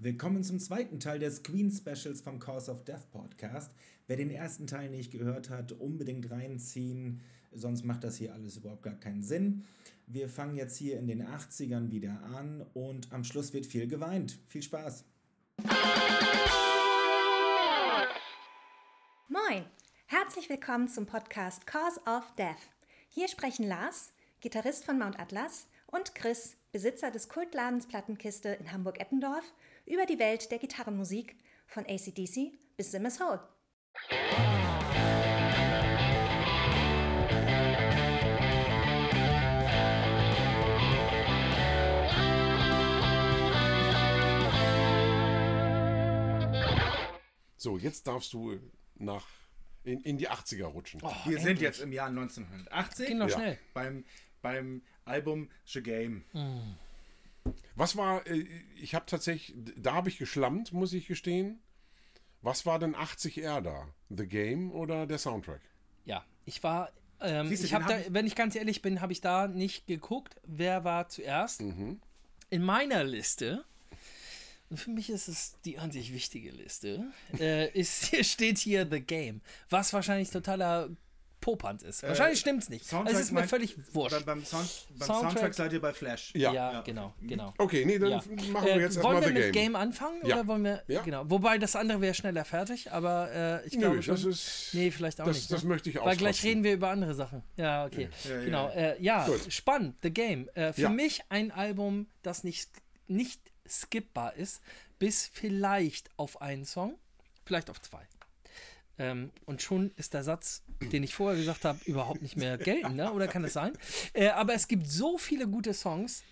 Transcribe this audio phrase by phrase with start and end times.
[0.00, 3.74] Willkommen zum zweiten Teil des Queen Specials vom Cause of Death Podcast.
[4.06, 8.84] Wer den ersten Teil nicht gehört hat, unbedingt reinziehen, sonst macht das hier alles überhaupt
[8.84, 9.64] gar keinen Sinn.
[10.06, 14.38] Wir fangen jetzt hier in den 80ern wieder an und am Schluss wird viel geweint.
[14.46, 15.04] Viel Spaß!
[19.26, 19.64] Moin!
[20.06, 22.70] Herzlich willkommen zum Podcast Cause of Death.
[23.08, 29.44] Hier sprechen Lars, Gitarrist von Mount Atlas, und Chris, Besitzer des Kultladens Plattenkiste in Hamburg-Eppendorf,
[29.88, 31.36] über die Welt der Gitarrenmusik
[31.66, 33.40] von ACDC bis Simmers Hole.
[47.56, 48.60] So, jetzt darfst du
[48.94, 49.26] nach
[49.82, 51.00] in, in die 80er rutschen.
[51.02, 53.58] Oh, Wir sind jetzt im Jahr 1980 Ging noch schnell.
[53.74, 54.04] beim,
[54.42, 56.24] beim Album The Game.
[57.74, 61.60] Was war, äh, ich habe tatsächlich, da habe ich geschlammt, muss ich gestehen.
[62.42, 63.88] Was war denn 80R da?
[64.10, 65.60] The Game oder der Soundtrack?
[66.04, 66.92] Ja, ich war.
[67.20, 69.20] Ähm, Siehst du, ich habe den da, hab- wenn ich ganz ehrlich bin, habe ich
[69.20, 71.60] da nicht geguckt, wer war zuerst.
[71.60, 73.64] In meiner Liste,
[74.70, 78.86] und für mich ist es die an sich wichtige Liste, äh, ist, hier steht hier
[78.88, 80.90] The Game, was wahrscheinlich totaler
[81.40, 82.02] Popanz ist.
[82.02, 82.92] Wahrscheinlich stimmt's nicht.
[82.92, 84.16] Also es ist mir völlig wurscht.
[84.16, 86.32] Beim, beim, Sound, beim Soundtrack- Soundtrack seid ihr bei Flash.
[86.34, 86.52] Ja.
[86.52, 86.80] ja, Ja.
[86.82, 87.54] genau, genau.
[87.58, 88.16] Okay, nee, dann Ja.
[88.16, 89.52] machen wir Äh, jetzt wollen erstmal wir The mit Game.
[89.52, 90.34] Game anfangen Ja.
[90.36, 91.02] oder wollen wir Ja.
[91.02, 94.70] genau wobei das andere wäre schneller fertig aber äh, ich Nö, glaube schon das ist-
[94.74, 95.68] nee vielleicht auch das- nicht das ne?
[95.68, 99.26] möchte ich weil gleich reden wir über andere Sachen ja okay Ja, genau ja.
[99.28, 100.88] äh, spannend The Game äh, für Ja.
[100.90, 102.70] mich ein Album das nicht
[103.06, 104.60] nicht skippbar ist
[104.98, 106.98] bis vielleicht auf einen Song
[107.44, 108.06] vielleicht auf zwei
[108.98, 112.96] ähm, und schon ist der Satz, den ich vorher gesagt habe, überhaupt nicht mehr geltend,
[112.96, 113.12] ne?
[113.12, 113.72] oder kann es sein?
[114.12, 116.22] Äh, aber es gibt so viele gute Songs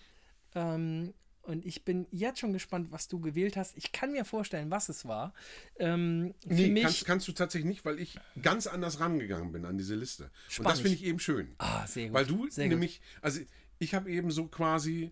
[0.55, 3.77] ähm, und ich bin jetzt schon gespannt, was du gewählt hast.
[3.77, 5.33] Ich kann mir vorstellen, was es war.
[5.79, 9.63] Ähm, für Nee, mich, kannst, kannst du tatsächlich nicht, weil ich ganz anders rangegangen bin
[9.65, 10.23] an diese Liste.
[10.23, 10.79] Und das Spannend.
[10.81, 11.55] finde ich eben schön.
[11.59, 12.71] Ah, sehr gut, Weil du sehr gut.
[12.71, 13.39] nämlich, also
[13.79, 15.11] ich habe eben so quasi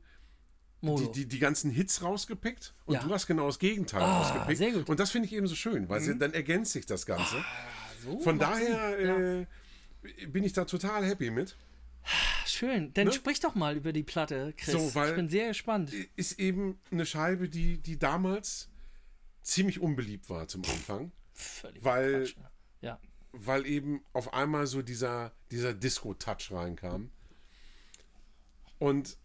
[0.82, 3.02] die, die, die ganzen Hits rausgepickt und Ja.
[3.04, 4.76] du hast genau das Gegenteil Ah, rausgepickt.
[4.76, 4.84] Mhm.
[4.84, 7.44] Und das finde ich eben so schön, weil sie, dann ergänzt sich das Ganze.
[8.04, 9.46] so Von daher äh,
[10.28, 11.56] bin ich da total happy mit.
[12.04, 13.14] Ah, Schön, dann ne?
[13.14, 14.74] sprich doch mal über die Platte, Chris.
[14.94, 15.92] So, ich bin sehr gespannt.
[16.16, 18.70] Ist eben eine Scheibe, die, die damals
[19.42, 22.50] ziemlich unbeliebt war zum Anfang, Völlig weil- Quatsch, ne?
[22.82, 23.00] Ja.
[23.32, 27.10] weil eben auf einmal so dieser, dieser Disco-Touch reinkam.
[28.78, 29.18] Und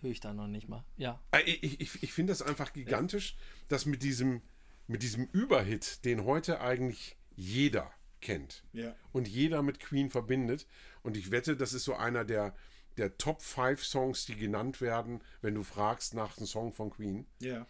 [0.00, 0.84] Höre ich da noch nicht mal.
[0.96, 1.20] Ja.
[1.32, 3.36] Äh, Ich, ich, ich finde das einfach gigantisch,
[3.68, 4.42] dass mit diesem,
[4.86, 8.94] mit diesem Überhit, den heute eigentlich jeder kennt Ja.
[9.12, 10.66] und jeder mit Queen verbindet.
[11.02, 12.54] Und ich wette, das ist so einer der,
[12.96, 17.26] der Top 5 Songs, die genannt werden, wenn du fragst nach einem Song von Queen.
[17.40, 17.66] Ja.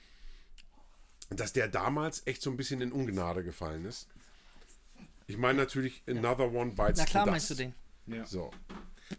[1.30, 4.08] Dass der damals echt so ein bisschen in Ungnade gefallen ist.
[5.26, 7.60] Ich meine natürlich Another One Bites Na klar the meinst du Dust.
[8.06, 8.14] den.
[8.16, 8.24] ja.
[8.24, 8.50] So.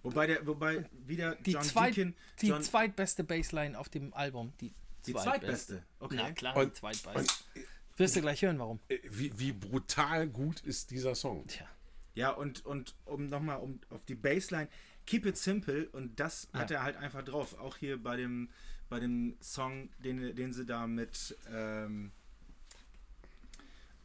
[0.04, 2.16] Wobei, der, wobei wieder Die, John zweit, Deacon.
[2.42, 4.54] die John, zweitbeste Bassline auf dem Album.
[4.62, 4.74] Die,
[5.08, 5.84] die zweitbeste.
[6.00, 6.16] Okay.
[6.18, 7.34] Na klar, Und- die zweitbeste.
[7.98, 8.80] Wirst du gleich hören, warum.
[8.88, 11.46] Äh, Wie, wie brutal gut ist dieser Song?
[11.48, 11.66] Tja.
[12.16, 14.68] Ja, und, und um nochmal um, auf die Bassline,
[15.06, 16.78] keep it simple und das hat Ja.
[16.78, 17.58] er halt einfach drauf.
[17.60, 18.50] Auch hier bei dem,
[18.90, 22.12] bei dem Song, den, den sie da mit ähm,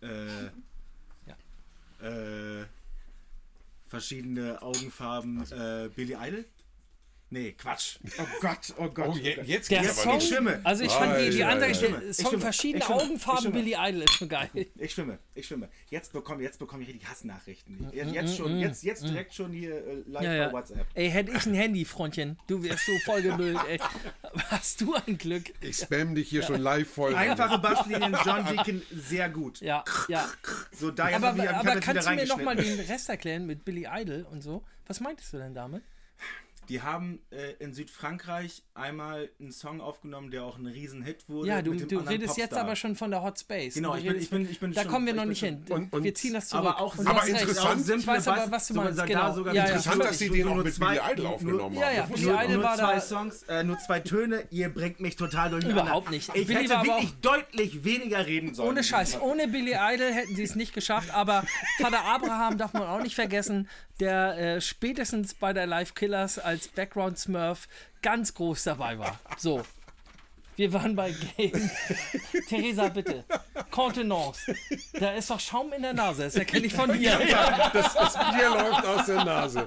[0.02, 0.50] äh, äh,
[3.86, 6.44] verschiedene Augenfarben äh, Billy Idol?
[7.30, 7.96] Nee, Quatsch.
[8.18, 9.08] Oh Gott, oh Gott.
[9.08, 10.28] Oh, oh je, jetzt Der geht's Song, aber nicht.
[10.28, 10.60] schwimme.
[10.62, 13.52] also ich fand die, die andere ich schwimme, Song schwimme, verschiedene ich schwimme, ich Augenfarben.
[13.52, 14.50] Billy Idol ist schon geil.
[14.76, 15.68] Ich schwimme, ich schwimme.
[15.90, 17.90] Jetzt bekomme jetzt bekomm ich richtig Hassnachrichten.
[17.92, 20.52] Jetzt, schon, jetzt, jetzt direkt schon hier äh, live Ja, bei ja.
[20.52, 20.86] WhatsApp.
[20.94, 23.80] Ey, hätte ich ein Handy, Freundchen, du wärst so vollgemüllt, ey.
[24.50, 25.44] Hast du ein Glück?
[25.60, 27.14] Ich spam dich hier schon live voll.
[27.16, 29.60] Einfache Basslinien, John Deacon, sehr gut.
[29.60, 30.28] Ja, ja.
[30.72, 34.24] So, da Aber, aber jetzt kannst du mir nochmal den Rest erklären mit Billy Idol
[34.30, 34.62] und so?
[34.86, 35.82] Was meintest du denn damit?
[36.68, 41.48] Die haben äh, in Südfrankreich einmal einen Song aufgenommen, der auch ein Riesenhit wurde.
[41.48, 42.64] Ja, du, mit dem du redest jetzt Popstar.
[42.64, 43.74] aber schon von der Hot Space.
[43.74, 45.64] Genau, ich bin- ich bin- ich bin Da schon- kommen wir noch nicht hin.
[45.68, 46.66] Und- und- wir ziehen das zurück.
[46.66, 47.28] Aber auch aber recht.
[47.40, 49.34] interessant- simple Ich weiß aber, was du meinst, da genau.
[49.34, 51.74] sogar Ja, mit ja, Interessant, dass sie den auch Nur mit zwei- Billy Idol aufgenommen
[51.74, 51.94] Ja, haben.
[51.96, 54.44] ja, Das Billy wusste ich Idol nur war zwei da- Songs, äh, nur zwei Töne,
[54.50, 55.82] ihr bringt mich total durcheinander.
[55.82, 56.30] Überhaupt nicht.
[56.34, 58.68] Ich Billy hätte war wirklich deutlich weniger reden sollen.
[58.70, 61.44] Ohne Scheiß, ohne Billy Idol hätten sie es nicht geschafft, aber
[61.78, 63.68] Vater Abraham darf man auch nicht vergessen,
[64.00, 67.68] der äh, spätestens bei der Live Killers als Background Smurf
[68.02, 69.18] ganz groß dabei war.
[69.36, 69.62] So.
[70.56, 71.70] Wir waren bei Game.
[72.48, 73.24] Theresa, bitte.
[73.70, 74.54] Contenance.
[74.92, 76.24] Da ist doch Schaum in der Nase.
[76.24, 77.18] Das erkenne ich von dir.
[77.26, 77.70] Ja.
[77.72, 79.66] Das, das Bier läuft aus der Nase.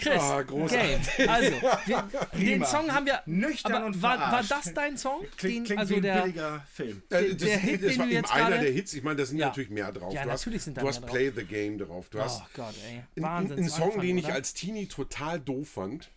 [0.00, 1.16] Chris, Ah, großartig.
[1.16, 1.28] Game.
[1.28, 1.52] Also,
[1.86, 2.08] wir,
[2.38, 2.64] den.
[2.64, 3.22] Song haben wir.
[3.26, 5.24] Nüchtern aber und war, war das dein Song?
[5.36, 7.02] Klingt, Den- klingt also wie ein der, billiger Film.
[7.10, 8.92] Äh, Der Hit, das den war du eben jetzt einer gerade- der Hits.
[8.94, 9.46] Ich meine, da sind Ja.
[9.46, 10.12] natürlich mehr drauf.
[10.12, 11.10] Ja, du hast, natürlich sind da du mehr hast drauf.
[11.10, 12.06] Play the Game drauf.
[12.10, 12.90] Du hast Oh Gott, ey.
[12.92, 13.58] einen- Wahnsinn.
[13.58, 16.08] einen Song, den ich als Teenie total doof fand.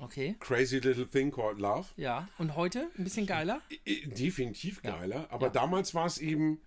[0.00, 0.36] Okay.
[0.40, 1.88] Crazy Little Thing Called Love.
[1.96, 2.28] Ja.
[2.38, 2.90] Und heute?
[2.98, 3.60] Ein bisschen geiler?
[3.86, 4.96] Definitiv Ja.
[4.98, 5.52] geiler, aber Ja.
[5.52, 6.60] damals war es eben,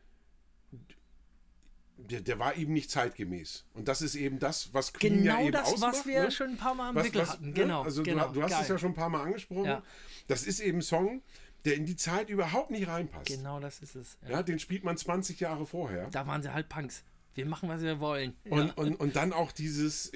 [1.97, 3.65] der, der war eben nicht zeitgemäß.
[3.73, 5.93] Und das ist eben das, was Queen ja Genau eben das, ausmacht.
[5.95, 6.31] was wir ne?
[6.31, 7.47] schon ein paar Mal im Was- Wickel was- hatten.
[7.47, 7.53] ne?
[7.53, 7.81] Genau.
[7.83, 8.27] Also genau.
[8.27, 9.65] du, du hast es ja schon ein paar Mal angesprochen.
[9.65, 9.83] Ja.
[10.27, 11.21] Das ist eben ein Song,
[11.65, 13.25] der in die Zeit überhaupt nicht reinpasst.
[13.27, 14.17] Genau das ist es.
[14.23, 14.29] Ja.
[14.29, 16.07] Ja, den spielt man 20 Jahre vorher.
[16.11, 17.03] Da waren sie halt Punks.
[17.33, 18.35] Wir machen, was wir wollen.
[18.49, 18.73] Und, ja.
[18.75, 20.11] und, und dann auch dieses,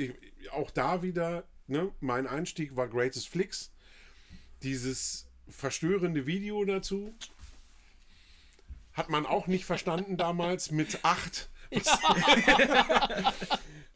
[0.51, 3.71] auch da wieder, ne, mein Einstieg war Greatest Flicks.
[4.61, 7.13] Dieses verstörende Video dazu
[8.93, 11.49] hat man auch nicht verstanden damals mit acht.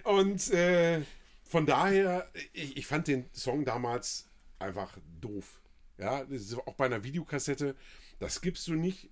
[0.04, 1.02] und äh,
[1.44, 5.60] von daher, ich, ich fand den Song damals einfach doof.
[5.98, 7.76] Ja, das ist auch bei einer Videokassette,
[8.20, 9.10] das gibst du nicht.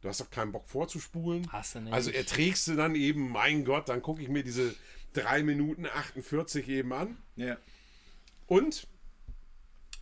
[0.00, 1.50] Du hast doch keinen Bock vorzuspulen.
[1.50, 1.92] Hast du nicht.
[1.92, 4.74] Also erträgst du dann eben, mein Gott, dann gucke ich mir diese
[5.14, 7.16] 3 Minuten 48 eben an.
[7.34, 7.56] Ja.
[8.46, 8.86] Und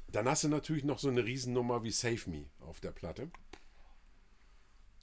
[0.08, 3.30] dann hast du natürlich noch so eine Riesennummer wie Save Me auf der Platte.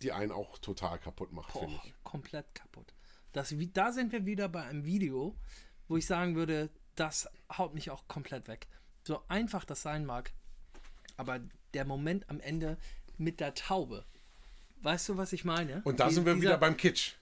[0.01, 1.93] Die einen auch total kaputt macht, finde ich.
[2.03, 2.93] komplett kaputt.
[3.33, 5.35] Das, da sind wir wieder bei einem Video,
[5.87, 8.67] wo ich sagen würde, das haut mich auch komplett weg.
[9.03, 10.33] So einfach das sein mag,
[11.17, 11.39] aber
[11.73, 12.77] der Moment am Ende
[13.17, 14.05] mit der Taube.
[14.81, 15.81] Weißt du, was ich meine?
[15.85, 17.13] Und da Die- sind wir dieser- wieder beim Kitsch.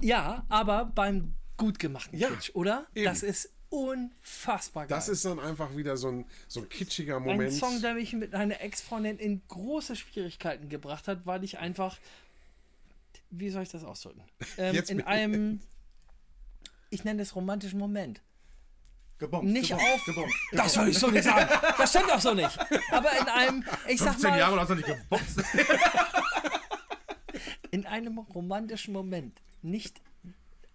[0.00, 2.86] Ja, aber beim gut gemachten Ja, Kitsch, oder?
[2.94, 3.06] eben.
[3.06, 4.96] Das ist unfassbar geil.
[4.96, 7.52] Das ist dann einfach wieder so ein, so ein kitschiger ein Moment.
[7.52, 11.98] Song, der mich mit einer Ex-Freundin in große Schwierigkeiten gebracht hat, weil ich einfach,
[13.30, 14.22] wie soll ich das ausdrücken?
[14.56, 15.60] Ähm, Jetzt in einem,
[16.90, 18.20] ich nenne es romantischen Moment.
[19.18, 19.50] Gebombt.
[19.50, 20.04] Nicht gebombt, auf.
[20.04, 20.34] Gebombt.
[20.52, 21.48] Das soll ich so nicht sagen.
[21.76, 22.56] Das stimmt auch so nicht.
[22.92, 25.24] Aber in einem, ich sag 15 mal, Jahre hast du nicht gebombt.
[27.72, 30.00] in einem romantischen Moment nicht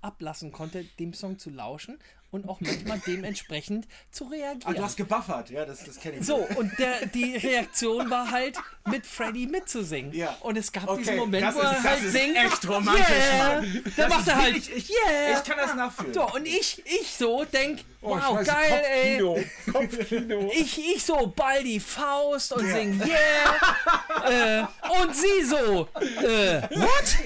[0.01, 1.97] ablassen konnte, dem Song zu lauschen
[2.33, 4.61] und auch manchmal dementsprechend zu reagieren.
[4.65, 5.49] Ah, du hast gebuffert.
[5.49, 6.25] Ja, das, das kenne ich.
[6.25, 8.57] So, und der, die Reaktion war halt,
[8.89, 10.11] mit Freddy mitzusingen.
[10.13, 10.35] Ja.
[10.41, 12.35] Und es gab Okay, diesen Moment, das wo ist- er das halt ist singt.
[12.35, 13.47] echt romantisch, yeah.
[13.61, 13.83] Mann.
[13.95, 15.37] Da macht er halt, wirklich- ich- yeah.
[15.37, 16.13] Ich kann das nachfühlen.
[16.13, 19.17] So, und ich, ich so denk, Oh, wow, scheiße, geil, ey.
[19.21, 19.39] Kopfkino.
[19.71, 20.51] Kopfkino.
[20.53, 24.65] Ich, ich so, ball die Faust und sing, yeah.
[24.65, 27.17] äh, und sie so, äh, what?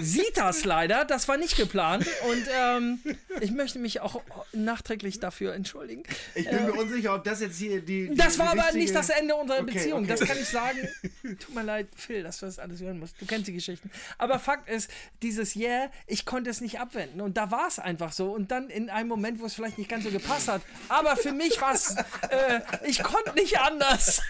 [0.00, 2.06] Sieht das leider, das war nicht geplant.
[2.28, 3.00] Und ähm,
[3.40, 4.22] ich möchte mich auch
[4.52, 6.02] nachträglich dafür entschuldigen.
[6.34, 8.08] Ich bin mir unsicher, ob das jetzt hier die.
[8.08, 10.00] die Das war die aber nicht das Ende unserer Okay, Beziehung.
[10.04, 10.08] okay.
[10.18, 10.78] Das kann ich sagen.
[11.22, 13.14] Tut mir leid, Phil, dass du das alles hören musst.
[13.20, 13.90] Du kennst die Geschichten.
[14.18, 14.90] Aber Fakt ist,
[15.22, 17.20] dieses Yeah, ich konnte es nicht abwenden.
[17.20, 18.30] Und da war es einfach so.
[18.32, 20.62] Und dann in einem Moment, wo es vielleicht nicht ganz so gepasst hat.
[20.88, 21.94] Aber für mich war es,
[22.30, 24.22] äh, ich konnte nicht anders.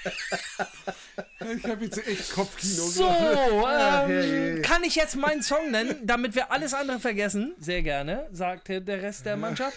[1.57, 2.83] Ich habe jetzt echt Kopfkino.
[2.87, 7.55] So, ähm, kann ich jetzt meinen Song nennen, damit wir alles andere vergessen?
[7.59, 9.77] Sehr gerne, sagte der Rest der Mannschaft.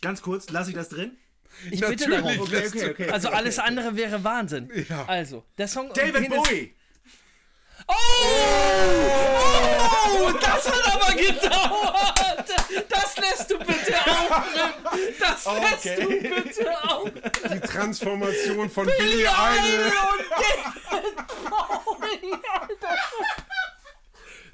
[0.00, 1.18] Ganz kurz, lasse ich das drin?
[1.70, 2.36] Ich bitte Natürlich.
[2.36, 2.40] darum.
[2.40, 3.10] Okay, okay, okay.
[3.10, 4.70] Also alles andere wäre Wahnsinn.
[4.88, 5.04] Ja.
[5.06, 5.92] Also, der Song.
[5.92, 6.74] David Bowie!
[7.86, 7.92] Oh!
[10.24, 10.32] Oh!
[10.40, 12.48] Das hat aber gedauert!
[12.88, 14.72] Das lässt du bitte auch drin!
[15.20, 15.96] Das lässt Okay.
[16.00, 16.08] du
[16.42, 17.08] bitte auch
[17.52, 19.22] Die Transformation von Billy.
[19.24, 20.24] Idol und
[20.90, 21.16] David
[21.50, 22.96] Bowie, Alter!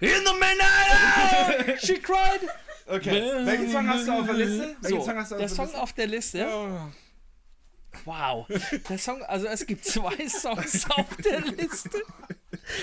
[0.01, 1.81] In the midnight!
[1.81, 2.41] She cried!
[2.87, 3.45] Okay.
[3.45, 4.77] Welchen Song hast du auf der Liste?
[4.81, 5.81] Welchen So, Song hast du auf der der Song Liste?
[5.83, 6.93] auf der Liste.
[8.05, 8.47] Wow.
[8.89, 12.03] Der Song, also es gibt zwei Songs auf der Liste.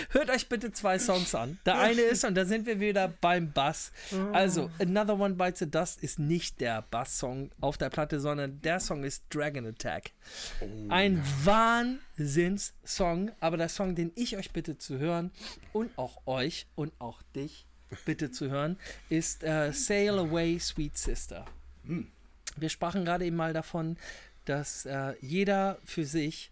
[0.10, 1.60] Hört euch bitte zwei Songs an.
[1.66, 3.92] Der eine ist, und da sind wir wieder beim Bass.
[4.34, 8.80] Also, Another One Bites the Dust ist nicht der Bass-Song auf der Platte, sondern der
[8.80, 10.12] Song ist Dragon Attack.
[10.90, 15.32] Ein Wahnsinns-Song, aber der Song, den ich euch bitte zu hören
[15.74, 17.66] und auch euch und auch dich
[18.06, 18.78] bitte zu hören,
[19.10, 21.46] ist äh, Sail Away, Sweet Sister.
[22.58, 23.98] Wir sprachen gerade eben mal davon,
[24.46, 26.52] dass äh, jeder für sich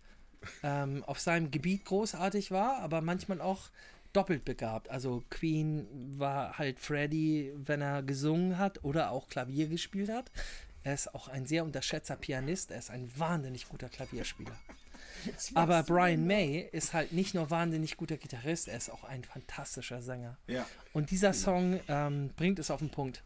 [0.63, 3.69] ähm, auf seinem Gebiet großartig war, aber manchmal auch
[4.13, 4.89] doppelt begabt.
[4.89, 10.31] Also Queen war halt Freddie, wenn er gesungen hat oder auch Klavier gespielt hat.
[10.83, 12.71] Er ist auch ein sehr unterschätzter Pianist.
[12.71, 14.57] Er ist ein wahnsinnig guter Klavierspieler.
[15.53, 20.01] Aber Brian May ist halt nicht nur wahnsinnig guter Gitarrist, er ist auch ein fantastischer
[20.01, 20.38] Sänger.
[20.47, 20.65] Ja.
[20.91, 23.23] Und dieser Song ähm, bringt es auf den Punkt.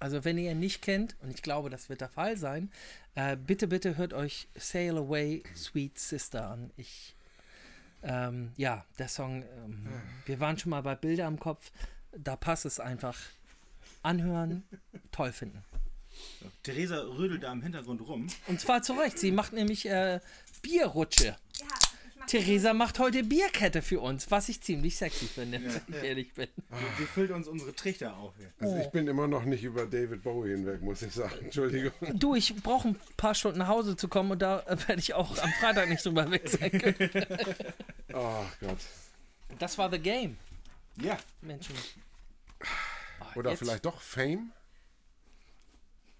[0.00, 2.70] Also wenn ihr ihn nicht kennt, und ich glaube, das wird der Fall sein,
[3.18, 6.70] äh, bitte, bitte hört euch Sail Away, Sweet Sister an.
[6.76, 7.16] Ich,
[8.04, 9.88] ähm, ja, der Song, ähm,
[10.24, 11.72] wir waren schon mal bei Bilder am Kopf,
[12.12, 13.18] da passt es einfach.
[14.04, 14.62] Anhören,
[15.10, 15.64] toll finden.
[16.62, 18.28] Theresa rödelt da im Hintergrund rum.
[18.46, 20.20] Und zwar zu Recht, sie macht nämlich äh,
[20.62, 21.36] Bierrutsche.
[22.28, 26.48] Theresa macht heute Bierkette für uns, was ich ziemlich sexy finde, wenn ich ehrlich bin.
[26.98, 28.52] Die füllt uns unsere Trichter auf hier.
[28.60, 31.34] Also ich bin immer noch nicht über David Bowie hinweg, muss ich sagen.
[31.44, 31.92] Entschuldigung.
[32.14, 35.14] Du, ich brauche ein paar Stunden nach Hause zu kommen und da äh, werde ich
[35.14, 37.10] auch am Freitag nicht drüber weg sein können.
[38.14, 38.78] Ach Gott.
[39.58, 40.36] Das war The Game,
[41.02, 41.74] Ja, Menschen.
[43.20, 44.52] Ah, Oder jetzt, vielleicht doch Fame?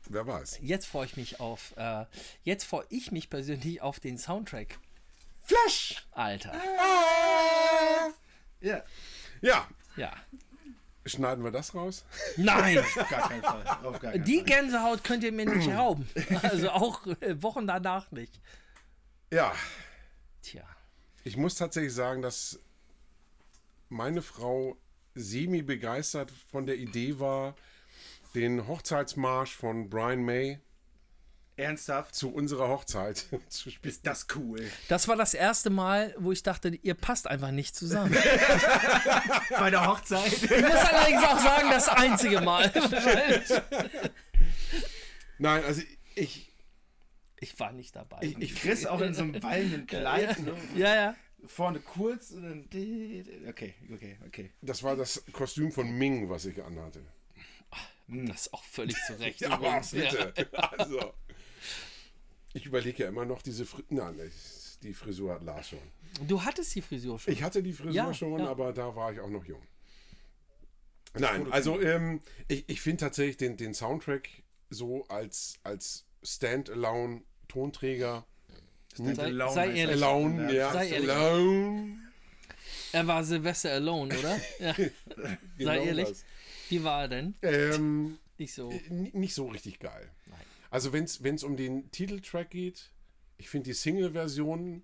[0.08, 0.58] Wer weiß.
[0.62, 2.06] Jetzt freue ich mich auf, äh,
[2.44, 4.78] jetzt freue ich mich persönlich auf den Soundtrack.
[5.48, 6.06] Flash!
[6.12, 6.52] Alter.
[8.60, 8.82] ja.
[9.40, 10.12] Ja, Ja.
[11.06, 12.04] schneiden wir das raus?
[12.36, 13.64] Nein, Auf gar keinen Fall.
[13.84, 14.44] Auf gar keinen die Fall.
[14.44, 16.08] Gänsehaut könnt ihr mir nicht rauben.
[16.42, 18.40] Also auch äh, Wochen danach nicht.
[19.32, 19.54] Ja,
[20.42, 20.64] Tja.
[21.24, 22.58] ich muss tatsächlich sagen, dass
[23.88, 24.76] meine Frau
[25.14, 27.54] semi begeistert von der Idee war,
[28.34, 30.60] den Hochzeitsmarsch von Brian May
[31.58, 32.14] Ernsthaft?
[32.14, 33.70] zu unserer Hochzeit zu.
[33.82, 34.60] Ist das cool.
[34.88, 38.12] Das war das erste Mal, wo ich dachte, ihr passt einfach nicht zusammen.
[39.50, 40.32] Bei der Hochzeit.
[40.32, 42.72] Ich muss allerdings auch sagen, das einzige Mal.
[45.38, 45.82] Nein, also
[46.14, 46.52] ich,
[47.40, 48.18] Ich war nicht dabei.
[48.22, 50.38] Ich, ich Chris auch in so einem wallenden Kleid.
[50.40, 50.54] Ne?
[50.76, 51.14] ja, ja.
[51.46, 52.64] Vorne kurz und dann.
[53.48, 54.50] Okay, okay, okay.
[54.60, 57.04] das war das Kostüm von Ming, was ich anhatte.
[58.08, 59.40] Das ist auch völlig zu Recht.
[59.42, 60.32] Ja, aber bitte.
[60.52, 61.14] Also,
[62.58, 63.86] ich überlege ja immer noch diese Frisur.
[63.90, 65.80] Nein, ich- die Frisur hat Lars schon.
[66.28, 67.32] Du hattest die Frisur schon.
[67.32, 68.46] Ich hatte die Frisur Ja, schon, ja.
[68.48, 69.60] aber da war ich auch noch jung.
[71.14, 74.28] Nein, also ähm, ich, ich finde tatsächlich den, den Soundtrack
[74.70, 78.24] so als, als Standalone-Tonträger.
[78.94, 80.02] Sei, Alone sei heißt ehrlich.
[80.04, 80.72] Alone, ja.
[80.72, 81.10] Sei ehrlich.
[81.10, 81.96] Alone.
[82.92, 84.40] Er war Silvester Alone, oder?
[84.60, 84.74] Ja.
[85.56, 86.08] Genau ehrlich.
[86.08, 86.24] das.
[86.68, 87.34] Wie war er denn?
[87.42, 88.72] Ähm, Nicht so.
[88.90, 90.10] nicht so richtig geil.
[90.70, 92.90] Also wenn es um den Titeltrack geht,
[93.38, 94.82] ich finde die Single-Version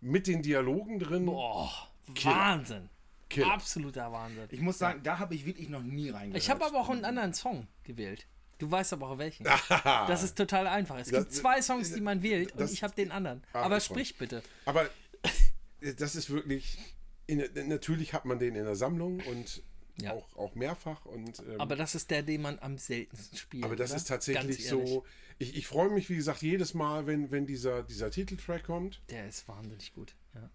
[0.00, 1.70] mit den Dialogen drin, Boah,
[2.14, 2.34] Killer.
[2.34, 2.88] Wahnsinn.
[3.30, 3.52] Killer.
[3.52, 4.48] Absoluter Wahnsinn.
[4.50, 6.42] Ich muss sagen, da habe ich wirklich noch nie reingehört.
[6.42, 8.26] Ich habe aber auch einen anderen Song gewählt.
[8.58, 9.44] Du weißt aber auch welchen.
[9.84, 10.98] Das ist total einfach.
[10.98, 13.42] Es gibt Das- zwei Songs, die man wählt und das- ich habe den anderen.
[13.52, 14.42] Ah, Aber ich sprich bitte.
[14.64, 14.88] Aber
[15.98, 16.78] das ist wirklich.
[17.26, 19.62] In, natürlich hat man den in der Sammlung und
[20.00, 20.12] Ja.
[20.12, 21.04] auch, auch mehrfach.
[21.06, 23.64] Und, ähm, Aber das ist der, den man am seltensten spielt.
[23.64, 23.96] aber das oder?
[23.96, 25.04] ist tatsächlich so.
[25.38, 29.02] Ich, ich freue mich, wie gesagt, jedes Mal, wenn, wenn dieser, dieser Titeltrack kommt.
[29.10, 30.14] Der ist wahnsinnig gut.
[30.34, 30.50] Ja.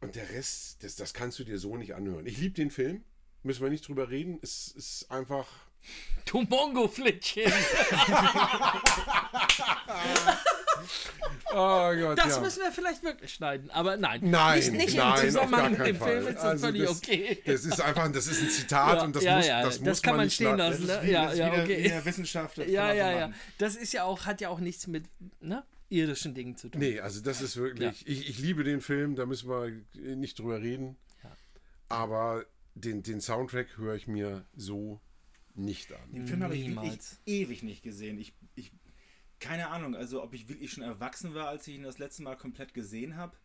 [0.00, 2.26] Und der Rest, das, das kannst du dir so nicht anhören.
[2.26, 3.04] Ich liebe den Film.
[3.44, 4.38] Müssen wir nicht drüber reden.
[4.42, 5.48] Es ist einfach.
[6.26, 7.52] Du Mongo-Flittchen.
[11.54, 12.40] Oh Gott, Das ja.
[12.40, 13.70] müssen wir vielleicht wirklich schneiden.
[13.70, 14.20] Aber nein.
[14.22, 16.32] Nein, nicht, nicht nein, im Zusammenhang mit dem keinen Film Fall.
[16.32, 17.42] ist das Also völlig das, okay.
[17.44, 20.34] Das ist einfach, das ist ein Zitat und das muss, das muss kann man nicht
[20.34, 20.86] stehen schneiden.
[20.86, 20.86] lassen.
[20.86, 21.08] Das ist Ne?
[21.08, 21.88] wie, Ja, das ja, wie der, wie okay.
[21.88, 22.58] der Wissenschaft.
[22.58, 23.32] das Ja, kann man ja, ja.
[23.58, 25.04] Das ist ja auch, hat ja auch nichts mit
[25.40, 26.80] ne, irdischen Dingen zu tun.
[26.80, 28.06] Nee, also das ist wirklich.
[28.06, 29.70] Ich, ich liebe den Film, da müssen wir
[30.16, 30.96] nicht drüber reden.
[31.88, 35.00] Aber den, den Soundtrack höre ich mir so
[35.54, 36.12] nicht an.
[36.12, 37.20] Den Film habe ich wirklich Niemals.
[37.26, 38.18] ewig nicht gesehen.
[38.18, 38.72] Ich, ich,
[39.40, 42.36] keine Ahnung, also ob ich wirklich schon erwachsen war, als ich ihn das letzte Mal
[42.36, 43.36] komplett gesehen habe.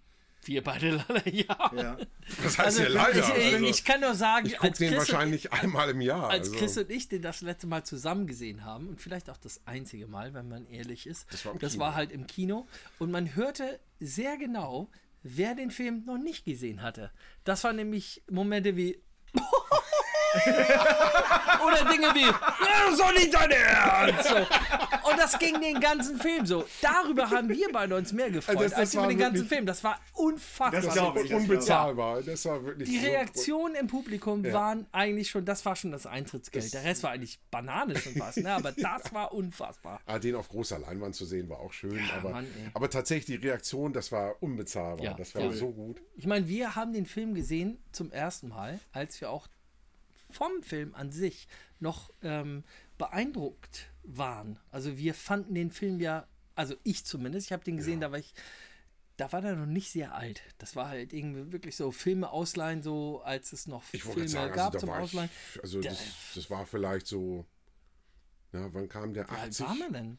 [0.43, 1.71] Wir beide leider ja.
[1.75, 1.97] Ja.
[2.43, 3.19] Das heißt Also, ja leider.
[3.19, 5.89] ich, ich, also, ich kann nur sagen, ich gucke als den Chris und- wahrscheinlich einmal
[5.89, 6.29] im Jahr.
[6.29, 9.37] als also, Chris und ich den das letzte Mal zusammen gesehen haben und vielleicht auch
[9.37, 12.67] das einzige Mal, wenn man ehrlich ist, Das war im das war halt im Kino
[12.99, 14.91] und man hörte sehr genau,
[15.23, 17.11] wer den Film noch nicht gesehen hatte.
[17.43, 19.01] Das waren nämlich Momente wie
[21.65, 24.29] oder Dinge wie "Ja, so nicht dein Ernst!
[24.29, 24.35] So.
[25.09, 26.65] Und das ging den ganzen Film so.
[26.81, 29.35] Darüber haben wir beide uns mehr gefreut, Also das- das als über war den ganzen
[29.35, 29.65] wirklich- Film.
[29.65, 30.81] Das war unfassbar.
[30.81, 31.33] Das glaub ich.
[31.33, 32.21] un- unbezahlbar.
[32.23, 36.05] Das war wirklich Die so- Reaktionen im Publikum waren eigentlich schon, das war schon das
[36.05, 36.73] Eintrittsgeld.
[36.73, 38.51] Der Rest war eigentlich Banane schon fast, ne?
[38.53, 39.99] aber das war unfassbar.
[40.05, 43.47] Ah, den auf großer Leinwand zu sehen war auch schön, aber, Mann, aber tatsächlich die
[43.47, 45.05] Reaktion, das war unbezahlbar.
[45.05, 45.51] Ja, das war ja.
[45.51, 46.01] so gut.
[46.15, 49.47] Ich meine, wir haben den Film gesehen zum ersten Mal, als wir auch
[50.29, 51.47] vom Film an sich
[51.79, 52.63] noch ähm,
[52.97, 54.59] beeindruckt waren.
[54.71, 58.19] Also wir fanden den Film ja, also ich zumindest, ich habe den gesehen, da war
[58.19, 58.33] ich,
[59.17, 60.41] da war der noch nicht sehr alt.
[60.57, 64.53] Das war halt irgendwie wirklich so Filme ausleihen, so als es noch Ich Filme sagen,
[64.53, 65.29] gab also, zum Ausleihen.
[65.55, 65.97] ich, also das,
[66.35, 67.45] das war vielleicht so,
[68.53, 69.25] ja, wann kam der?
[69.27, 69.65] Wie alt 80?
[69.67, 70.17] war man denn?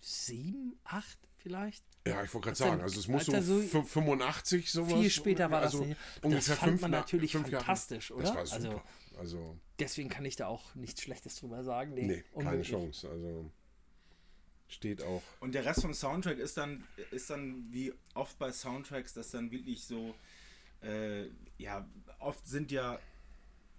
[0.00, 1.82] Sieben, acht vielleicht?
[2.06, 4.92] Ja, ich wollte gerade sagen, er- also es muss so, er so fün- 85 sowas.
[4.92, 5.98] Viel später war das also nicht.
[6.22, 8.22] ungefähr das fand fünf man Na- natürlich fünf Jahre- fantastisch, oder?
[8.22, 8.56] Das war super.
[8.76, 8.82] Also
[9.18, 11.94] Also, deswegen kann ich da auch nichts Schlechtes drüber sagen.
[11.94, 12.62] Nee, nee, keine.
[12.62, 13.08] Chance.
[13.08, 13.50] Also
[14.68, 15.22] steht auch.
[15.40, 19.50] Und der Rest vom Soundtrack ist dann, ist dann wie oft bei Soundtracks, dass dann
[19.50, 20.14] wirklich so,
[20.82, 21.26] äh,
[21.58, 22.98] ja, oft sind ja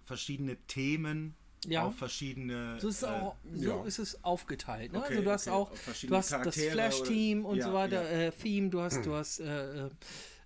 [0.04, 1.84] verschiedene Themen Ja.
[1.84, 2.80] auf verschiedene.
[2.80, 3.84] So ist, es äh, auch, so ja.
[3.84, 4.92] ist es aufgeteilt.
[4.92, 4.98] Ne?
[5.00, 5.70] Okay, also du hast okay, auch,
[6.02, 8.28] du hast das Flash-Team und ja, so weiter, ja.
[8.28, 9.90] äh, Theme, du hast, du hast äh, äh,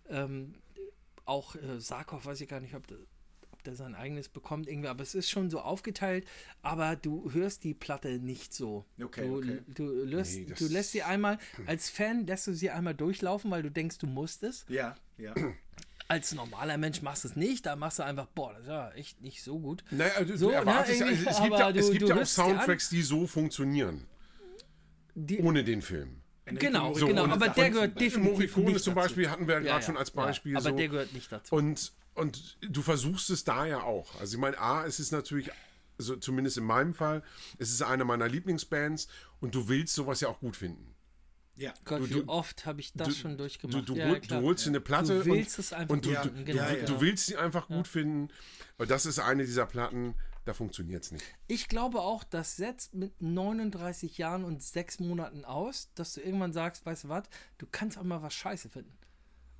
[0.08, 0.54] ähm,
[1.24, 2.98] auch äh, Sarkov, weiß ich gar nicht, ob der,
[3.62, 6.26] ob der sein eigenes bekommt irgendwie, aber es ist schon so aufgeteilt,
[6.62, 8.84] aber du hörst die Platte nicht so.
[9.00, 9.58] Okay, du, okay.
[9.68, 13.62] Du, lässt, Nee, du lässt sie einmal, als Fan lässt du sie einmal durchlaufen, weil
[13.62, 14.64] du denkst, du musst es.
[14.68, 15.32] Ja, ja.
[16.08, 18.90] Als normaler Mensch machst du es nicht, da machst du einfach, boah, das ist ja
[18.90, 19.84] echt nicht so gut.
[19.92, 22.06] Naja, du, So, erwartest ne, ja, es, irgendwie, es gibt ja, es du- gibt du
[22.08, 24.06] ja auch Soundtracks, die so funktionieren.
[25.14, 26.20] Die, Ohne den Film.
[26.46, 29.06] genau, So, genau, aber der gehört definitiv Morricone nicht zum dazu.
[29.06, 30.56] Beispiel hatten wir ja Ja, gerade ja, schon als ja, Beispiel.
[30.56, 30.76] aber so.
[30.76, 31.54] der gehört nicht dazu.
[31.54, 34.18] Und, und du versuchst es da ja auch.
[34.20, 35.50] Also ich meine, A, es ist natürlich,
[35.98, 37.22] also zumindest in meinem Fall,
[37.58, 39.08] es ist eine meiner Lieblingsbands
[39.40, 40.94] und du willst sowas ja auch gut finden.
[41.56, 41.72] ja.
[41.84, 43.88] Gott, du- wie du- oft habe ich das du, schon Du, durchgemacht.
[43.88, 44.40] du, ja, hol- klar.
[44.40, 46.68] du holst dir eine Platte Du willst und, es einfach und du, du, du, genau,
[46.68, 46.84] du, ja.
[46.86, 48.28] du willst sie einfach gut finden.
[48.78, 50.14] Aber das ist eine dieser Platten,
[50.44, 51.24] da funktioniert es nicht.
[51.46, 56.52] Ich glaube auch, das setzt mit 39 Jahren und sechs Monaten aus, dass du irgendwann
[56.52, 57.24] sagst, weißt du was,
[57.58, 58.96] du kannst auch mal was scheiße finden.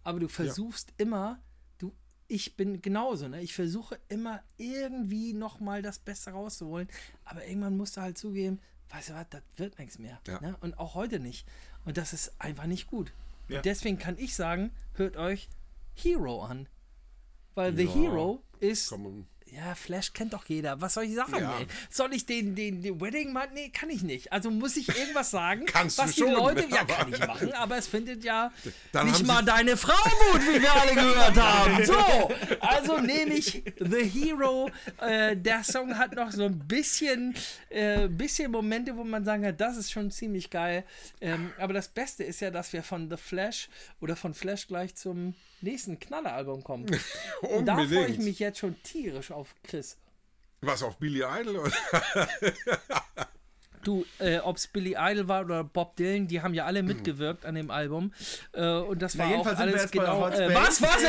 [0.02, 1.40] Aber du versuchst immer, du,
[2.32, 3.42] ich bin genauso, ne?
[3.42, 6.88] Ich versuche immer irgendwie nochmal das Beste rauszuholen.
[7.26, 8.58] Aber irgendwann musst du halt zugeben,
[8.88, 10.18] weißt du was, das wird nichts mehr.
[10.26, 10.40] Ja.
[10.40, 10.56] Ne?
[10.60, 11.46] Und auch heute nicht.
[11.84, 13.12] Und das ist einfach nicht gut.
[13.48, 13.58] Ja.
[13.58, 15.50] Und deswegen kann ich sagen, hört euch
[15.94, 16.68] Hero an.
[17.54, 17.94] Weil The Ja.
[17.94, 20.80] Hero ist Komm, ja, Flash kennt doch jeder.
[20.80, 21.54] Was soll ich sagen, Ja.
[21.90, 23.50] Soll ich den, den, den Wedding machen?
[23.52, 24.32] Nee, kann ich nicht.
[24.32, 26.66] Also muss ich irgendwas sagen, Kannst was du die schon, Leute.
[26.70, 28.50] Ja, aber- kann ich machen, aber es findet ja
[28.92, 29.92] Dann nicht mal deine Frau
[30.32, 31.84] gut, wie wir alle gehört haben.
[31.92, 32.30] So,
[32.60, 34.70] also nehme ich The Hero.
[35.00, 37.34] Äh, der Song hat noch so ein bisschen,
[37.68, 40.84] äh, bisschen Momente, wo man sagen kann, das ist schon ziemlich geil.
[41.20, 43.68] Ähm, aber das Beste ist ja, dass wir von The Flash
[44.00, 46.86] oder von Flash gleich zum nächsten Knalleralbum kommen.
[47.40, 49.96] Und da freue ich mich jetzt schon tierisch auf Chris.
[50.60, 51.58] Was auf Billy Idol?
[51.58, 51.72] Oder?
[53.82, 57.44] Du, äh, ob es Billy Idol war oder Bob Dylan, die haben ja alle mitgewirkt
[57.44, 58.12] an dem Album.
[58.52, 60.28] Äh, und das Na, war auch jedenfalls sind wir alles jetzt bei genau.
[60.28, 61.02] Äh, was, was?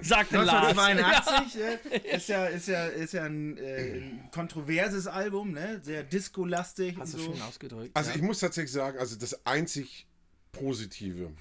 [0.08, 0.78] Sagte Lars.
[0.78, 5.80] 1982 äh, ist ja, ist ja, ist ja ein, äh, ein kontroverses Album, ne?
[5.82, 6.96] Sehr disco-lastig.
[6.98, 7.32] Hast du so.
[7.32, 7.90] schön ausgedrückt.
[7.94, 8.16] Also ja.
[8.16, 10.06] ich muss tatsächlich sagen, also das einzig
[10.52, 11.32] Positive,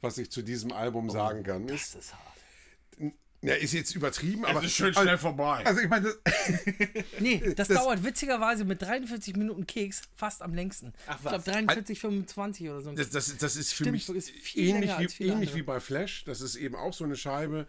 [0.00, 3.12] was ich zu diesem Album sagen kann, ist, Das ist hart.
[3.42, 5.64] ja, ist jetzt übertrieben, aber ist schön schnell also, vorbei.
[5.66, 6.18] also ich meine, das,
[7.20, 10.92] Nee, das, Das- dauert witzigerweise mit 43 Minuten Keks fast am längsten.
[11.06, 11.44] Ach, ich glaube was?
[11.44, 12.92] 43, 25 oder so.
[12.92, 15.54] das, das, das ist für Stimmt, mich ist viel ähnlich, länger als wie, ähnlich andere.
[15.56, 16.24] wie bei Flash.
[16.24, 17.66] Das ist eben auch so eine Scheibe,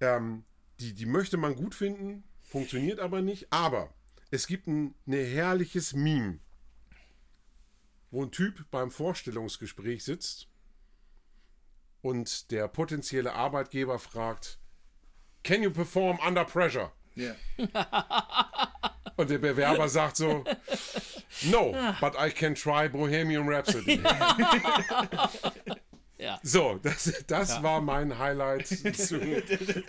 [0.00, 0.44] ähm,
[0.80, 3.52] die, die möchte man gut finden, funktioniert aber nicht.
[3.52, 3.92] Aber
[4.30, 6.38] es gibt ein, ein herrliches Meme,
[8.10, 10.48] wo ein Typ beim Vorstellungsgespräch sitzt
[12.02, 14.58] und der potenzielle Arbeitgeber fragt,
[15.42, 16.92] Can you perform under pressure?
[17.14, 17.34] Ja.
[19.16, 20.44] Und der Bewerber sagt so,
[21.44, 24.00] No, but I can try Bohemian Rhapsody.
[26.42, 26.48] Ja.
[26.50, 28.76] So, das, das war mein Highlight zu,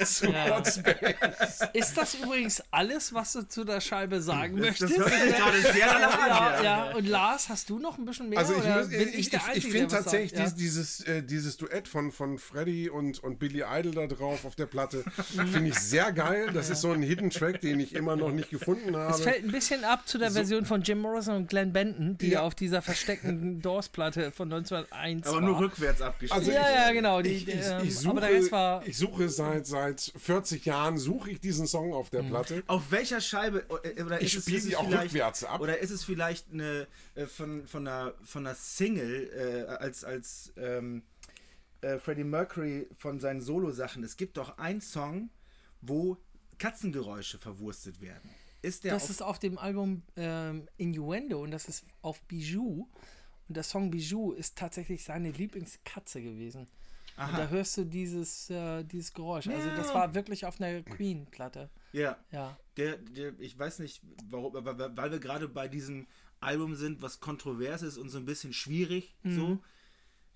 [0.05, 1.59] zu Hot Space.
[1.73, 4.97] Ist das übrigens alles, was du zu der Scheibe sagen möchtest?
[4.97, 6.29] hört sich gerade sehr danach an.
[6.29, 8.39] ja, ja, und Lars, hast du noch ein bisschen mehr?
[8.39, 11.57] Also ich, oder muss, bin ich, ich, der ich, finde tatsächlich dies, dieses, äh, dieses
[11.57, 15.03] Duett von, von Freddy und, und Billy Idol da drauf auf der Platte,
[15.51, 16.49] finde ich sehr geil.
[16.53, 19.13] Das ist so ein Hidden Track, den ich immer noch nicht gefunden habe.
[19.13, 22.31] Es fällt ein bisschen ab zu der Version von Jim Morrison und Glenn Benton, die
[22.31, 22.41] Ja.
[22.41, 25.41] auf dieser versteckten Doors-Platte von 1901 Aber war.
[25.41, 26.40] nur rückwärts abgespielt.
[26.41, 27.21] Also ja, ich- ja, genau.
[27.21, 28.87] Die, Ich, ich, ähm, ich, aber der Rest suche, war.
[28.87, 32.17] ich suche seit, seit 40 Jahren suche ich diesen Song auf Mhm.
[32.17, 32.63] der Platte.
[32.67, 35.61] Auf welcher Scheibe äh, oder Ich ist es, spiele die auch vielleicht, rückwärts ab.
[35.61, 39.29] Oder ist es vielleicht eine äh, von, von, einer, von einer Single
[39.69, 41.03] äh, als, als ähm,
[41.81, 44.03] äh, Freddie Mercury von seinen Solo-Sachen?
[44.03, 45.29] Es gibt doch einen Song,
[45.81, 46.17] wo
[46.57, 48.29] Katzengeräusche verwurstet werden.
[48.61, 52.87] Ist der Das auf, ist auf dem Album ähm, Innuendo und das ist auf Bijou.
[53.51, 56.61] Und der Song Bijou ist tatsächlich seine Lieblingskatze gewesen.
[57.17, 59.47] Und da hörst du dieses, äh, dieses Geräusch.
[59.47, 61.69] Also das war wirklich auf einer Queen-Platte.
[61.91, 62.57] ja, Ja.
[62.77, 66.07] der, der, ich weiß nicht, warum, aber weil- wir gerade bei diesem
[66.39, 69.59] Album sind, was kontrovers ist und so ein bisschen schwierig, so.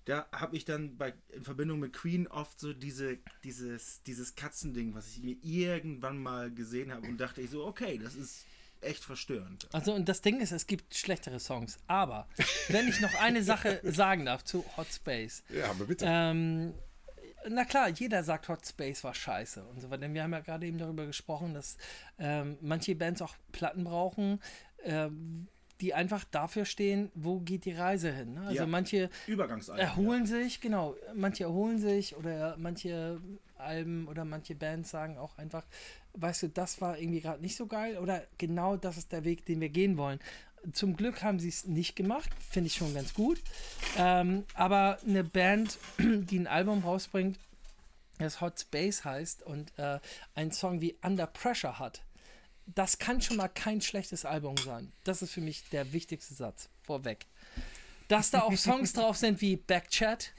[0.04, 4.94] Da habe ich dann bei, in Verbindung mit Queen oft so diese, dieses, dieses Katzending,
[4.94, 8.44] was ich mir irgendwann mal gesehen habe und dachte ich so, okay, das ist
[8.86, 9.68] echt verstörend.
[9.72, 11.78] Also und das Ding ist, es gibt schlechtere Songs.
[11.86, 12.26] Aber
[12.68, 15.42] wenn ich noch eine Sache sagen darf zu Hot Space.
[15.48, 16.04] Ja, aber bitte.
[16.08, 16.74] Ähm,
[17.48, 20.02] na klar, jeder sagt Hot Space war scheiße und so weiter.
[20.02, 21.76] Denn wir haben ja gerade eben darüber gesprochen, dass
[22.18, 24.40] ähm, manche Bands auch Platten brauchen,
[24.82, 25.48] ähm,
[25.80, 28.34] die einfach dafür stehen, wo geht die Reise hin.
[28.34, 28.40] Ne?
[28.46, 28.66] Also Ja.
[28.66, 29.10] manche
[29.76, 33.20] erholen sich, genau, manche erholen sich oder manche
[33.58, 35.64] Alben oder manche Bands sagen auch einfach,
[36.14, 39.44] weißt du, das war irgendwie gerade nicht so geil oder genau das ist der Weg,
[39.46, 40.20] den wir gehen wollen.
[40.72, 43.40] Zum Glück haben sie es nicht gemacht, finde ich schon ganz gut.
[43.96, 47.38] Ähm, aber eine Band, die ein Album rausbringt,
[48.18, 50.00] das Hot Space heißt und äh,
[50.34, 52.02] einen Song wie Under Pressure hat,
[52.66, 54.92] das kann schon mal kein schlechtes Album sein.
[55.04, 57.26] Das ist für mich der wichtigste Satz vorweg.
[58.08, 60.32] Dass da auch Songs drauf sind wie Backchat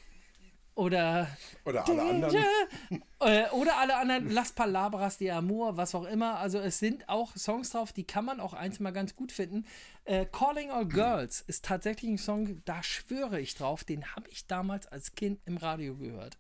[0.78, 1.28] oder
[1.66, 2.36] Oder alle anderen.
[3.20, 6.38] äh, oder alle anderen Las Palabras de Amor, was auch immer.
[6.38, 9.66] Also es sind auch Songs drauf, die kann man auch eins mal ganz gut finden.
[10.06, 14.46] Äh, Calling All Girls ist tatsächlich ein Song, da schwöre ich drauf, den habe ich
[14.46, 16.38] damals als Kind im Radio gehört.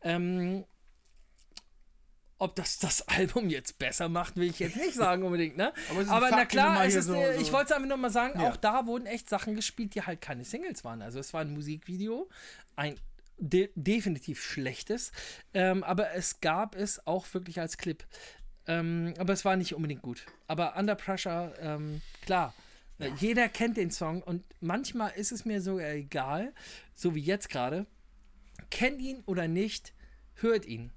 [0.00, 0.64] Ähm,
[2.38, 5.72] ob das das Album jetzt besser macht, will ich jetzt nicht sagen unbedingt, ne?
[5.90, 8.40] Aber Aber na klar, ist, so- äh, so- ich wollte es einfach nur mal sagen,
[8.40, 8.48] Ja.
[8.50, 11.00] auch da wurden echt Sachen gespielt, die halt keine Singles waren.
[11.02, 12.28] Also es war ein Musikvideo,
[12.76, 12.96] ein
[13.38, 15.12] de definitiv schlechtes,
[15.52, 18.04] ähm, aber es gab es auch wirklich als Clip.
[18.66, 20.26] Ähm, aber es war nicht unbedingt gut.
[20.46, 22.54] Aber Under Pressure, ähm, klar,
[22.98, 26.52] äh, jeder kennt den Song und manchmal ist es mir sogar egal,
[26.94, 27.86] so wie jetzt gerade,
[28.70, 29.92] kennt ihn oder nicht,
[30.34, 30.90] hört ihn.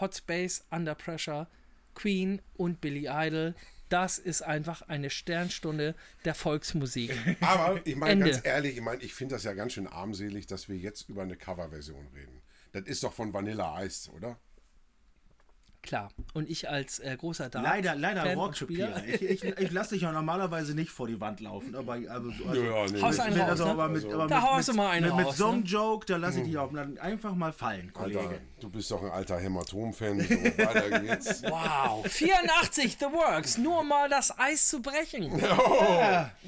[0.00, 1.48] Hot Space, Under Pressure,
[1.94, 3.54] Queen und Billy Idol.
[3.88, 5.94] Das ist einfach eine Sternstunde
[6.24, 7.12] der Volksmusik.
[7.40, 10.68] Aber ich meine ganz ehrlich, ich meine, ich finde das ja ganz schön armselig, dass
[10.68, 12.42] wir jetzt über eine Coverversion reden.
[12.72, 14.38] Das ist doch von Vanilla Ice, oder?
[15.86, 16.10] Klar.
[16.34, 19.04] Und ich als äh, großer Dart Leider, leider Rohrkrepierer.
[19.06, 21.76] Ich, ich, ich lasse dich ja normalerweise nicht vor die Wand laufen.
[21.76, 23.24] Aber, also, also, Ja, nee, Haust nee.
[23.24, 23.70] einen mit, raus, also, ne?
[23.70, 25.66] aber mit, aber Da haust du mal einen mit, mit so einem ne?
[25.66, 28.18] Joke, da lasse ich dich auch einfach mal fallen, Kollege.
[28.18, 30.20] Alter, du bist doch ein alter Hämatom-Fan.
[30.20, 31.42] So, weiter geht's.
[31.46, 32.04] Wow.
[32.06, 33.58] 84, The Works.
[33.58, 35.30] Nur mal das Eis zu brechen.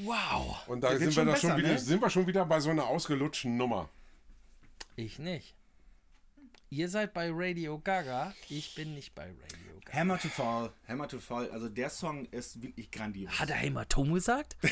[0.05, 0.57] Wow.
[0.67, 1.79] Und da sind wir, schon da schon besser, wieder, ne?
[1.79, 3.89] sind wir schon wieder bei so einer ausgelutschten Nummer.
[4.97, 5.55] Ich nicht.
[6.71, 8.35] Ihr seid bei Radio Gaga.
[8.51, 9.99] Ich bin nicht bei Radio Gaga.
[9.99, 11.51] Hammer to Fall, Hammer to Fall.
[11.51, 13.33] Also der Song ist wirklich grandios.
[13.39, 14.57] Hat er Hämatom gesagt?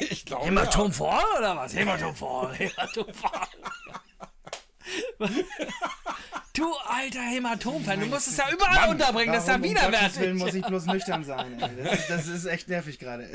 [0.00, 1.74] Ich glaube, Hämatom Fall oder was?
[1.74, 2.54] Hämatom Fall.
[2.58, 3.48] Hämatom Fall.
[6.54, 10.36] Du alter Hämatom-Fan, du musst es ja überall unterbringen, das ist ja um Gottes Willen
[10.38, 10.60] muss widerwärtig.
[10.62, 11.58] ich bloß nüchtern sein.
[11.58, 13.28] Das, ist, das ist echt nervig gerade.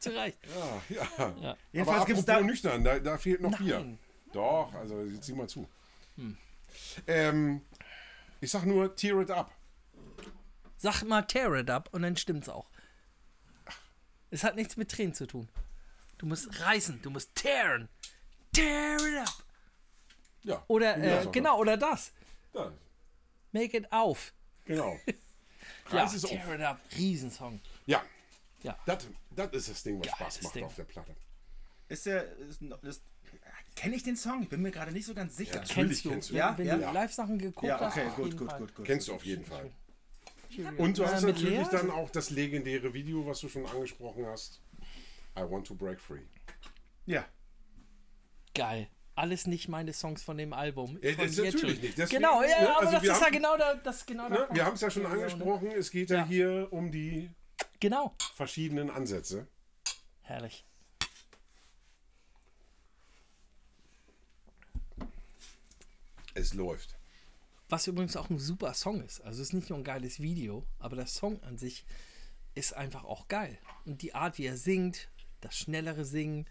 [0.00, 0.38] Zu Recht.
[0.88, 1.00] Ja,
[1.40, 1.56] ja.
[1.72, 2.40] Jedenfalls Aber gibt es da.
[2.40, 3.78] nüchtern, da, da fehlt noch Bier.
[3.80, 3.98] Nein.
[4.32, 5.68] Doch, also sieh mal zu.
[6.16, 6.36] Hm.
[7.06, 7.62] Ähm,
[8.40, 9.50] ich sag nur, tear it up.
[10.84, 12.68] Sag mal Tear It Up und dann stimmt's auch.
[14.30, 15.48] Es hat nichts mit Tränen zu tun.
[16.18, 17.88] Du musst reißen, du musst tearen.
[18.52, 19.44] Tear it up.
[20.42, 20.64] Ja.
[20.68, 22.12] Oder, äh, genau, oder das.
[22.52, 22.70] Da,
[23.52, 24.34] Make it auf.
[24.64, 24.98] genau.
[25.90, 26.30] Ja, Reiß es auf.
[26.30, 26.80] Tear it up.
[26.96, 27.60] Riesensong.
[27.86, 28.02] Ja.
[28.62, 28.78] Ja.
[28.84, 30.64] Das, das ist das Ding, was Geiles Spaß macht Ding.
[30.64, 31.16] auf der Platte.
[31.88, 32.36] Ist der.
[32.36, 33.02] Ist, ist,
[33.76, 34.42] Kenne ich den Song?
[34.42, 35.56] Ich bin mir gerade nicht so ganz sicher.
[35.56, 36.34] Natürlich Kennst du, kennst du.
[36.34, 36.76] Ja, wenn ja.
[36.76, 37.96] du Live-Sachen geguckt Ja, hast?
[37.96, 38.86] okay, gut, gut, gut, gut.
[38.86, 39.70] Kennst du auf jeden Fall.
[40.78, 41.66] Und du Äh, hast natürlich Lea?
[41.72, 44.60] dann auch das legendäre Video, was du schon angesprochen hast.
[45.36, 46.20] I want to break free.
[47.06, 47.24] Ja.
[48.54, 48.86] Geil.
[49.16, 50.98] Alles nicht meine Songs von dem Album.
[51.02, 51.70] Ja, freu das natürlich schon.
[51.70, 51.98] nicht.
[51.98, 54.28] Deswegen, Genau, ja, ne, aber also das wir ist ja haben- genau der, das genau
[54.28, 56.26] Ne, wir haben es ja schon angesprochen, es geht ja, Ja.
[56.26, 57.30] hier um die
[57.80, 58.14] Genau.
[58.34, 59.48] verschiedenen Ansätze.
[60.22, 60.64] Herrlich.
[66.34, 66.96] Es läuft.
[67.68, 69.20] Was übrigens auch ein super Song ist.
[69.22, 71.84] Also es ist nicht nur ein geiles Video, aber der Song an sich
[72.54, 73.58] ist einfach auch geil.
[73.84, 75.08] Und die Art, wie er singt,
[75.40, 76.46] das schnellere Singen,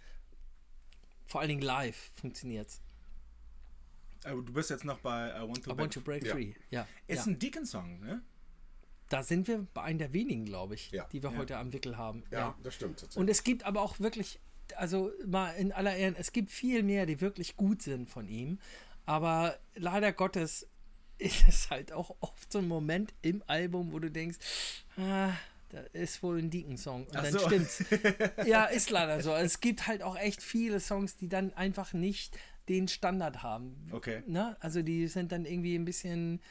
[1.25, 2.81] vor allen Dingen live funktioniert's.
[4.23, 6.33] Aber du bist jetzt noch bei I Want to, I want to break Ja.
[6.33, 6.53] free.
[6.69, 6.87] Ja.
[7.07, 7.31] Ist ja.
[7.31, 8.21] ein Deacon-Song, ne?
[9.09, 11.05] Da sind wir bei einem der wenigen, glaube ich, Ja.
[11.11, 11.37] die wir Ja.
[11.37, 12.23] heute am Wickel haben.
[12.31, 12.99] Ja, das stimmt.
[12.99, 13.17] tatsächlich.
[13.17, 14.39] Und es gibt aber auch wirklich,
[14.75, 18.59] also mal in aller Ehren, es gibt viel mehr, die wirklich gut sind von ihm.
[19.05, 20.67] Aber leider Gottes
[21.17, 24.37] ist es halt auch oft so ein Moment im Album, wo du denkst,
[24.97, 25.31] ah,
[25.69, 27.07] da ist wohl ein Deacon-Song.
[27.07, 27.39] Und Ach dann so.
[27.39, 27.83] stimmt's.
[28.45, 29.33] ja, ist leider so.
[29.33, 32.37] Es gibt halt auch echt viele Songs, die dann einfach nicht
[32.69, 33.75] den Standard haben.
[33.91, 34.23] Okay.
[34.27, 34.55] Ne?
[34.59, 36.41] Also die sind dann irgendwie ein bisschen,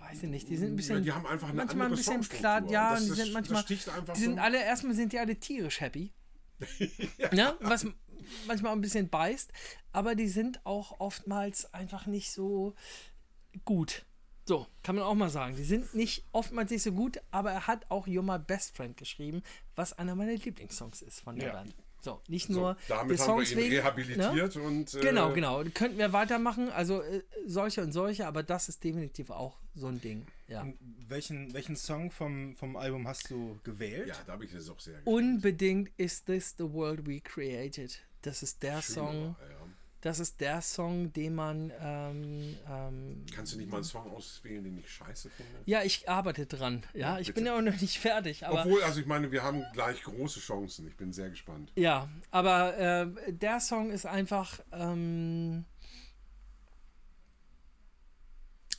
[0.00, 2.20] weiß ich nicht, die sind ein bisschen ja, die haben einfach eine manchmal ein bisschen
[2.22, 3.78] klar, ja, und die sind manchmal, die
[4.14, 6.12] sind alle, erstmal sind die alle tierisch happy.
[7.32, 7.56] ne?
[7.60, 7.86] Was
[8.46, 9.52] manchmal ein bisschen beißt,
[9.92, 12.74] aber die sind auch oftmals einfach nicht so
[13.64, 14.04] gut.
[14.44, 15.54] So, kann man auch mal sagen.
[15.56, 18.96] Die sind nicht oftmals nicht so gut, aber er hat auch You're My Best Friend
[18.96, 19.42] geschrieben,
[19.76, 21.52] was einer meiner Lieblingssongs ist von der Ja.
[21.54, 21.74] Band.
[22.00, 23.76] So, nicht nur Damit die haben wir Songs ihn wegen, ne?
[23.76, 24.92] rehabilitiert und.
[24.94, 25.62] Äh, Genau, genau.
[25.72, 30.00] Könnten wir weitermachen, also äh, solche und solche, aber das ist definitiv auch so ein
[30.00, 30.26] Ding.
[30.48, 30.66] Ja.
[31.06, 34.08] Welchen, welchen Song vom, vom Album hast du gewählt?
[34.08, 37.96] Ja, da habe ich das auch sehr Unbedingt Is This the World We Created?
[38.22, 39.36] Das ist der Song.
[39.40, 39.52] Ja.
[40.02, 41.72] Das ist der Song, den man.
[41.80, 45.52] Ähm, ähm, Kannst du nicht mal einen Song auswählen, den ich scheiße finde?
[45.64, 46.82] ja, ich arbeite dran.
[46.92, 47.34] Ja, ich bitte.
[47.34, 48.44] bin ja auch noch nicht fertig.
[48.44, 50.88] Aber Obwohl, also ich meine, wir haben gleich große Chancen.
[50.88, 51.70] Ich bin sehr gespannt.
[51.76, 55.66] Ja, aber äh, der Song ist einfach, ähm,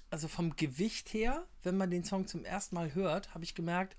[0.10, 3.95] also vom Gewicht her, wenn man den Song zum ersten Mal hört, habe ich gemerkt,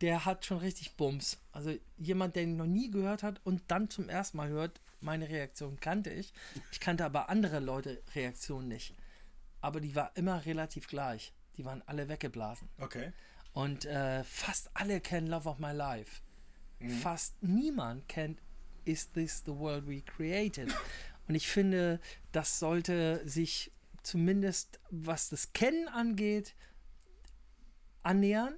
[0.00, 1.38] der hat schon richtig Bums.
[1.52, 5.28] Also jemand, der ihn noch nie gehört hat und dann zum ersten Mal hört, meine
[5.28, 6.32] Reaktion kannte ich.
[6.72, 8.94] Ich kannte aber andere Leute Reaktionen nicht.
[9.60, 11.32] Aber die war immer relativ gleich.
[11.56, 12.68] Die waren alle weggeblasen.
[12.78, 13.12] Okay.
[13.52, 16.22] Und äh, fast alle kennen Love of My Life.
[17.02, 18.40] Fast niemand kennt
[18.86, 20.74] Is This the World We Created?
[21.28, 22.00] Und ich finde,
[22.32, 23.70] das sollte sich
[24.02, 26.54] zumindest, was das Kennen angeht,
[28.02, 28.54] annähern.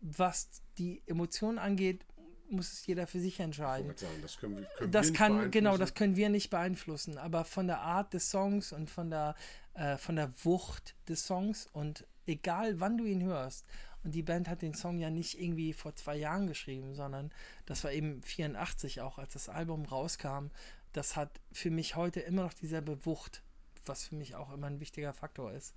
[0.00, 2.04] Was die Emotionen angeht,
[2.48, 3.96] muss es jeder für sich Ich entscheiden.
[3.96, 5.78] sagen, das können wir, können wir Das nicht kann, genau, beeinflussen.
[5.80, 7.18] das können wir nicht beeinflussen.
[7.18, 9.36] Aber von der Art des Songs und von der,
[9.74, 13.66] äh, von der Wucht des Songs und egal wann du ihn hörst,
[14.02, 17.30] und die Band hat den Song ja nicht irgendwie vor zwei Jahren geschrieben, sondern
[17.66, 20.46] das war eben 84 auch, als das Album rauskam.
[20.94, 23.42] Das hat für mich heute immer noch dieselbe Wucht,
[23.84, 25.74] was für mich auch immer ein wichtiger Faktor ist.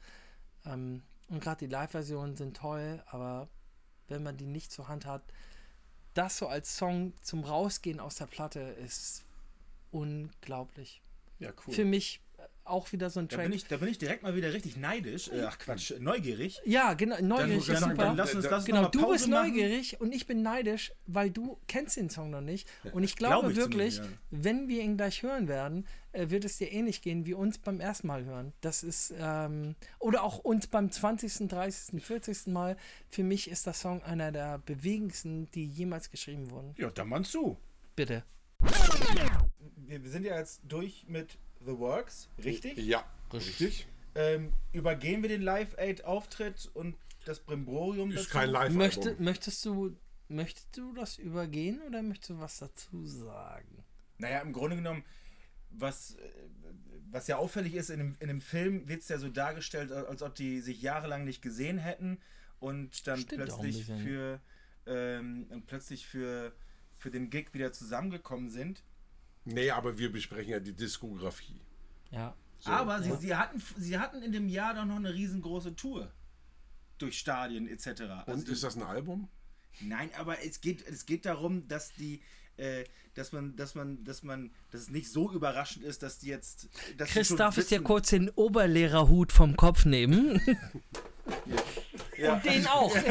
[0.66, 3.50] Ähm, und gerade die Live-Versionen sind toll, aber
[4.14, 5.24] wenn man die nicht zur Hand hat,
[6.14, 9.26] das so als Song zum Rausgehen aus der Platte ist
[9.92, 11.02] unglaublich.
[11.40, 11.74] Ja, cool.
[11.74, 12.22] Für mich
[12.66, 13.46] auch wieder so ein da, Track.
[13.46, 15.30] bin ich, da bin ich direkt mal wieder richtig neidisch.
[15.30, 16.62] Äh, ach Quatsch, neugierig.
[16.66, 18.04] ja, genau, neugierig dann, ist dann, super.
[18.04, 19.50] dann lass uns, lass uns genau, du bist machen.
[19.50, 22.68] neugierig und ich bin neidisch, weil du kennst den Song noch nicht.
[22.94, 26.46] Und ich Glaub glaube ich wirklich, zumindest, wenn wir ihn gleich hören werden, äh, wird
[26.46, 28.54] es dir ähnlich gehen wie uns beim ersten Mal hören.
[28.62, 32.48] Das ist, ähm, oder auch uns beim 20., 30., 40.
[32.48, 32.78] Mal.
[33.10, 36.76] Für mich ist der Song einer der bewegendsten, die jemals geschrieben wurden.
[36.78, 37.58] Ja, dann mal zu.
[37.96, 38.24] Bitte.
[39.86, 42.78] Wir, wir sind ja jetzt durch mit The Works, richtig?
[42.78, 43.88] Ja, richtig.
[44.16, 46.96] Ähm, übergehen wir den Live Aid Auftritt und
[47.26, 48.30] das Brimborium Ist dazu?
[48.30, 49.98] kein live Möchte, möchtest, du,
[50.28, 53.84] möchtest du das übergehen oder möchtest du was dazu sagen?
[54.18, 55.04] Naja, im Grunde genommen,
[55.72, 56.18] was,
[57.10, 60.22] was ja auffällig ist, in dem, in dem Film wird es ja so dargestellt, als
[60.22, 62.20] ob die sich jahrelang nicht gesehen hätten
[62.60, 64.40] und dann Stimmt plötzlich für
[64.86, 66.54] ähm, und plötzlich für,
[66.98, 68.84] für den Gig wieder zusammengekommen sind.
[69.46, 71.62] Nee, aber wir besprechen ja die Diskografie.
[72.12, 72.36] Ja.
[72.66, 76.12] Aber sie, sie, hatten, sie hatten in dem Jahr doch noch eine riesengroße Tour.
[76.98, 78.02] Durch Stadien etc.
[78.26, 79.28] Also Und ist das ein Album?
[79.82, 82.22] Nein, aber es geht, es geht darum, dass die,
[82.58, 86.28] äh, dass man, dass man, dass man, dass es nicht so überraschend ist, dass die
[86.28, 86.70] jetzt.
[86.98, 90.40] Dass Chris, darf ich dir kurz den Oberlehrerhut vom Kopf nehmen?
[92.18, 92.34] Ja.
[92.34, 92.94] Und den auch.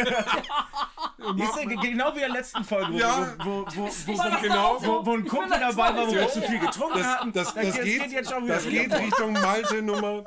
[1.22, 3.33] Du, ge- genau wie in der letzten Folge, wo, Ja.
[3.44, 6.29] wo, wo, wo, wo, genau wo, wo ein Kumpel dabei war, wo wir Ja.
[6.29, 7.33] zu viel getrunken hatten.
[7.33, 8.55] Das, Dann das, geht- geht, geht jetzt schon wieder.
[8.57, 10.25] das geht Richtung Malte-Nummer.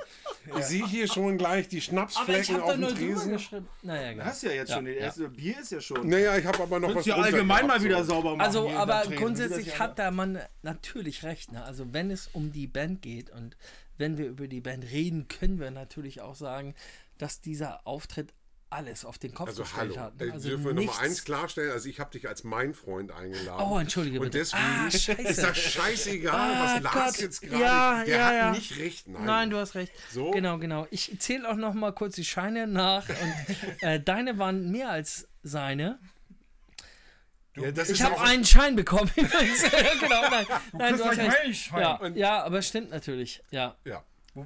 [0.57, 3.33] Ich sehe hier schon gleich die Schnapsflecken auf dem Tresen.
[3.33, 3.67] geschrieben.
[3.81, 4.25] Naja, Du genau.
[4.25, 6.07] hast ja jetzt Ja, schon, das erste Bier ist ja schon.
[6.07, 8.13] Naja, ich habe aber noch was Kannst du allgemein mal wieder so.
[8.13, 8.41] sauber machen.
[8.47, 11.51] Also, aber grundsätzlich Das ist hat der Mann natürlich recht.
[11.51, 11.61] Ne?
[11.61, 13.57] Also, wenn es um die Band geht und
[13.97, 16.73] wenn wir über die Band reden, können wir natürlich auch sagen,
[17.17, 18.33] dass dieser Auftritt
[18.71, 20.19] alles auf den Kopf Also gestellt hallo, hat.
[20.19, 20.33] ne?
[20.33, 21.71] Also dürfen wir noch mal nichts- eins klarstellen?
[21.71, 23.61] Also ich habe dich als mein Freund eingeladen.
[23.65, 24.39] Oh, entschuldige Und bitte.
[24.39, 27.21] deswegen Ah, ist das scheißegal, Ah, was Lars Gott.
[27.21, 27.63] jetzt gerade...
[27.63, 28.51] Ja, der ja, hat ja.
[28.51, 29.07] nicht recht.
[29.07, 29.93] Nein, Nein, du hast recht.
[30.11, 30.31] So?
[30.31, 30.87] Genau, genau.
[30.89, 33.07] Ich zähle auch noch mal kurz die Scheine nach.
[33.07, 35.99] Und äh, deine waren mehr als seine.
[37.55, 39.09] ja, das Ich habe einen Schein bekommen.
[39.15, 40.45] genau, nein.
[40.73, 41.37] nein kriegst du hast gleich recht.
[41.43, 41.81] meinen Schein.
[41.81, 43.41] Ja, Und- ja, aber stimmt natürlich.
[43.51, 43.77] Ja.
[43.85, 44.03] Ja.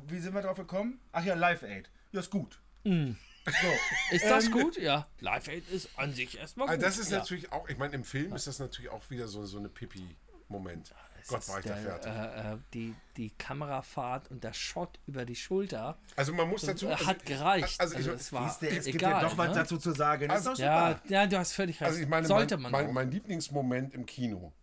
[0.08, 1.00] Wie sind wir drauf gekommen?
[1.14, 1.90] Ach ja, Live Aid.
[2.12, 2.60] Ja, ist gut.
[2.84, 4.16] So.
[4.16, 4.78] Ist das gut?
[4.78, 5.08] Ja.
[5.20, 6.76] Live Aid ist an sich erstmal gut.
[6.76, 7.20] Also das ist ja.
[7.20, 10.94] natürlich auch, ich meine, im Film ist das natürlich auch wieder so, so eine Pipi-Moment.
[11.28, 12.12] Gott, war ich da der, fertig.
[12.12, 16.88] Äh, äh, die, die Kamerafahrt und der Shot über die Schulter Also man muss dazu...
[16.88, 17.80] äh, Also, hat gereicht.
[17.80, 19.12] Also, Also, ich, es war du, es gibt egal.
[19.12, 19.54] ja doch was ne?
[19.56, 20.28] dazu zu sagen.
[20.30, 21.90] Doch Ja, ja, du hast völlig recht.
[21.90, 24.54] also ich meine, Sollte mein, man mein, mein Lieblingsmoment im Kino.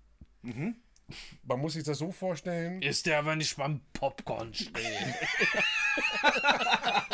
[0.42, 2.82] Man muss sich das so vorstellen.
[2.82, 4.74] Ist der, wenn ich beim Popcorn stehe.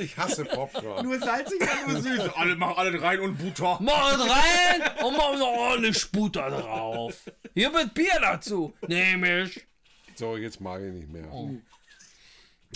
[0.00, 1.04] Ich hasse Popcorn.
[1.04, 2.20] Nur salzig und nur süß.
[2.36, 3.78] Alle machen alle rein und Butter.
[3.80, 7.14] Mach es rein und mach noch ordentlich Butter drauf.
[7.54, 8.72] Hier wird Bier dazu.
[8.86, 9.66] Nehm ich.
[10.14, 11.32] So, jetzt mag ich nicht mehr.
[11.32, 11.50] Oh.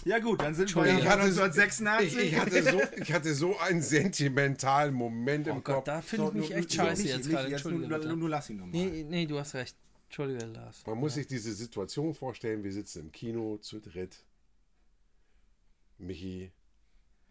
[0.05, 2.19] Ja gut, dann sind wir Ich hatte, so, 1986.
[2.19, 5.85] ich, ich, hatte so, ich hatte so einen sentimentalen Moment im Oh Gott, Kopf.
[5.85, 7.49] da finde ich mich nur- echt scheiße jetzt gerade.
[7.49, 8.73] jetzt nur, nur, nur lass ihn nochmal.
[8.73, 9.77] Nee, nee, du hast recht.
[10.07, 10.83] Entschuldige, Lars.
[10.87, 14.17] Man muss sich diese Situation vorstellen, wir sitzen im Kino zu dritt.
[15.99, 16.51] Michi,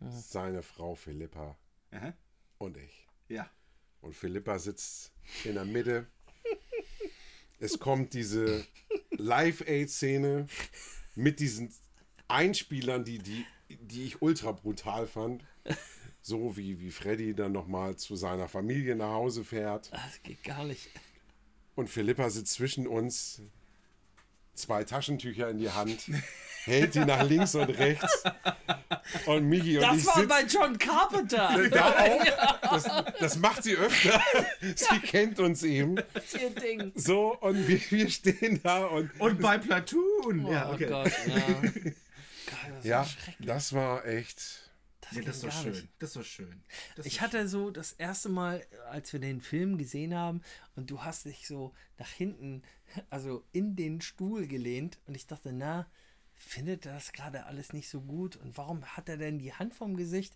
[0.10, 1.58] seine Frau Philippa
[1.92, 2.14] Aha.
[2.58, 3.08] und ich.
[3.30, 3.50] Ja.
[4.02, 5.12] Und Philippa sitzt
[5.44, 6.08] in der Mitte.
[7.60, 8.66] Es kommt diese
[9.12, 10.48] Live-Aid-Szene
[11.16, 11.74] mit diesen
[12.28, 15.46] Einspielern, die, die, die ich ultra brutal fand.
[16.22, 19.92] So wie, wie Freddy dann nochmal zu seiner Familie nach Hause fährt.
[19.92, 20.90] Das geht gar nicht.
[21.76, 23.42] Und Philippa sitzt zwischen uns,
[24.54, 26.10] zwei Taschentücher in die Hand,
[26.66, 28.24] hält die nach links und rechts.
[29.26, 31.68] Und Michi und Das ich war sitzen bei John Carpenter.
[31.70, 32.72] da auch.
[32.72, 34.22] Das, das macht sie öfter.
[34.76, 35.98] Sie kennt uns eben.
[35.98, 36.92] Ihr Ding.
[36.96, 39.12] So, und wir, wir stehen da und.
[39.20, 40.48] Und bei Platoon.
[40.48, 40.86] ja, Oh okay.
[40.88, 41.62] Gott, ja.
[41.72, 41.94] Geil,
[42.78, 43.08] das ja, war
[43.40, 44.72] das war echt.
[45.02, 45.72] Das, Ja, das ist gar schön.
[45.72, 45.88] nicht.
[46.00, 46.64] Das ist doch schön.
[46.96, 50.42] Das Ich ist hatte so das erste Mal, als wir den Film gesehen haben
[50.76, 52.64] und du hast dich so nach hinten,
[53.10, 55.88] also in den Stuhl gelehnt und ich dachte, na,
[56.46, 59.96] findet das gerade alles nicht so gut und warum hat er denn die Hand vom
[59.96, 60.34] Gesicht?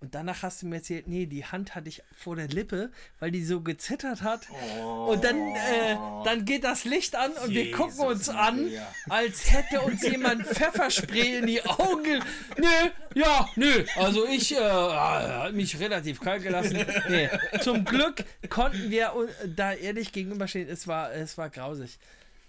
[0.00, 3.32] Und danach hast du mir erzählt, nee, die Hand hatte ich vor der Lippe, weil
[3.32, 4.42] die so gezittert hat.
[4.80, 8.70] Und dann, äh, dann geht das Licht an und wir Jesus gucken uns an,
[9.08, 12.04] als hätte uns jemand Pfefferspray in die Augen.
[12.04, 12.20] ge-
[12.58, 13.84] Nö, ja, nö.
[13.96, 16.78] Also ich äh, hat mich relativ kalt gelassen.
[17.08, 17.28] Nee.
[17.60, 20.68] Zum Glück konnten wir un- da ehrlich gegenüberstehen.
[20.68, 21.98] Es war, es war grausig.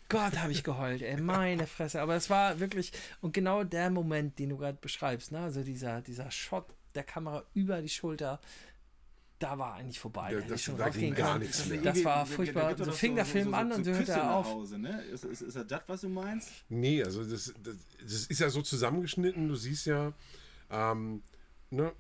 [0.10, 2.02] Gott, habe ich geheult, ey, meine Fresse.
[2.02, 2.92] Aber es war wirklich,
[3.22, 5.40] und genau der Moment, den du gerade beschreibst, ne?
[5.40, 8.40] also dieser, dieser Shot der Kamera über die Schulter,
[9.38, 10.34] da war eigentlich vorbei.
[10.34, 11.82] Ja, Da das- schon da ging gar nichts mehr.
[11.82, 12.74] Das war furchtbar.
[12.76, 14.48] doch So fing der Film an und so hörte er auf.
[14.48, 15.02] Hause, ne?
[15.04, 16.50] Ist, ist, ist das das, was du meinst?
[16.68, 19.48] Nee, also das, das, das ist ja so zusammengeschnitten.
[19.48, 20.12] Du siehst ja,
[20.70, 21.22] ähm,
[21.70, 21.94] ne,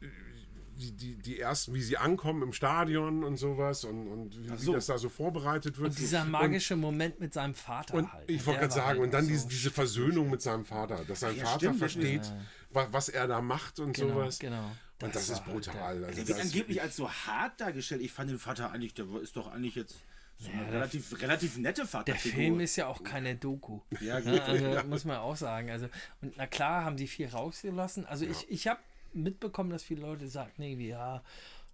[0.80, 4.72] die, die, die ersten, wie sie ankommen im Stadion und sowas und, und wie, so.
[4.72, 5.90] wie das da so vorbereitet wird.
[5.90, 8.30] Und dieser magische Moment mit seinem Vater Und halt.
[8.30, 11.04] ich wollte Der gerade sagen, halt und dann so diese, diese Versöhnung mit seinem Vater,
[11.06, 12.34] dass sein ja, Vater stimmt, versteht,
[12.72, 14.40] was, was er da macht und Genau, sowas.
[14.40, 14.64] genau.
[15.02, 16.00] Und das, Das ist halt brutal.
[16.00, 18.02] Der Also wird angeblich als so hart dargestellt.
[18.02, 19.96] Ich fand den Vater eigentlich, der ist doch eigentlich jetzt
[20.38, 22.38] so eine relativ, relativ nette Der Vaterfigur.
[22.38, 23.82] Film ist ja auch keine Doku.
[24.00, 24.40] Ja, Ja, gut.
[24.42, 25.70] also, muss man auch sagen.
[25.70, 25.88] Also,
[26.22, 28.06] und na klar haben die viel rausgelassen.
[28.06, 28.80] Also ich, ich habe
[29.14, 31.24] mitbekommen, dass viele Leute sagen, irgendwie, ja,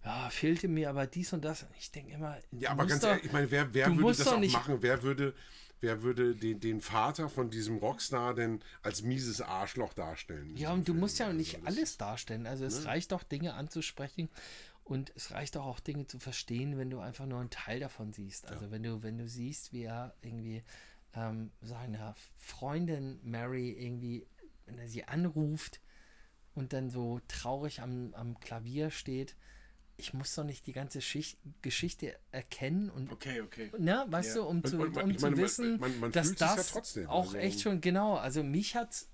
[0.03, 1.65] ja, fehlte mir aber dies und das.
[1.79, 4.33] Ich denke immer, Ja, aber ganz doch- ehrlich, ich meine, wer, wer würde das doch
[4.33, 4.77] auch nicht- machen?
[4.81, 5.33] Wer würde,
[5.79, 10.55] wer würde den, den Vater von diesem Rockstar denn als mieses Arschloch darstellen?
[10.57, 10.99] Ja, und du Film?
[10.99, 12.45] musst ja nicht Also das- alles darstellen.
[12.47, 14.29] Also es reicht doch, Dinge anzusprechen
[14.83, 18.13] und es reicht auch, auch Dinge zu verstehen, wenn du einfach nur einen Teil davon
[18.13, 18.47] siehst.
[18.47, 20.63] Also wenn du, wenn du siehst, wie er irgendwie
[21.15, 24.27] ähm, seiner Freundin Mary irgendwie,
[24.67, 25.79] wenn er sie anruft
[26.55, 29.35] und dann so traurig am, am Klavier steht,
[29.97, 33.71] ich muss doch nicht die ganze Schicht, Geschichte erkennen und Okay, okay.
[33.77, 34.41] Ne, weißt Ja.
[34.41, 36.71] du, um, Und- zu, und um zu meine, wissen, man- man dass sich's ja das
[36.71, 39.09] trotzdem, auch also- echt schon, genau, also mich hat es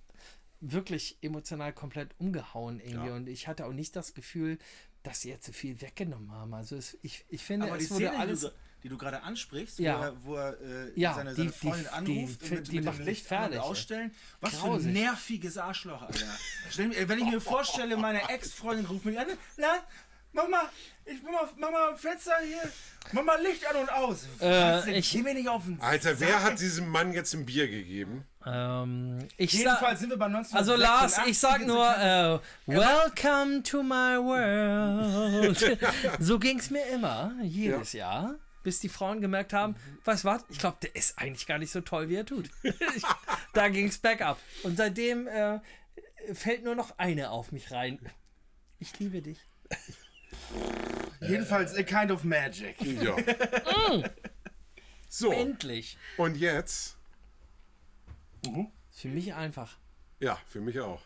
[0.60, 3.16] wirklich emotional komplett umgehauen irgendwie Ja.
[3.16, 4.58] und ich hatte auch nicht das Gefühl,
[5.04, 6.54] dass sie jetzt so viel weggenommen haben.
[6.54, 8.40] Also es, ich, ich finde, Aber die es wurde Szene, alles...
[8.42, 10.00] die du, die du gerade ansprichst, Ja.
[10.00, 12.68] wo er, wo er äh, Ja, seine, seine die- Freundin die- anruft die- und mit,
[12.72, 14.12] die mit macht dem Licht fertig, ausstellen.
[14.40, 14.88] Was für Grausig.
[14.88, 16.26] ein nerviges Arschloch, Alter.
[17.08, 19.68] Wenn ich mir vorstelle, meine Ex-Freundin ruft mich an, na,
[20.34, 20.64] mach mal,
[21.06, 22.62] ich mach mal, mach mal Fenster hier,
[23.12, 24.26] mach mal Licht an und aus.
[24.42, 26.44] Äh, ich- Geh mir nicht auf den Alter, wer Sack.
[26.44, 28.26] hat diesem Mann jetzt ein Bier gegeben?
[28.44, 30.58] Ähm, ich Jedenfalls sag, sind wir bei 1986.
[30.58, 35.80] also Lars, ich sag nur, äh, Welcome to my world.
[36.20, 40.46] so ging es mir immer, jedes Jahr, bis die Frauen gemerkt haben, weißt du was,
[40.50, 42.50] ich glaube, der ist eigentlich gar nicht so toll, wie er tut.
[42.96, 43.04] Ich,
[43.54, 44.40] da ging es bergab.
[44.64, 45.60] Und seitdem äh,
[46.34, 48.00] fällt nur noch eine auf mich rein.
[48.80, 49.40] Ich liebe dich.
[51.22, 52.82] Jedenfalls a kind of magic.
[52.82, 53.16] Ja.
[55.08, 55.98] so, Endlich.
[56.18, 56.98] und jetzt?
[58.42, 59.78] Ist für mich einfach.
[60.20, 61.02] Ja, für mich auch.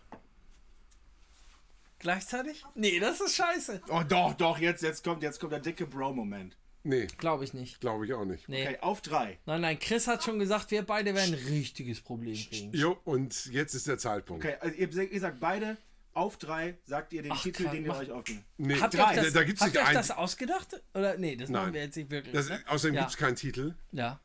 [2.00, 2.64] Gleichzeitig?
[2.76, 3.82] Nee, das ist scheiße.
[3.90, 6.56] Oh doch, doch, jetzt, jetzt kommt, jetzt kommt der dicke Bro-Moment.
[6.86, 7.82] Nee, Glaube ich nicht.
[7.82, 8.48] glaube ich auch nicht.
[8.48, 8.66] Nee.
[8.68, 9.40] Okay, auf drei.
[9.46, 12.72] Nein, nein, Chris hat schon gesagt, wir beide werden ein richtiges Problem kriegen.
[12.74, 14.46] Jo, und jetzt ist der Zeitpunkt.
[14.46, 15.78] Okay, also ihr, ihr sagt beide,
[16.14, 18.44] auf drei sagt ihr den Ach, Titel, den ihr euch aufnimmt.
[18.58, 20.82] Nee, Habt ihr da, euch das, da gibt's habt nicht ihr euch das ausgedacht?
[20.94, 21.62] Oder nee, das Nein.
[21.64, 22.34] machen wir jetzt nicht wirklich.
[22.34, 22.64] Das, ne?
[22.68, 23.02] außerdem Ja.
[23.02, 23.76] gibt es keinen Titel.
[23.92, 24.22] Ja.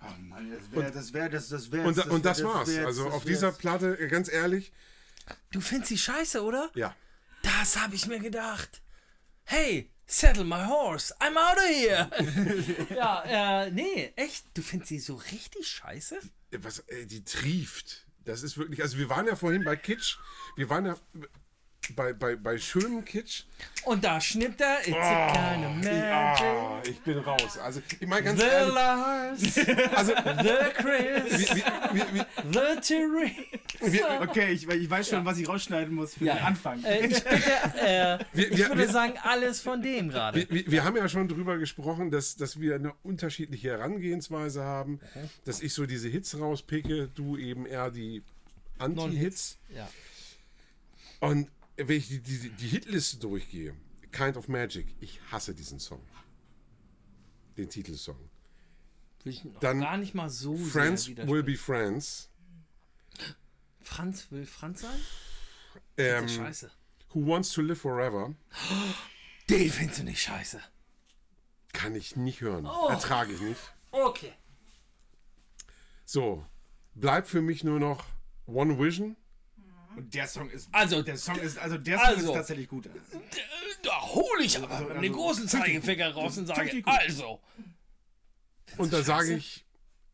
[0.00, 1.86] Oh Mann, das wäre, das wäre, das, das wäre.
[1.86, 2.68] Und, da- und das, war's.
[2.68, 4.72] wär- also das auf dieser Platte, äh, ganz ehrlich,
[5.52, 6.70] Du findest sie scheiße, oder?
[6.74, 6.94] ja.
[7.42, 8.82] Das habe ich mir gedacht.
[9.44, 11.12] Hey, settle my horse.
[11.20, 12.08] I'm out of here.
[12.94, 14.44] ja, äh, nee, echt.
[14.54, 16.18] Du findest sie so richtig scheiße?
[16.58, 18.06] Was, äh, die trieft.
[18.24, 20.18] das ist wirklich, also wir waren ja vorhin bei Kitsch,
[20.56, 20.96] wir waren ja
[21.96, 23.42] bei, bei, bei schönem Kitsch.
[23.84, 26.42] Und da schnippt er, it's a kind of magic.
[26.44, 27.58] Ah, ich bin raus.
[27.58, 29.58] Also, ich meine ganz The ehrlich, Lars,
[29.96, 31.62] also, the Chris, wie,
[31.94, 33.36] wie, wie, the Terry.
[34.22, 36.34] Okay, ich, ich weiß schon, was ich rausschneiden muss für Ja.
[36.36, 36.82] den Anfang.
[36.84, 40.38] Äh, ich bitte, äh, Wir- ich wir- würde wir- sagen, alles von dem gerade.
[40.38, 45.00] wir, wir, wir haben ja schon drüber gesprochen, dass, dass wir eine unterschiedliche Herangehensweise haben.
[45.44, 48.22] Dass ich so diese Hits rauspicke, du eben eher die
[48.78, 49.58] Anti-Hits.
[49.76, 49.88] Ja.
[51.20, 53.74] Und wenn ich die, die, die Hitliste durchgehe,
[54.10, 56.02] Kind of Magic, ich hasse diesen Song.
[57.56, 58.30] Den Titelsong.
[59.60, 61.42] Dann gar nicht mal so Friends Will.
[61.42, 62.28] Be Friends.
[63.80, 65.00] Franz will Franz sein?
[65.96, 66.70] Ähm, scheiße.
[67.10, 68.34] Who Wants to Live Forever.
[69.50, 70.60] Den findest du nicht scheiße.
[71.72, 72.66] Kann ich nicht hören.
[72.66, 72.88] Oh.
[72.88, 73.60] Ertrage ich nicht.
[73.90, 74.32] Okay.
[76.04, 76.44] So,
[76.94, 78.04] bleibt für mich nur noch
[78.46, 79.16] One Vision.
[79.96, 80.68] Und der Song ist.
[80.72, 82.88] Also- der Song ist, also der Song also- ist tatsächlich gut.
[83.82, 87.40] Da hole ich aber also- den großen Zeigefinger raus und sage, also.
[88.78, 89.64] Und da sage ich,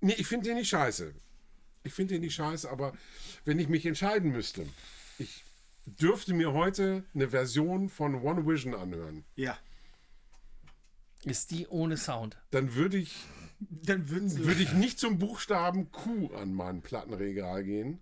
[0.01, 1.14] nee, ich finde den nicht scheiße.
[1.85, 2.93] Ich finde den nicht scheiße, aber
[3.45, 4.66] wenn ich mich entscheiden müsste,
[5.18, 5.45] ich
[5.87, 9.57] dürfte mir heute eine Version von One Vision anhören, Ja.
[11.24, 12.37] Ist die ohne Sound.
[12.51, 13.14] dann würde ich,
[13.61, 14.45] Dann würden sie.
[14.45, 18.01] würde ich nicht zum Buchstaben Q an mein Plattenregal gehen,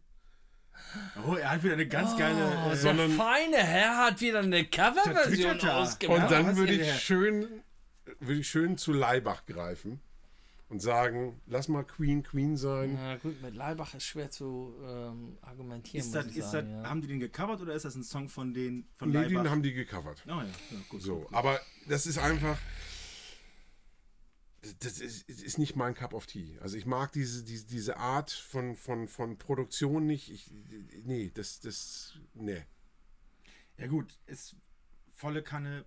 [1.27, 2.73] Oh, er hat wieder eine ganz geile.
[2.73, 5.77] Äh, sondern Der feine Herr hat wieder eine Coverversion er.
[5.77, 6.23] ausgemacht.
[6.23, 7.47] und dann würde ich schön,
[8.21, 10.01] würde ich schön zu Leibach greifen
[10.69, 12.99] und sagen, lass mal Queen Queen sein.
[13.01, 16.05] Na gut, mit Leibach ist schwer zu ähm, argumentieren.
[16.05, 16.89] ist das, ist das, sagen, ja.
[16.89, 19.43] Haben die den gecovert oder ist das ein Song von den von Nee, Leibach?
[19.43, 20.23] den haben die gecovert.
[20.27, 21.03] Oh ja, ja gut.
[21.03, 22.59] So, aber das ist einfach.
[24.81, 26.59] Das ist, ist nicht mein Cup of Tea.
[26.61, 30.31] Also ich mag diese, diese, diese Art von, von, von Produktion nicht.
[30.31, 30.51] Ich,
[31.05, 32.65] nee, das, das, nee.
[33.79, 34.57] Ja gut, ist
[35.13, 35.85] volle Kanne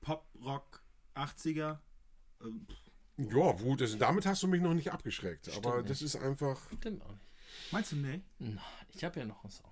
[0.00, 0.82] Pop, Rock,
[1.14, 1.78] 80er.
[2.42, 2.66] Ähm,
[3.16, 5.54] Ja, gut, also damit hast du mich noch nicht abgeschreckt.
[5.56, 6.60] aber das ist einfach.
[6.72, 7.26] Stimmt auch nicht.
[7.72, 8.22] Meinst du, nee?
[8.38, 8.58] Nein,
[8.94, 9.70] ich habe ja noch einen Song.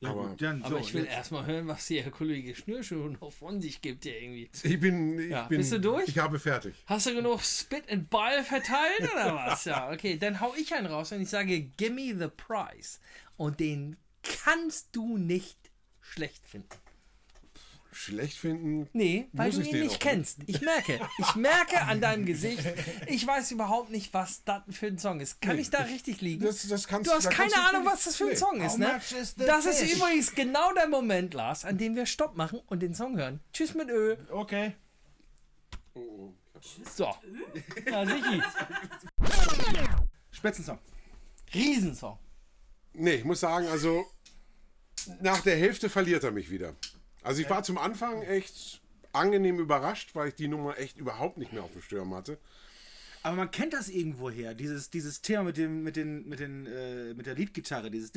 [0.00, 3.32] Ja, Aber- gut, dann Aber so, ich will erstmal hören, was der Kollege Schnürschuh noch
[3.32, 4.50] von sich gibt hier irgendwie.
[4.62, 5.18] Ich bin.
[5.18, 6.06] Ich Ja, bin bist du durch?
[6.08, 6.74] Ich habe fertig.
[6.86, 9.64] Hast du genug Spit and Ball verteilt oder was?
[9.64, 12.98] Ja, okay, dann hau ich einen raus und ich sage, gimme the prize.
[13.38, 15.56] Und den kannst du nicht
[16.00, 16.68] schlecht finden.
[17.96, 18.88] Schlecht finden.
[18.92, 20.38] Nee, weil du ihn nicht kennst.
[20.46, 22.62] Ich merke, ich merke an deinem Gesicht,
[23.06, 25.40] ich weiß überhaupt nicht, was das für ein Song ist.
[25.40, 26.44] Kann Nee, ich da ich- richtig liegen?
[26.44, 28.36] Das, das kannst, Du hast da keine Ahnung, was das für ein nee.
[28.36, 29.00] Song ist, ne?
[29.38, 29.94] Das ist fish?
[29.96, 33.40] übrigens genau der Moment, Lars, an dem wir Stopp machen und den Song hören.
[33.52, 34.16] Tschüss mit Ö.
[34.30, 34.74] Okay.
[36.94, 37.14] So.
[37.90, 38.42] Ja, Sichi.
[40.32, 40.78] Spätzensong.
[41.54, 42.18] Riesensong.
[42.92, 44.04] Nee, ich muss sagen, also
[45.20, 46.74] nach der Hälfte verliert er mich wieder.
[47.26, 48.80] Also ich war zum Anfang echt
[49.12, 52.38] angenehm überrascht, weil ich die Nummer echt überhaupt nicht mehr auf dem Sturm hatte.
[53.22, 57.14] Aber man kennt das irgendwoher, dieses, dieses Thema mit dem, mit den, mit den, äh,
[57.14, 58.12] mit der Leadgitarre, dieses.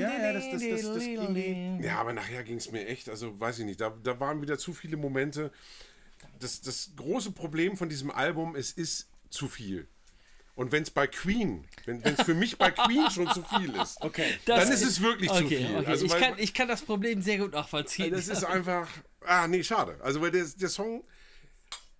[0.00, 3.38] Ja, ja, das- das- das- das irgendwie- Ja, aber nachher ging es mir echt, also
[3.40, 5.50] weiß ich nicht, da, da waren wieder zu viele Momente.
[6.38, 9.88] Das, das große Problem von diesem Album, es ist zu viel.
[10.60, 13.96] Und wenn es bei Queen, wenn es für mich bei Queen schon zu viel ist,
[14.02, 14.38] Okay.
[14.44, 15.76] Dann ist es wirklich zu okay, viel.
[15.78, 15.86] Okay.
[15.86, 18.10] Also, ich, weil- kann, ich kann das Problem sehr gut nachvollziehen.
[18.12, 18.86] Das ist einfach.
[19.22, 19.96] Ah, nee, schade.
[20.02, 21.02] Also, weil der, der Song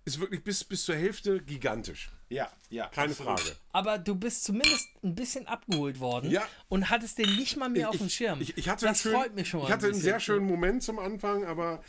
[0.05, 2.11] ist wirklich bis, bis zur Hälfte gigantisch.
[2.29, 2.85] Ja, ja.
[2.89, 3.39] Keine absolut.
[3.39, 3.55] Frage.
[3.71, 6.47] Aber du bist zumindest ein bisschen abgeholt worden Ja.
[6.69, 8.41] und hattest den nicht mal mehr auf dem Schirm.
[8.41, 9.65] Ich, ich hatte das einen schönen, freut mich schon mal.
[9.65, 10.03] Ich hatte einen bisschen.
[10.03, 11.83] sehr schönen Moment zum Anfang, aber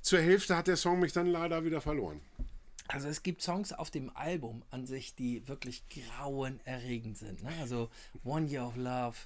[0.00, 2.22] zur Hälfte hat der Song mich dann leider wieder verloren.
[2.88, 7.42] Also es gibt Songs auf dem Album an sich, die wirklich grauenerregend sind.
[7.42, 7.50] Ne?
[7.60, 7.90] Also
[8.24, 9.16] One Year of Love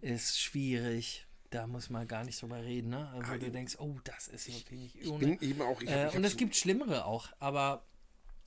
[0.00, 1.26] ist schwierig.
[1.50, 2.90] Da muss man gar nicht drüber reden.
[2.90, 3.08] Ne?
[3.08, 5.80] Also du denkst, oh, das ist wirklich nicht Ich bin eben auch.
[5.82, 7.84] Ich, Äh, ich und hab's- es gibt schlimmere auch, aber,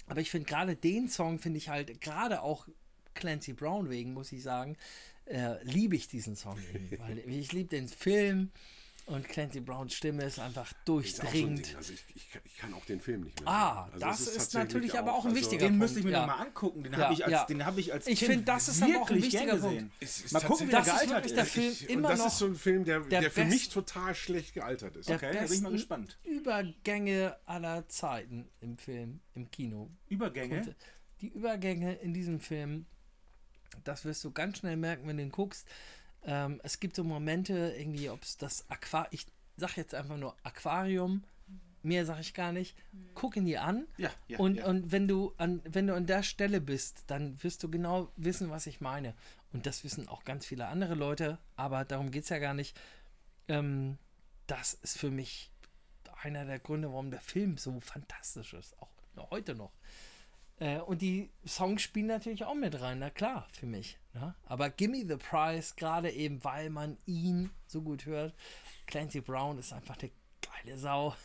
[0.08, 2.68] aber ich finde gerade den Song, finde ich halt, gerade auch
[3.14, 4.78] Clancy Brown wegen, muss ich sagen,
[5.26, 8.52] äh, liebe ich diesen Song irgendwie, weil ich liebe den Film
[9.06, 11.68] und Clancy Browns Stimme ist einfach ist auch durchdringend.
[11.68, 11.76] Ding.
[11.76, 13.50] Also ich, ich, kann- ich kann auch den Film nicht mehr.
[13.50, 13.94] Ah, sehen.
[13.94, 16.26] Also das ist tatsächlich natürlich aber auch ein wichtiger Den Punkt, müsste ich mir ja.
[16.26, 16.84] nochmal angucken.
[16.84, 17.46] Den Ja, habe ich, als- ja.
[17.46, 19.92] den hab ich als Ich Kind find, das ist aber auch ein wichtiger gern Punkt.
[20.04, 21.52] ist Mal gucken, wie der Das ist gealtert wirklich der ist.
[21.52, 23.70] Film Ich, und immer das noch ist so ein Film, der, der der, für mich
[23.70, 25.10] total schlecht gealtert ist.
[25.10, 26.18] der Okay, da bin ich mal gespannt.
[26.24, 29.90] Übergänge aller Zeiten im Film, im Kino.
[30.10, 30.58] Übergänge.
[30.62, 30.76] Und
[31.22, 32.86] die Übergänge in diesem Film,
[33.84, 35.68] das wirst du ganz schnell merken, wenn du ihn guckst.
[36.26, 39.26] Ähm, es gibt so Momente, irgendwie, ob es das Aquarium, ich
[39.58, 41.24] sag jetzt einfach nur Aquarium,
[41.82, 42.78] mehr sage ich gar nicht.
[43.14, 43.88] Guck ihn dir an.
[43.98, 44.66] Ja, ja, und, ja.
[44.66, 48.50] und wenn du an wenn du an der Stelle bist, dann wirst du genau wissen,
[48.50, 49.14] was ich meine.
[49.52, 52.80] und das wissen auch ganz viele andere Leute, aber darum geht es ja gar nicht.
[53.48, 53.98] Ähm,
[54.48, 55.52] das ist für mich
[56.22, 58.90] einer der Gründe, warum der Film so fantastisch ist, auch
[59.30, 59.74] heute noch.
[60.64, 63.98] Äh, und die Songs spielen natürlich auch mit rein, na klar, für mich.
[64.14, 64.34] Ne?
[64.46, 68.34] Aber Gimme the Prize, gerade eben, weil man ihn so gut hört.
[68.86, 70.12] Clancy Brown ist einfach eine
[70.42, 71.16] geile Sau.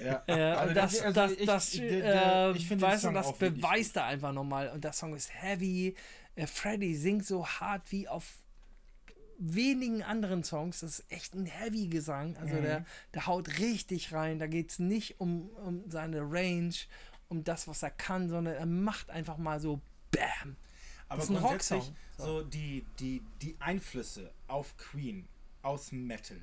[0.00, 0.22] Ja.
[0.26, 3.04] Äh, Also das, das- also das, ich- das, der- der- äh, ich finde den weißt
[3.04, 4.68] du, Song das beweist er einfach nochmal.
[4.70, 5.94] Und der Song ist heavy.
[6.34, 8.38] Äh, Freddy singt so hart wie auf
[9.38, 10.80] wenigen anderen Songs.
[10.80, 12.36] Das ist echt ein heavy Gesang.
[12.38, 12.84] Also der, Mhm.
[13.14, 14.38] der haut richtig rein.
[14.38, 16.74] Da geht es nicht um, um seine Range,
[17.28, 20.56] um das, was er kann, sondern er macht einfach mal so BAM.
[21.08, 21.96] Aber ist ein grundsätzlich Rocksong.
[22.16, 25.28] so die, die, die Einflüsse auf Queen
[25.62, 26.40] aus Metal.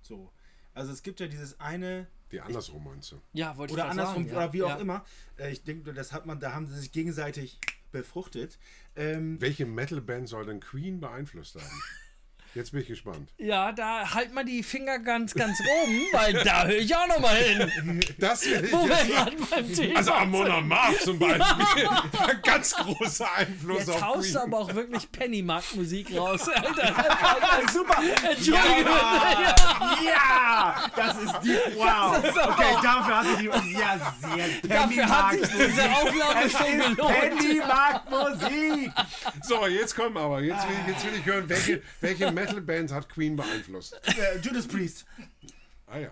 [0.00, 0.32] So.
[0.72, 3.20] Also es gibt ja dieses eine Die andersrum meinst du?
[3.32, 4.44] Ja, wollte oder ich grad andersrum sagen, ja.
[4.44, 4.76] oder wie auch ja.
[4.76, 5.04] immer.
[5.36, 7.58] Äh, Ich denke, das hat man, da haben sie sich gegenseitig
[7.92, 8.58] befruchtet.
[8.96, 11.66] Ähm, Welche Metalband soll denn Queen beeinflusst haben?
[12.54, 13.28] Jetzt bin ich gespannt.
[13.38, 17.20] Ja, da halt mal die Finger ganz, ganz oben, weil da höre ich auch noch
[17.20, 18.00] mal hin.
[18.18, 21.88] Das will ich Wo wir gerade beim Thema Also Amon Amarth zum Beispiel.
[21.88, 24.32] Ein ganz großer Einfluss Jetzt auf haust Queen.
[24.34, 26.94] du aber auch wirklich Pennymark-Musik raus, Alter.
[27.72, 28.02] super!
[28.28, 29.54] Entschuldige Ja,
[30.04, 31.56] ja, das ist die.
[31.76, 32.24] Wow!
[32.24, 33.78] Ist Okay, dafür hat sie die.
[33.78, 37.38] Ja, sehr Dafür hat sich diese Aufnahme Es schon gelohnt.
[37.38, 38.90] Pennymark-Musik!
[39.42, 40.40] So, jetzt kommen aber.
[40.40, 44.00] Jetzt will, ich, jetzt will ich hören, welche, welche Metal-Bands hat Queen beeinflusst?
[44.04, 45.04] Äh, Judas Priest.
[45.86, 46.10] Ah ja.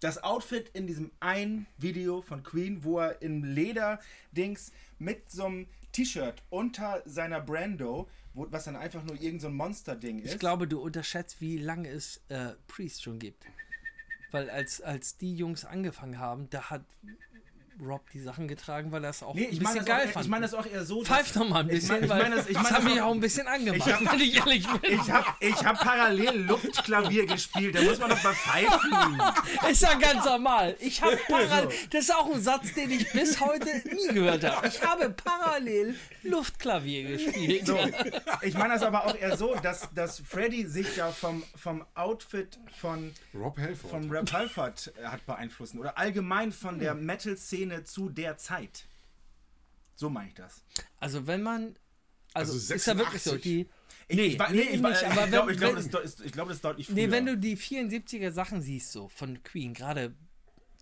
[0.00, 5.66] das Outfit in diesem einen Video von Queen, wo er im Leder-Dings mit so einem
[5.92, 10.34] T-Shirt unter seiner Brando, wo, was dann einfach nur irgendein so Monster-Ding ist.
[10.34, 13.44] Ich glaube, du unterschätzt, wie lange es äh, Priest schon gibt.
[14.30, 16.84] Weil als, als die Jungs angefangen haben, da hat
[17.80, 20.06] Rob die Sachen getragen, weil er es auch nee, ein ich bisschen meine das, geil
[20.08, 20.24] auch fand.
[20.26, 21.04] ich mein das auch eher so.
[21.04, 22.78] Pfeif doch mal ein ich bisschen, mein- ich weil mein das- ich das mein hat
[22.78, 24.92] das mich auch- ein bisschen angemacht, Ich hab- wenn ich ehrlich bin.
[25.00, 29.22] Ich habe ich hab parallel Luftklavier gespielt, da muss man doch mal pfeifen.
[29.70, 30.76] Ist ja ganz normal.
[30.80, 34.66] Ich habe parallel, das ist auch ein Satz, den ich bis heute nie gehört habe.
[34.66, 37.66] Ich habe parallel Luftklavier gespielt.
[37.66, 37.78] So,
[38.42, 42.58] ich meine das aber auch eher so, dass, dass Freddy sich ja vom, vom Outfit
[42.80, 43.90] von, Rob Halford.
[43.90, 48.86] von Rap Halford hat beeinflussen oder allgemein von der Metal-Szene zu der Zeit.
[49.94, 50.62] So meine ich das.
[51.00, 51.76] Also wenn man,
[52.34, 53.42] also, Also ist ja wirklich so, 86.
[53.42, 53.68] die,
[54.08, 56.94] Ich, Nee, nee, glaube, glaub, das ist, ich glaube, das ist deutlich früher.
[56.94, 60.14] nee, wenn du die 74er Sachen siehst, so von Queen, gerade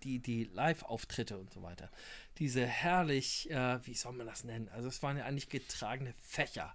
[0.05, 1.91] die, die Live-Auftritte und so weiter,
[2.39, 4.69] diese herrlich, äh, wie soll man das nennen?
[4.69, 6.75] Also es waren ja eigentlich getragene Fächer.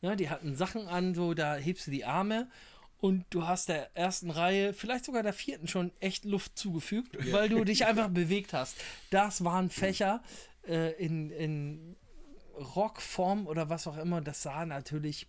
[0.00, 2.48] Ja, die hatten Sachen an, so da hebst du die Arme
[3.00, 7.48] und du hast der ersten Reihe, vielleicht sogar der vierten schon echt Luft zugefügt, weil
[7.48, 8.76] du dich einfach bewegt hast.
[9.10, 10.22] Das waren Fächer
[10.66, 11.96] äh, in, in
[12.54, 14.20] Rockform oder was auch immer.
[14.20, 15.28] Das sah natürlich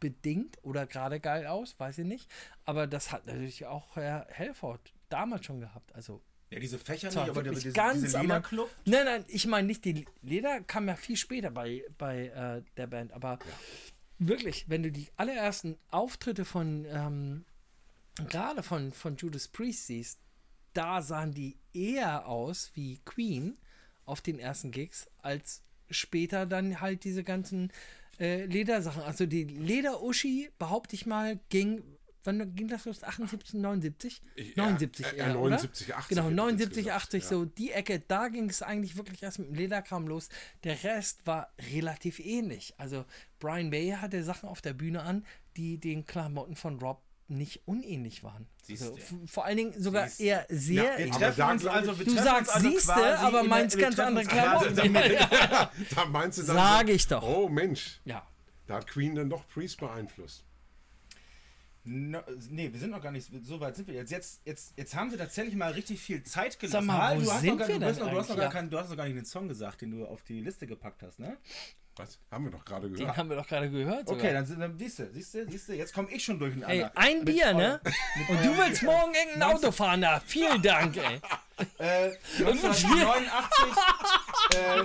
[0.00, 2.30] bedingt oder gerade geil aus, weiß ich nicht.
[2.64, 5.94] Aber das hat natürlich auch Herr Helford damals schon gehabt.
[5.94, 8.72] Also ja, diese Fächer nicht, aber diese, ganz diese Lederkluft.
[8.84, 12.86] Nein, nein, ich meine nicht die Leder kam ja viel später bei, bei äh, der
[12.86, 13.38] Band, aber
[14.18, 17.44] wirklich, wenn du die allerersten Auftritte von ähm,
[18.28, 20.20] gerade von, von Judas Priest siehst,
[20.72, 23.56] da sahen die eher aus wie Queen
[24.04, 27.72] auf den ersten Gigs, als später dann halt diese ganzen
[28.18, 29.02] äh, Ledersachen.
[29.02, 31.82] Also die Leder-Uschi, behaupte ich mal, ging,
[32.26, 33.02] wann ging das los?
[33.02, 34.20] 78, 79?
[34.34, 35.98] Ich- 79 ja, äh, eher, 79, oder?
[35.98, 37.28] 80 Genau, hätte ich jetzt 79, gesagt, 80, ja.
[37.28, 40.28] so die Ecke, da ging es eigentlich wirklich erst mit dem Lederkram los.
[40.64, 42.74] Der Rest war relativ ähnlich.
[42.78, 43.04] Also
[43.38, 45.24] Brian May hatte Sachen auf der Bühne an,
[45.56, 48.46] die den Klamotten von Rob nicht unähnlich waren.
[48.70, 48.96] Also,
[49.26, 50.22] vor allen Dingen sogar Siehste.
[50.22, 51.16] eher sehr Wir ähnlich.
[51.16, 54.78] treffen da uns also, Du treffen sagst also siehste, aber meinst ganz andere Klamotten.
[54.78, 55.26] in der-
[55.96, 57.22] Da meinst du dann Sag so, ich doch.
[57.24, 58.24] Oh Mensch, Ja.
[58.68, 60.44] da hat Queen dann doch Priest beeinflusst.
[61.88, 62.20] No,
[62.50, 64.10] nee, wir sind noch gar nicht, so weit sind wir jetzt.
[64.10, 66.72] Jetzt, jetzt, jetzt haben wir tatsächlich mal richtig viel Zeit gelassen.
[66.72, 68.28] Sag mal, wo du, hast sind noch gar, wir du, hast denn noch, du, hast
[68.28, 68.36] noch eigentlich?
[68.36, 68.50] gar Ja.
[68.50, 71.02] keinen, du hast noch gar nicht den Song gesagt, den du auf die Liste gepackt
[71.04, 71.36] hast, ne?
[71.98, 72.18] Was?
[72.30, 73.16] Haben wir doch gerade Den gehört.
[73.16, 74.08] haben wir doch gerade gehört.
[74.08, 74.22] Sogar.
[74.24, 76.74] Okay, dann, sind- dann siehst du, siehst du, siehst du, jetzt komme ich schon durcheinander.
[76.74, 77.80] Ey, ein Mit Bier, ne?
[78.28, 80.20] Und du willst morgen irgendein Auto fahren da.
[80.26, 81.20] Vielen Dank, ey.
[81.78, 82.10] Äh,
[82.40, 83.32] 1989,
[84.56, 84.84] äh,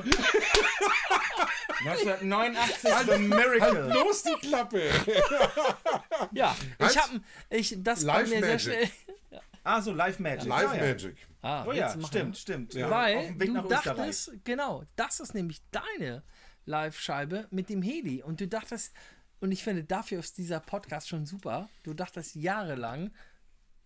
[1.85, 3.89] 1989 The Miracle.
[3.89, 4.89] Bloß die Klappe!
[6.33, 6.91] Ja, Was?
[6.93, 7.09] ich hab,
[7.49, 8.61] ich, das war Live mir sehr Magic.
[8.61, 8.89] schnell.
[9.63, 10.45] Ah, so Live Magic.
[10.47, 10.87] Live ja, ja.
[10.87, 11.15] Magic.
[11.43, 12.73] Ah, Oh ja, stimmt, stimmt.
[12.73, 12.85] Ja.
[12.87, 13.83] Auf Weil dem Weg du Österreich.
[13.83, 16.23] dachtest, genau, das ist nämlich deine
[16.65, 18.23] Live-Scheibe mit dem Heli.
[18.23, 18.91] Und du dachtest,
[19.39, 21.69] und ich finde, dafür ist dieser Podcast schon super.
[21.83, 23.11] Du dachtest jahrelang,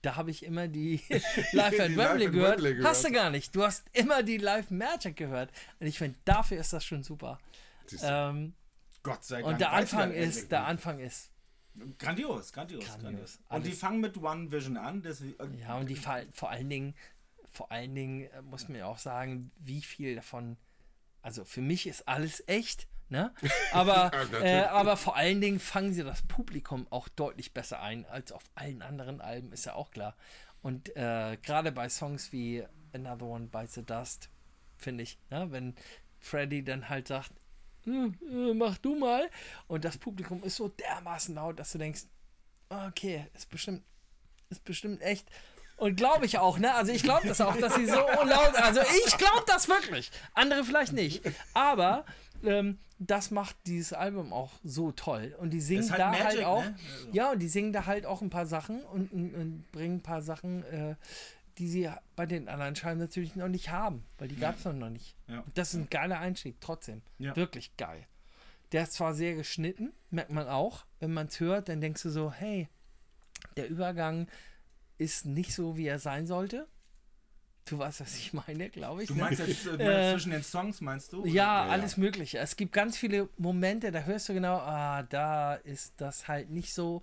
[0.01, 1.01] da habe ich immer die
[1.51, 2.61] Live at Wembley gehört.
[2.63, 3.23] Wembley Hast du gehört.
[3.25, 3.53] gar nicht.
[3.53, 5.51] Du hast immer die Live Magic gehört.
[5.81, 7.37] Und ich finde, dafür ist das schon super.
[8.01, 8.53] Ähm,
[9.03, 9.53] Gott sei Dank.
[9.53, 10.65] Und der Anfang ist, der.
[10.65, 11.31] Anfang ist,
[11.97, 13.01] Grandios, grandios, Grandios.
[13.01, 13.39] grandios.
[13.49, 15.01] Und die fangen mit One Vision an.
[15.01, 16.95] Deswegen, ja, und die vor, vor allen Dingen,
[17.49, 20.57] vor allen Dingen äh, muss man ja auch sagen, wie viel davon,
[21.21, 23.33] also für mich ist alles echt, ne?
[23.73, 24.11] Aber,
[24.41, 28.43] äh, aber vor allen Dingen fangen sie das Publikum auch deutlich besser ein als auf
[28.55, 30.15] allen anderen Alben, ist ja auch klar.
[30.61, 34.29] Und äh, gerade bei Songs wie Another One Bites the Dust,
[34.77, 35.51] finde ich, ne?
[35.51, 35.75] wenn
[36.19, 37.44] Freddy dann halt sagt, "Hm, äh,
[37.85, 39.29] mach du mal,
[39.67, 42.03] und das Publikum ist so dermaßen laut, dass du denkst,
[42.69, 43.83] okay, ist bestimmt,
[44.49, 45.29] ist bestimmt echt.
[45.77, 46.73] Und glaube ich auch, ne?
[46.73, 50.09] Also ich glaube das auch, dass sie so laut, also ich glaube das wirklich.
[50.33, 51.21] Andere vielleicht nicht.
[51.53, 52.05] Aber
[52.43, 55.35] ähm, das macht dieses Album auch so toll.
[55.39, 56.63] Und die singen halt da Magic, halt auch.
[56.63, 56.75] ne?
[56.77, 57.09] Also.
[57.11, 60.01] Ja, und die singen da halt auch ein paar Sachen und, und, und bringen ein
[60.01, 60.95] paar Sachen, äh,
[61.57, 64.89] die sie bei den anderen Scheiben natürlich noch nicht haben, weil die gab es noch
[64.89, 65.15] nicht.
[65.27, 65.43] Ja.
[65.53, 67.01] Das ist ein geiler Einstieg, trotzdem.
[67.17, 67.35] Ja.
[67.35, 68.05] Wirklich geil.
[68.71, 70.85] Der ist zwar sehr geschnitten, merkt man auch.
[70.99, 72.67] Wenn man es hört, dann denkst du so, hey,
[73.55, 74.27] der Übergang
[74.97, 76.67] ist nicht so, wie er sein sollte.
[77.65, 79.07] Du weißt, was ich meine, glaube ich.
[79.07, 79.21] Du ne?
[79.23, 81.21] meinst jetzt äh, Äh, zwischen den Songs, meinst du?
[81.21, 81.29] oder?
[81.29, 82.37] Ja, alles Mögliche.
[82.37, 86.73] Es gibt ganz viele Momente, da hörst du genau, ah, da ist das halt nicht
[86.73, 87.01] so.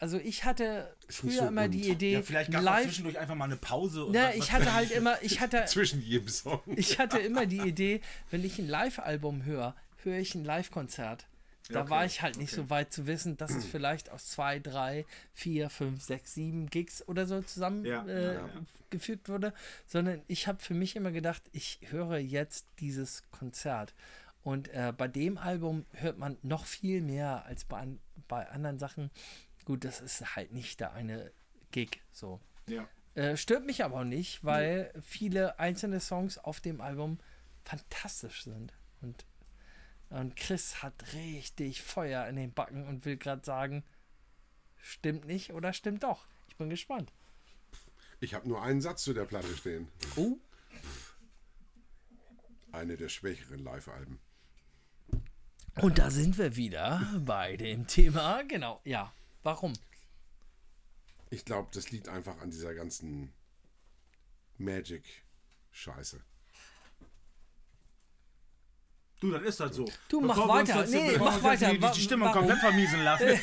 [0.00, 1.74] Also ich hatte früher so immer rund.
[1.74, 2.84] die Idee, Ja, vielleicht gab es live.
[2.86, 4.06] zwischendurch einfach mal eine Pause.
[4.06, 6.60] und Ne, ich hatte halt immer, ich hatte, Zwischen jedem Song.
[6.74, 11.26] ich hatte immer die Idee, wenn ich ein Live-Album höre, höre ich ein Live-Konzert.
[11.68, 12.62] Da Okay, war ich halt nicht okay.
[12.62, 17.06] so weit zu wissen, dass es vielleicht aus zwei, drei, vier, fünf, sechs, sieben Gigs
[17.06, 18.48] oder so zusammen Ja, äh, ja, ja.
[18.88, 19.52] gefügt wurde,
[19.86, 23.94] sondern ich habe für mich immer gedacht, ich höre jetzt dieses Konzert.
[24.42, 28.78] Und äh, bei dem Album hört man noch viel mehr als bei, an, bei anderen
[28.78, 29.10] Sachen.
[29.64, 31.32] Gut, das ist halt nicht der eine
[31.70, 32.40] Gig so.
[32.66, 32.88] Ja.
[33.14, 37.18] Äh, stört mich aber auch nicht, weil viele einzelne Songs auf dem Album
[37.64, 38.72] fantastisch sind.
[39.02, 39.24] Und,
[40.10, 43.84] und Chris hat richtig Feuer in den Backen und will gerade sagen,
[44.80, 46.26] stimmt nicht oder stimmt doch.
[46.48, 47.12] Ich bin gespannt.
[48.20, 49.88] Ich habe nur einen Satz zu der Platte stehen.
[50.16, 50.36] Oh,
[52.72, 54.20] Eine der schwächeren Live-Alben.
[55.80, 58.42] und da sind wir wieder bei dem Thema.
[58.44, 59.12] Genau, ja.
[59.42, 59.72] Warum?
[61.30, 63.32] Ich glaube, das liegt einfach an dieser ganzen
[64.58, 66.20] Magic-Scheiße.
[69.20, 69.84] Du, das ist halt so.
[70.08, 70.86] Du, mach weiter.
[70.86, 71.72] Nee, mach weiter.
[71.72, 72.40] Die, die Stimmung warum?
[72.40, 73.28] komplett vermiesen lassen.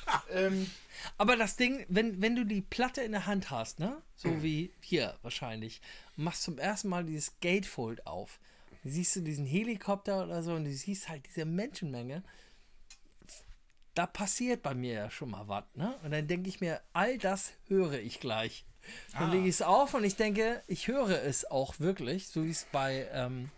[0.32, 0.70] ähm,
[1.18, 4.00] Aber das Ding, wenn, wenn du die Platte in der Hand hast, ne?
[4.16, 5.80] So wie hier wahrscheinlich,
[6.16, 8.40] machst zum ersten Mal dieses Gatefold auf,
[8.82, 12.22] dann siehst du diesen Helikopter oder so und du siehst halt diese Menschenmenge.
[13.98, 15.98] Da passiert bei mir ja schon mal was, ne?
[16.04, 18.64] Und dann denke ich mir, all das höre ich gleich.
[19.12, 22.50] Dann lege ich es auf und ich denke, ich höre es auch wirklich, so wie
[22.50, 23.50] es bei, ähm,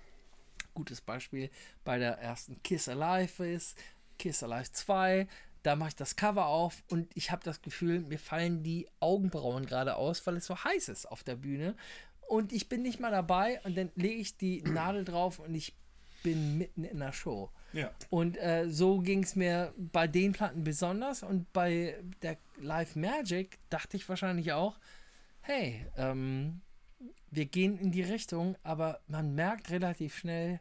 [0.72, 1.50] gutes Beispiel,
[1.84, 3.76] bei der ersten Kiss Alive ist,
[4.18, 5.28] Kiss Alive 2,
[5.62, 9.66] da mache ich das Cover auf und ich habe das Gefühl, mir fallen die Augenbrauen
[9.66, 11.76] gerade aus, weil es so heiß ist auf der Bühne.
[12.26, 15.76] Und ich bin nicht mal dabei und dann lege ich die Nadel drauf und ich
[16.22, 17.50] bin mitten in der Show.
[17.72, 17.90] Ja.
[18.08, 23.58] Und äh, so ging es mir bei den Platten besonders und bei der Live Magic
[23.70, 24.78] dachte ich wahrscheinlich auch,
[25.40, 26.60] hey, ähm,
[27.30, 30.60] wir gehen in die Richtung, aber man merkt relativ schnell,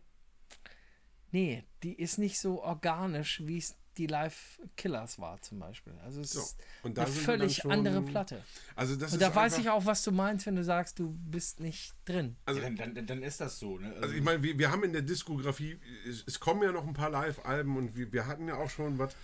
[1.32, 5.94] nee, die ist nicht so organisch, wie es die Live Killers war zum Beispiel.
[6.04, 8.44] Also es So, ist und da eine völlig schon- andere Platte.
[8.76, 11.00] Also das Und ist da weiß einfach, ich auch, was du meinst, wenn du sagst,
[11.00, 12.38] du bist nicht drin.
[12.46, 13.78] Also, dann, dann, dann ist das so.
[13.78, 13.94] Ne?
[14.02, 16.94] also ich meine, wir, wir haben in der Diskografie, es, es kommen ja noch ein
[16.94, 19.16] paar Live-Alben und wir, wir hatten ja auch schon was.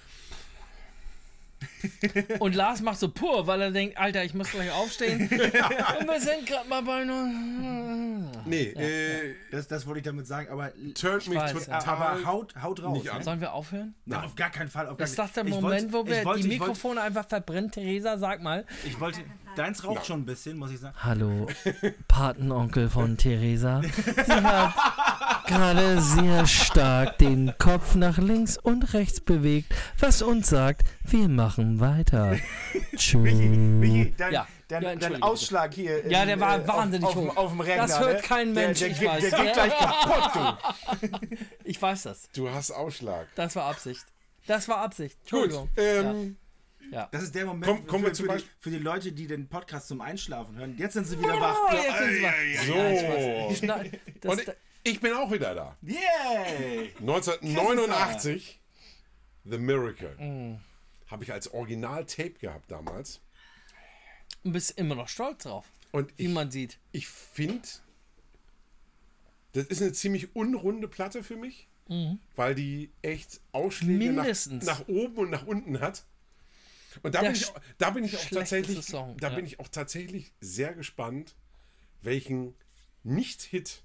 [2.39, 5.21] Und Lars macht so pur, weil er denkt, Alter, ich muss gleich aufstehen.
[5.29, 7.25] Und wir sind gerade mal bei nur.
[8.45, 11.79] Nee, äh, das, das wollte ich damit sagen, aber, turnt mich weiß, ja.
[11.79, 11.95] total.
[11.95, 12.97] aber haut, haut raus.
[12.97, 13.19] Nicht an.
[13.19, 13.23] Ne?
[13.23, 13.95] Sollen wir aufhören?
[14.05, 14.87] Nein, auf gar keinen Fall.
[14.87, 17.71] Auf gar Ist das der Moment, wo wir wollte, die ich wollte- Mikrofone einfach verbrennen?
[17.71, 18.65] Theresa, sag mal.
[18.85, 19.21] Ich wollte,
[19.55, 20.95] deins raucht schon ein bisschen, muss ich sagen.
[21.01, 21.47] Hallo,
[22.07, 23.81] Patenonkel von Theresa.
[23.83, 24.73] Sie hat
[25.47, 31.79] gerade sehr stark den Kopf nach links und rechts bewegt, was uns sagt, wir machen
[31.79, 32.37] weiter.
[32.95, 33.33] Tschüss.
[33.33, 34.47] Michi, dein, Ja.
[34.67, 36.07] dein, Ja, Ausschlag hier.
[36.09, 37.29] Ja, in, der war äh, wahnsinnig auf, auf, hoch.
[37.29, 37.87] dem- auf dem Rechner.
[37.87, 38.21] Das hört ne?
[38.21, 39.29] kein der, Mensch, der, ich der, weiß.
[39.29, 41.37] der geht gleich kaputt, du.
[41.63, 42.29] Ich weiß das.
[42.35, 43.27] Du hast Ausschlag.
[43.35, 44.05] Das war Absicht.
[44.47, 45.17] Das war Absicht.
[45.29, 46.35] Gut, Entschuldigung.
[47.03, 48.77] Ähm, Das ist der Moment Komm- kommen wir für, zum für, die, Beispiel- für die
[48.79, 50.75] Leute, die den Podcast zum Einschlafen hören.
[50.77, 51.55] Jetzt sind sie wieder wach.
[51.69, 53.85] Oh, jetzt sind sie wach.
[53.85, 54.01] so.
[54.21, 55.77] Das, Und ich bin auch wieder da.
[55.81, 56.93] Yay!
[56.99, 58.59] 1989,
[59.45, 60.15] The Miracle.
[60.17, 60.59] Mm.
[61.07, 63.21] Habe ich als Original-Tape gehabt damals.
[64.43, 66.79] du bist immer noch stolz drauf, Und wie ich, man sieht.
[66.91, 67.67] ich finde,
[69.53, 71.67] das ist eine ziemlich unrunde Platte für mich.
[72.35, 74.25] weil die echt Ausschläge nach,
[74.63, 76.03] nach oben und nach unten hat.
[77.03, 79.35] Und da bin ich, auch- da bin ich auch tatsächlich, Song, da ja.
[79.35, 81.35] bin ich auch tatsächlich sehr gespannt,
[82.01, 82.53] welchen
[83.03, 83.83] Nicht-Hit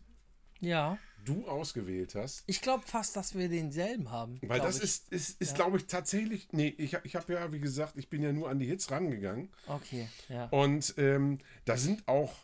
[0.60, 0.98] Ja.
[1.24, 2.42] du ausgewählt hast.
[2.46, 4.38] Ich glaube fast, dass wir denselben haben.
[4.42, 4.82] Weil das ich.
[4.84, 6.48] ist, ist, ist glaube ich, tatsächlich.
[6.52, 9.50] Nee, ich, ich habe ja, wie gesagt, ich bin ja nur an die Hits rangegangen.
[9.66, 10.46] Okay, ja.
[10.46, 12.34] Und ähm, da sind auch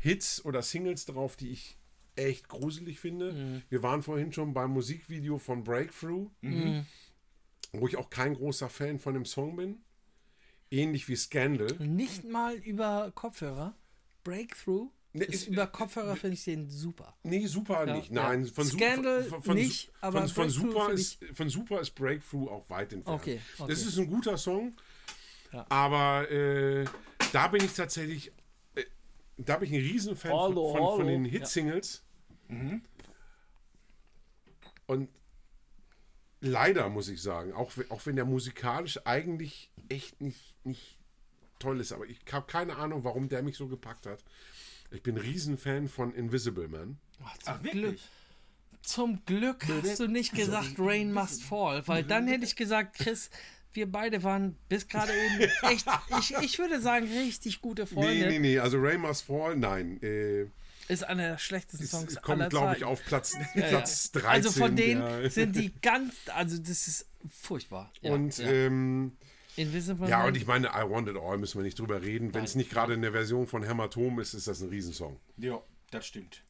[0.00, 1.76] Hits oder Singles drauf, die ich
[2.16, 3.32] echt gruselig finde.
[3.32, 3.62] Mhm.
[3.68, 6.84] Wir waren vorhin schon beim Musikvideo von Breakthrough, Mhm.
[7.72, 9.78] Wo ich auch kein großer Fan von dem Song bin.
[10.70, 11.72] Ähnlich wie Scandal.
[11.78, 13.74] Nicht mal über Kopfhörer.
[14.24, 14.90] Breakthrough.
[15.14, 17.16] Nee, ist über Kopfhörer finde ich den super.
[17.22, 18.10] Nee, super Ja, nicht.
[18.10, 18.22] ja.
[18.28, 21.92] Nein, von Su- Scandal von, von, nicht, aber von, von, super ist, von Super ist
[21.92, 23.18] Breakthrough auch weit entfernt.
[23.20, 23.70] Okay, okay.
[23.72, 24.76] Das ist ein guter Song,
[25.50, 25.64] Ja.
[25.70, 26.84] aber äh,
[27.32, 28.30] da bin ich tatsächlich,
[28.74, 28.84] äh,
[29.38, 31.04] da bin ich ein Riesenfan von, Hallo, von, von hallo.
[31.08, 32.04] den Hitsingles.
[34.86, 35.08] Und
[36.40, 40.98] leider muss ich sagen, auch, auch wenn der musikalisch eigentlich echt nicht, nicht
[41.58, 44.22] toll ist, aber ich habe keine Ahnung, warum der mich so gepackt hat.
[44.90, 46.98] Ich bin ein Riesenfan von Invisible Man.
[47.44, 48.00] Ach, wirklich?
[48.82, 53.28] Zum Glück hast du nicht gesagt, Rain must fall, weil dann hätte ich gesagt, Chris,
[53.72, 55.86] wir beide waren bis gerade eben echt,
[56.18, 58.26] ich, ich würde sagen, richtig gute Freunde.
[58.26, 60.02] Nee, nee, nee, also Ray Must Fall, nein.
[60.02, 60.46] Äh,
[60.88, 63.68] Ist einer der schlechtesten Songs es kommt, aller glaube ich, auf Platz, Ja, ja.
[63.68, 64.28] Platz 13.
[64.30, 67.92] Also von denen der- sind die ganz, also das ist furchtbar.
[68.00, 68.48] Ja, und ja.
[68.48, 69.12] ähm,
[69.56, 72.32] Invisible ja, und ich meine, I Want It All müssen wir nicht drüber reden.
[72.32, 75.18] Wenn es nicht gerade in der Version von Hämatom ist, ist das ein Riesensong.
[75.36, 75.60] Ja,
[75.90, 76.42] das stimmt.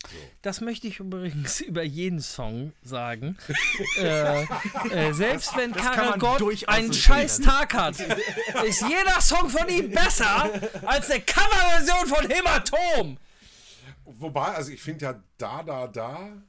[0.42, 3.38] Das möchte ich übrigens über jeden Song sagen.
[3.98, 4.42] äh,
[4.90, 7.40] äh, selbst wenn Karel Gott einen so scheiß.
[7.40, 7.98] Tag hat,
[8.66, 10.50] ist jeder Song von ihm besser
[10.84, 13.18] als eine Coverversion von Hämatom.
[14.18, 16.42] Wobei, also ich finde ja Da, Da, Da.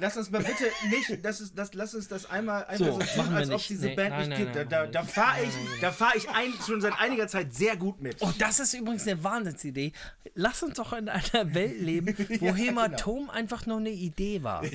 [0.00, 2.98] Lass uns mal bitte nicht, das ist, das, lass uns das einmal einfach So, so,
[2.98, 4.54] tun, machen wir als ob diese Nee, Band nein, nicht nein, gibt.
[4.54, 5.50] nein, da da fahre ich,
[5.80, 8.20] da fahr ich ein, schon seit einiger Zeit sehr gut mit.
[8.20, 9.92] Und das ist übrigens eine Wahnsinnsidee.
[10.34, 14.62] Lass uns doch in einer Welt leben, wo Hämatom einfach nur eine Idee war.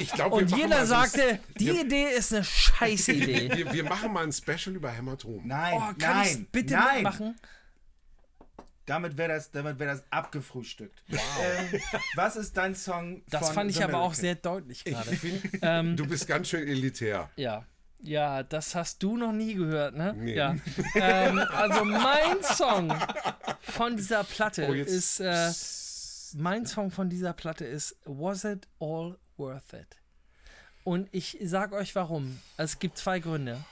[0.00, 3.50] Ich glaube, Und jeder sagte, die Idee ist eine Scheißidee.
[3.56, 5.46] Wir, wir machen mal ein Special über Hämatom.
[5.46, 6.94] Nein, Oh, kann nein, bitte nein.
[7.02, 7.34] mitmachen?
[8.86, 11.02] Damit wäre das, damit wär das abgefrühstückt.
[11.08, 11.80] Ähm,
[12.16, 15.10] was ist dein Song Das von fand ich The aber auch sehr deutlich Ich gerade.
[15.16, 17.30] finde, du bist ganz schön elitär.
[17.36, 17.64] Ja.
[18.04, 20.12] Ja, das hast du noch nie gehört, ne?
[20.18, 20.34] Nee.
[20.34, 20.56] Ja.
[20.96, 22.92] ähm, also mein Song
[23.60, 25.52] von dieser Platte Oh, ist äh,
[26.36, 29.96] mein Song von dieser Platte ist Was It All Worth It?
[30.82, 32.40] Und ich sag euch warum.
[32.56, 33.62] Es gibt zwei Gründe.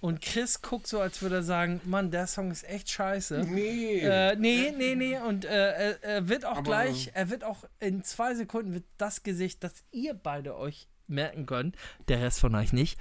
[0.00, 3.44] Und Chris guckt so, als würde er sagen, Mann, der Song ist echt scheiße.
[3.48, 4.00] Nee.
[4.00, 5.18] Äh, nee, nee, nee.
[5.18, 9.22] Und äh, er, er wird auch gleich, er wird auch in zwei Sekunden wird das
[9.22, 11.76] Gesicht, das ihr beide euch merken könnt,
[12.08, 12.98] der Rest von euch nicht.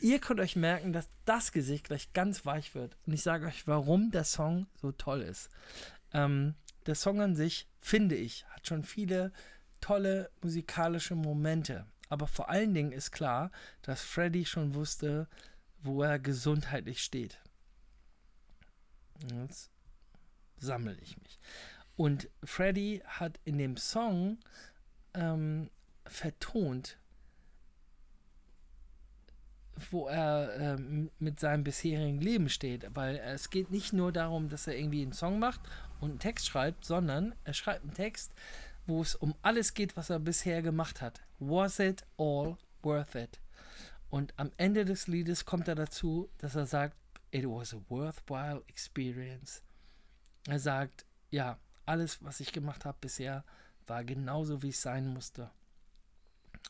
[0.00, 2.96] ihr könnt euch merken, dass das Gesicht gleich ganz weich wird.
[3.06, 5.48] Und ich sage euch, warum der Song so toll ist.
[6.12, 6.54] Ähm,
[6.86, 9.32] der Song an sich, finde ich, hat schon viele
[9.80, 11.86] tolle musikalische Momente.
[12.08, 13.50] Aber vor allen Dingen ist klar,
[13.82, 15.28] dass Freddy schon wusste,
[15.82, 17.38] wo er gesundheitlich steht.
[19.32, 19.70] Jetzt
[20.58, 21.38] sammle ich mich.
[21.96, 24.38] Und Freddy hat in dem Song
[25.14, 25.70] ähm,
[26.04, 26.98] vertont,
[29.90, 32.86] wo er ähm, mit seinem bisherigen Leben steht.
[32.94, 35.60] Weil es geht nicht nur darum, dass er irgendwie einen Song macht
[36.00, 38.32] und einen Text schreibt, sondern er schreibt einen Text,
[38.86, 41.22] wo es um alles geht, was er bisher gemacht hat.
[41.38, 43.40] Was it all worth it?
[44.08, 46.96] Und am Ende des Liedes kommt er dazu, dass er sagt,
[47.30, 49.62] it was a worthwhile experience.
[50.48, 53.44] Er sagt, ja, alles, was ich gemacht habe bisher,
[53.86, 55.50] war genauso, wie es sein musste.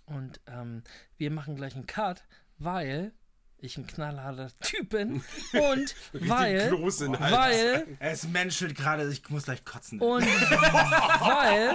[0.06, 0.82] Und ähm,
[1.16, 2.24] wir machen gleich einen Cut,
[2.58, 3.12] weil
[3.58, 5.14] ich ein knallharter Typ bin
[5.52, 10.00] und weil, weil Es menschelt gerade, ich muss gleich kotzen.
[10.00, 11.72] und weil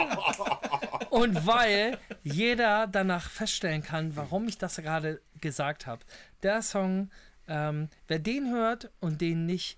[1.10, 6.06] und weil jeder danach feststellen kann, warum ich das gerade gesagt habe.
[6.44, 7.10] Der Song,
[7.48, 9.78] ähm, wer den hört und den nicht,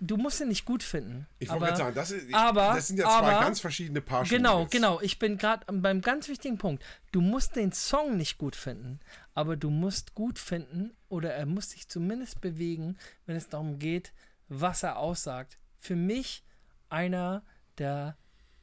[0.00, 1.26] du musst ihn nicht gut finden.
[1.38, 4.24] Ich wollte gerade sagen, das, ist, aber- das sind ja zwei aber- ganz verschiedene Paar
[4.24, 4.72] Genau, jetzt.
[4.72, 5.00] genau.
[5.00, 6.84] Ich bin gerade beim ganz wichtigen Punkt.
[7.12, 9.00] Du musst den Song nicht gut finden,
[9.34, 12.96] aber du musst gut finden oder er muss sich zumindest bewegen,
[13.26, 14.12] wenn es darum geht,
[14.48, 15.58] was er aussagt.
[15.78, 16.44] Für mich
[16.90, 17.42] einer
[17.78, 18.16] der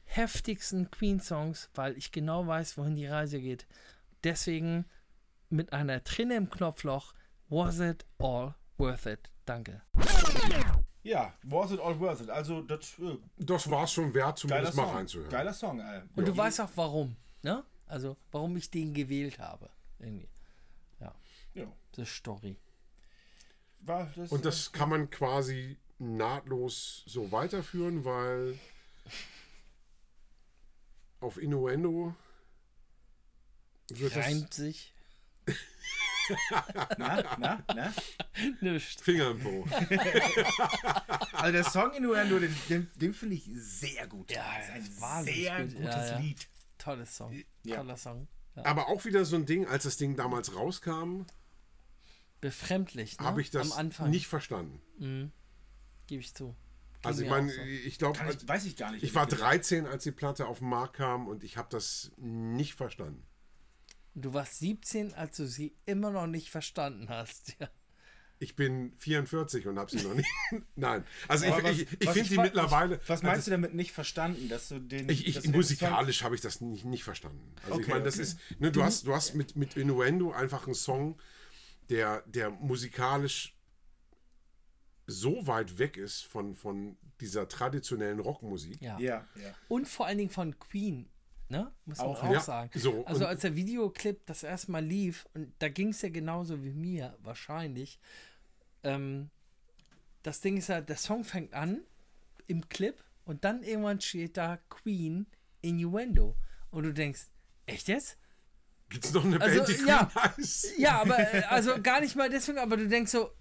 [0.04, 3.66] heftigsten Queen-Songs, weil ich genau weiß, wohin die Reise geht.
[4.24, 4.84] Deswegen
[5.50, 7.12] mit einer Träne im Knopfloch,
[7.48, 9.30] was it all worth it?
[9.44, 9.82] Danke.
[11.02, 12.30] ja, was it all worth it?
[12.30, 14.94] Also, das äh, Das war es schon wert, zumindest mal Song.
[14.96, 15.30] reinzuhören.
[15.30, 16.02] Geiler Song, ey.
[16.14, 17.64] Und du weißt auch warum, ne?
[17.86, 19.68] Also, warum ich den gewählt habe.
[19.98, 20.28] Irgendwie.
[21.00, 21.14] Ja,
[21.54, 21.66] Ja.
[21.96, 22.56] the story.
[23.80, 28.58] War das, Und das kann man quasi nahtlos so weiterführen, weil
[31.20, 32.14] auf Innuendo
[33.88, 34.92] wird das Reimt sich.
[36.98, 37.92] Na, na, na?
[38.60, 39.00] Nicht.
[39.00, 39.66] Finger im Po.
[41.32, 44.30] Also der Song Innuendo, den, den, den finde ich sehr gut.
[44.30, 45.74] Ja, das ist ein wahnsinnig sehr gut.
[45.76, 46.18] gutes Ja, ja.
[46.18, 46.48] Lied.
[46.78, 47.44] Tolles Song.
[47.64, 47.76] Ja.
[47.76, 48.28] Toller Song.
[48.56, 48.64] Ja.
[48.66, 51.22] Aber auch wieder so ein Ding, als das Ding damals rauskam,
[52.40, 53.24] Befremdlich, ne?
[53.26, 54.10] habe ich das Am Anfang.
[54.10, 55.32] nicht verstanden.
[56.06, 56.46] Gebe ich zu.
[56.46, 56.56] Ging
[57.02, 57.60] Also ich meine, so.
[57.62, 59.02] ich glaube, weiß ich gar nicht.
[59.02, 59.50] ich war ehrlich gesagt.
[59.52, 63.24] 13, als die Platte auf den Markt kam und ich habe das nicht verstanden.
[64.20, 67.56] Du warst 17, als du sie immer noch nicht verstanden hast.
[67.60, 67.68] Ja.
[68.42, 70.28] Ich bin 44 und habe sie noch nicht.
[70.74, 73.00] Nein, also ich, was- ich, ich was finde die wa- mittlerweile.
[73.06, 75.10] Was meinst du damit nicht verstanden, dass du den.
[75.10, 77.54] Ich, ich, musikalisch habe ich das nicht, nicht verstanden.
[77.64, 78.22] Also ich Okay, meine, das okay.
[78.22, 81.20] ist, ne, du hast, du hast mit, mit Innuendo einfach einen Song,
[81.90, 83.54] der, der musikalisch
[85.06, 88.80] so weit weg ist von, von dieser traditionellen Rockmusik.
[88.80, 88.98] Ja.
[88.98, 89.54] Ja, ja.
[89.68, 91.10] Und vor allen Dingen von Queen.
[91.50, 91.72] Ne?
[91.84, 92.40] Muss man Auch, auch, ja.
[92.40, 92.70] sagen.
[92.74, 96.62] So, also als der Videoclip das erste Mal lief, und da ging es ja genauso
[96.62, 97.98] wie mir wahrscheinlich.
[98.84, 99.30] Ähm,
[100.22, 101.80] das Ding ist ja, der Song fängt an
[102.46, 105.26] im Clip und dann irgendwann steht da Queen
[105.60, 106.36] Innuendo.
[106.70, 107.22] Und du denkst,
[107.66, 108.16] echt jetzt?
[108.88, 110.14] Gibt es noch eine Also, Band, die Queen ja.
[110.14, 110.78] heißt?
[110.78, 113.32] Ja, aber äh, also gar nicht mal deswegen, aber du denkst so,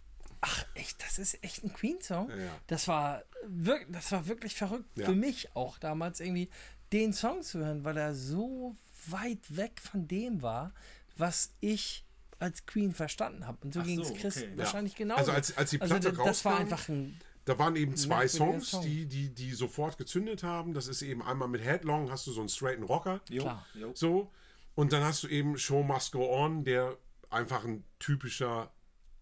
[0.42, 2.30] ach echt, das ist echt ein Queen-Song.
[2.30, 2.36] Ja.
[2.66, 5.06] Das war wirklich, das war wirklich verrückt Ja.
[5.06, 6.50] für mich auch damals irgendwie
[6.92, 8.76] den Song zu hören, weil er so
[9.08, 10.74] weit weg von dem war,
[11.18, 12.06] was ich
[12.40, 13.58] als Queen verstanden habe.
[13.64, 14.52] Und so Ach ging es so, Chris okay.
[14.56, 14.98] wahrscheinlich Ja.
[15.00, 15.16] genau.
[15.16, 18.70] Also als- als die Platte das, das war einfach ein Da waren eben zwei Songs,
[18.72, 18.84] Song.
[18.84, 20.74] die, die, die sofort gezündet haben.
[20.74, 23.22] Das ist eben einmal mit Headlong, hast du so einen straighten Rocker.
[23.30, 23.66] Jo, Klar.
[23.74, 23.92] jo.
[23.96, 24.32] So.
[24.76, 26.96] Und dann hast du eben Show Must Go On, der
[27.30, 28.72] einfach ein typischer,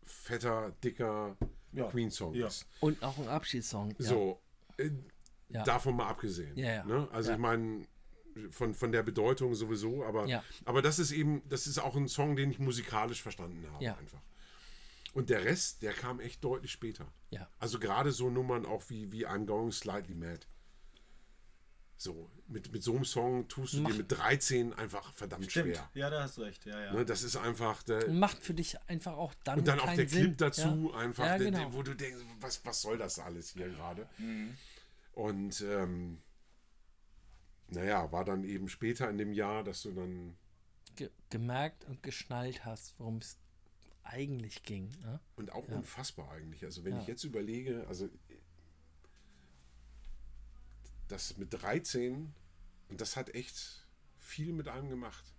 [0.05, 1.35] fetter, dicker
[1.71, 1.85] Ja.
[1.89, 2.47] Queen-Song Ja.
[2.47, 2.65] ist.
[2.81, 3.95] und auch ein Abschiedssong.
[3.97, 4.05] Ja.
[4.09, 4.39] So.
[5.49, 5.63] Ja.
[5.63, 6.57] Davon mal abgesehen.
[6.57, 6.83] Ja, ja.
[6.85, 7.07] Ne?
[7.11, 7.35] Also Ja.
[7.35, 7.87] ich meine,
[8.51, 10.43] von, von der Bedeutung sowieso, aber, Ja.
[10.65, 13.95] aber das ist eben, das ist auch ein Song, den ich musikalisch verstanden habe Ja.
[13.97, 14.21] einfach.
[15.13, 17.11] Und der Rest, der kam echt deutlich später.
[17.31, 17.49] Ja.
[17.59, 20.41] Also gerade so Nummern auch wie, wie I'm Going Slightly Mad.
[21.99, 25.75] So, mit, mit so einem Song tust du Mach- dir mit 13 einfach verdammt Stimmt.
[25.75, 25.89] schwer.
[25.95, 26.63] Ja, da hast du recht.
[26.65, 26.93] Ja, ja.
[26.93, 30.07] Ne, das ist einfach der, macht für dich einfach auch dann und dann auch der
[30.07, 30.25] Sinn.
[30.25, 30.99] Clip dazu, ja.
[30.99, 31.57] einfach, Ja, der, genau.
[31.59, 34.07] der, wo du denkst, was, was soll das alles hier gerade?
[34.19, 34.55] Mhm.
[35.17, 36.21] Und ähm,
[37.69, 40.37] naja, war dann eben später in dem Jahr, dass du dann,
[40.95, 43.39] Ge gemerkt und geschnallt hast, worum es
[44.03, 44.89] eigentlich ging.
[45.01, 45.19] Ne?
[45.35, 47.01] und auch unfassbar eigentlich, also wenn Ja.
[47.01, 48.07] ich jetzt überlege, also
[51.07, 52.31] das mit 13,
[52.89, 53.87] und das hat echt
[54.19, 55.33] viel mit einem gemacht.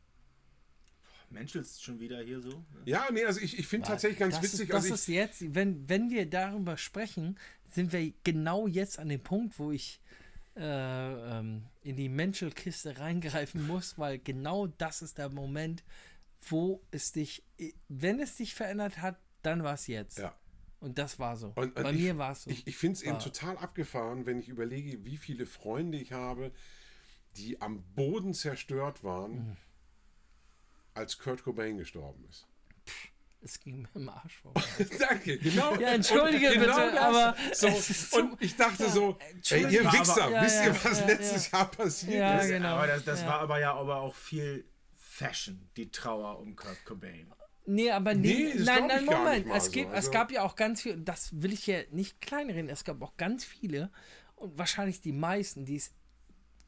[1.31, 2.65] Menschelst schon wieder hier so?
[2.85, 5.55] Ja, nee, also ich, ich finde tatsächlich ganz das witzig, Ist, das also ist jetzt,
[5.55, 7.39] wenn, wenn wir darüber sprechen,
[7.71, 10.01] sind wir genau jetzt an dem Punkt, wo ich
[10.57, 15.85] äh, ähm, in die Menschelkiste reingreifen muss, weil genau das ist der Moment,
[16.49, 17.45] wo es dich,
[17.89, 20.19] wenn es dich verändert hat, dann war es jetzt.
[20.19, 20.35] ja.
[20.81, 21.49] Und das war so.
[21.57, 22.51] Und, und Bei ich, mir war es so.
[22.51, 26.53] Ich, ich finde es eben total abgefahren, wenn ich überlege, wie viele Freunde ich habe,
[27.37, 29.57] die am Boden zerstört waren, Mhm.
[30.99, 32.47] Als Kurt Cobain gestorben ist.
[33.41, 34.63] es ging mir im Arsch vorbei.
[34.99, 35.75] Danke, genau.
[35.77, 36.97] Ja, entschuldige und bitte, das.
[36.99, 40.65] aber so, so- und ich dachte so, ey, Entschuldige, ihr aber- Wichser, ja, wisst ja,
[40.67, 42.49] ihr, was ja, letztes Jahr passiert Ja, ist?
[42.49, 42.69] genau.
[42.77, 43.27] Aber das, das Ja.
[43.29, 44.65] war aber ja aber auch viel
[44.97, 47.33] Fashion, die Trauer um Kurt Cobain.
[47.67, 49.37] Nee, aber Nee, nee, das nein, nein, ich gar Moment.
[49.39, 49.71] nicht mal Es, so.
[49.73, 52.83] gibt, Also- es gab ja auch ganz viel, das will ich hier nicht kleinreden, es
[52.85, 53.91] gab auch ganz viele
[54.37, 55.93] und wahrscheinlich die meisten, die es,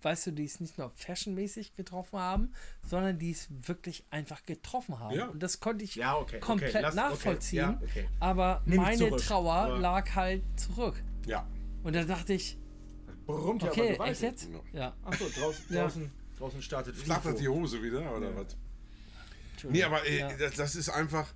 [0.02, 2.52] weißt du, die es nicht nur fashionmäßig getroffen haben,
[2.86, 5.14] sondern die es wirklich einfach getroffen haben.
[5.14, 5.26] Ja.
[5.28, 8.08] Und das konnte ich Ja, okay, okay, komplett lass- okay, nachvollziehen, ja, okay.
[8.18, 11.02] aber Nehm ich meine zurück, Trauer aber- lag halt zurück.
[11.26, 11.46] Ja.
[11.82, 12.56] Und da dachte ich,
[13.26, 14.48] Brummt ja okay, aber echt jetzt?
[14.72, 14.94] Ja.
[15.04, 15.82] Achso, draußen, Ja.
[15.82, 17.48] draußen, draußen startet Flattert die.
[17.48, 18.56] Hose wieder, oder was?
[19.68, 20.32] Nee, aber äh, ja.
[20.36, 21.32] das, das ist einfach,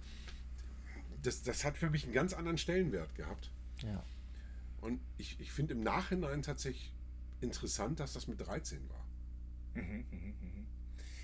[1.22, 3.50] das, das hat für mich einen ganz anderen Stellenwert gehabt.
[3.82, 4.02] ja.
[4.80, 6.92] Und ich, ich finde im Nachhinein tatsächlich
[7.40, 9.06] interessant, dass das mit 13 war.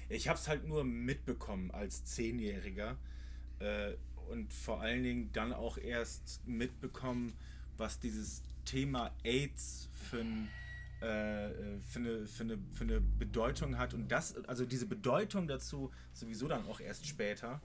[0.09, 2.99] Ich habe es halt nur mitbekommen als Zehnjähriger
[3.61, 3.95] äh,
[4.29, 7.33] und vor allen Dingen dann auch erst mitbekommen,
[7.77, 10.21] was dieses Thema AIDS für,
[11.05, 15.91] äh, für, eine, für, eine, für eine Bedeutung hat und das, also diese Bedeutung dazu
[16.13, 17.61] sowieso dann auch erst später.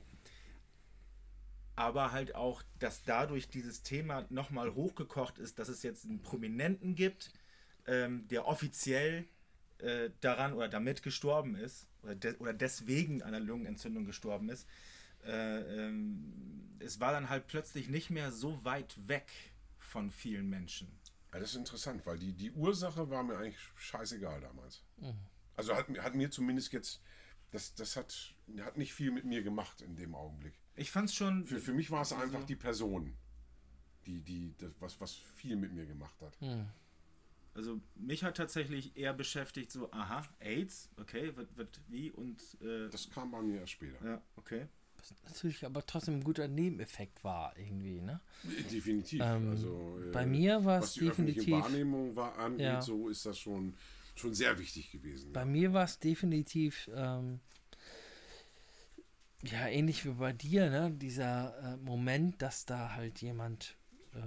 [1.76, 6.96] Aber halt auch, dass dadurch dieses Thema nochmal hochgekocht ist, dass es jetzt einen Prominenten
[6.96, 7.32] gibt,
[7.88, 9.28] ähm, der offiziell
[9.80, 14.68] äh, daran oder damit gestorben ist oder, de oder deswegen an einer Lungenentzündung gestorben ist.
[15.26, 15.32] Äh,
[15.88, 19.32] ähm, es war dann halt plötzlich nicht mehr so weit weg
[19.80, 20.88] von vielen Menschen.
[21.34, 24.84] Ja, das ist interessant, weil die, die Ursache war mir eigentlich scheißegal damals.
[24.98, 25.16] Mhm.
[25.56, 27.02] Also hat, mir- hat mir zumindest jetzt,
[27.52, 30.54] das, das hat, hat nicht viel mit mir gemacht in dem Augenblick.
[30.76, 31.46] Ich fand's schon.
[31.46, 33.16] Für, für mich war es einfach die Person,
[34.06, 36.38] die, die, das, was, was viel mit mir gemacht hat.
[37.56, 42.90] Also mich hat tatsächlich eher beschäftigt, so, aha, AIDS, okay, wird, wird wie und äh,
[42.90, 44.06] Das kam bei mir erst später.
[44.06, 44.68] ja, okay.
[45.26, 48.20] Natürlich aber trotzdem ein guter Nebeneffekt war irgendwie, ne?
[48.72, 49.22] Definitiv.
[49.24, 52.82] Ähm, also, äh, bei mir war es was die definitiv- Wahrnehmung war, angeht, Ja.
[52.82, 53.76] so ist das schon,
[54.16, 55.32] schon sehr wichtig gewesen.
[55.32, 55.46] Bei ja.
[55.46, 57.40] mir war es definitiv ähm,
[59.44, 60.92] ja ähnlich wie bei dir, ne?
[60.92, 63.76] Dieser äh, Moment, dass da halt jemand
[64.14, 64.20] äh,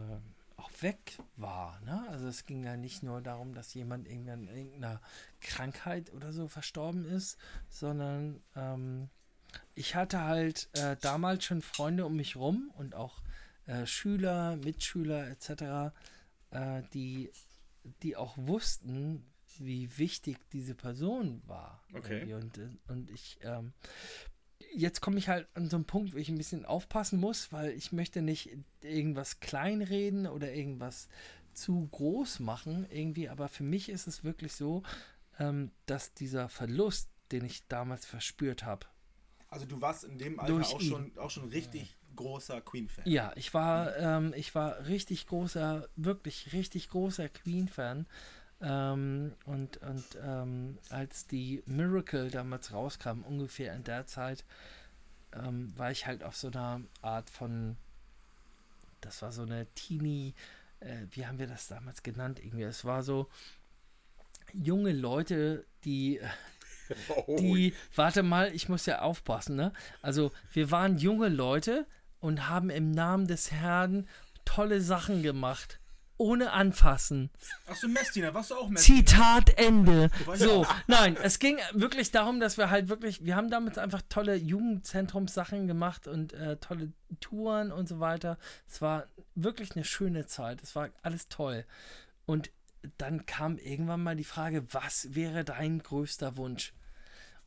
[0.58, 2.04] auch weg war, ne?
[2.10, 5.00] Also es ging ja nicht nur darum, dass jemand an irgendeiner
[5.40, 7.38] Krankheit oder so verstorben ist,
[7.68, 9.08] sondern ähm,
[9.74, 13.22] ich hatte halt äh, damals schon Freunde um mich rum und auch
[13.66, 15.94] äh, Schüler, Mitschüler etc.,
[16.50, 17.30] äh, die,
[18.02, 19.24] die auch wussten,
[19.58, 21.84] wie wichtig diese Person war.
[21.94, 22.18] Okay.
[22.28, 22.34] irgendwie.
[22.34, 23.72] Und, äh, und ich, ähm,
[24.74, 27.70] jetzt komme ich halt an so einen Punkt, wo ich ein bisschen aufpassen muss, weil
[27.72, 28.50] ich möchte nicht
[28.82, 31.08] irgendwas kleinreden oder irgendwas
[31.54, 34.82] zu groß machen irgendwie, aber für mich ist es wirklich so,
[35.38, 38.86] ähm, dass dieser Verlust, den ich damals verspürt habe,
[39.48, 40.88] Also du warst in dem Alter auch ihn.
[40.88, 43.04] schon, auch schon richtig großer Queen-Fan.
[43.06, 48.06] Ja, ich war, ähm, ich war richtig großer, wirklich richtig großer Queen-Fan.
[48.60, 54.44] Ähm, und und ähm, als die Miracle damals rauskam, ungefähr in der Zeit,
[55.32, 57.76] ähm, war ich halt auf so einer Art von,
[59.00, 60.34] das war so eine Teenie,
[60.80, 62.64] äh, wie haben wir das damals genannt irgendwie?
[62.64, 63.28] Es war so
[64.52, 66.20] junge Leute, die
[67.26, 69.72] Oh, die, warte mal, ich muss ja aufpassen, ne?
[70.02, 71.86] Also, wir waren junge Leute
[72.20, 74.08] und haben im Namen des Herrn
[74.44, 75.80] tolle Sachen gemacht.
[76.18, 77.30] Ohne anfassen.
[77.66, 79.06] Achso, Messdiener, warst du auch Messdiener?
[79.06, 80.10] Zitat Ende.
[80.34, 84.34] So, nein, es ging wirklich darum, dass wir halt wirklich, wir haben damals einfach tolle
[84.34, 88.36] Jugendzentrumssachen gemacht und äh, tolle Touren und so weiter.
[88.68, 89.06] Es war
[89.36, 90.62] wirklich eine schöne Zeit.
[90.62, 91.64] Es war alles toll.
[92.26, 92.50] Und
[92.96, 96.74] dann kam irgendwann mal die Frage, was wäre dein größter Wunsch?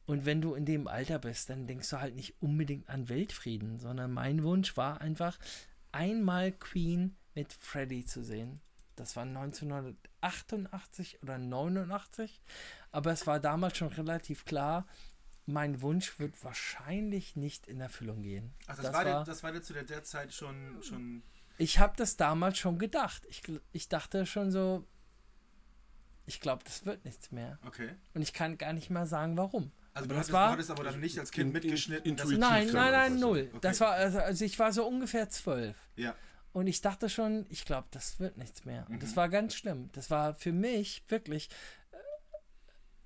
[0.05, 3.79] Und wenn du in dem Alter bist, dann denkst du halt nicht unbedingt an Weltfrieden,
[3.79, 5.37] sondern mein Wunsch war einfach,
[5.91, 8.61] einmal Queen mit Freddie zu sehen.
[8.95, 12.41] Das war 1988 oder 89,
[12.91, 14.85] aber es war damals schon relativ klar,
[15.45, 18.53] mein Wunsch wird wahrscheinlich nicht in Erfüllung gehen.
[18.67, 21.23] Ach, das, war, dir, das war dir zu der, der Zeit schon, schon.
[21.57, 23.25] ich habe das damals schon gedacht.
[23.29, 24.85] Ich, ich dachte schon so,
[26.27, 27.57] ich glaube, das wird nichts mehr.
[27.65, 27.95] Okay.
[28.13, 29.71] Und ich kann gar nicht mehr sagen, warum.
[29.93, 31.61] Also Aber du das hattest, war- du hattest aber dann nicht als Kind In- in-
[31.63, 32.15] mitgeschnitten.
[32.15, 32.49] dass- intuitiv.
[32.49, 33.49] Nein, nein, nein, null.
[33.49, 33.57] Okay.
[33.61, 35.75] Das war, also, also ich war so ungefähr zwölf.
[35.95, 36.15] Ja.
[36.53, 38.85] Und ich dachte schon, ich glaube, das wird nichts mehr.
[38.89, 38.99] Und Mhm.
[38.99, 39.89] das war ganz schlimm.
[39.93, 41.49] Das war für mich wirklich,
[41.91, 41.97] äh,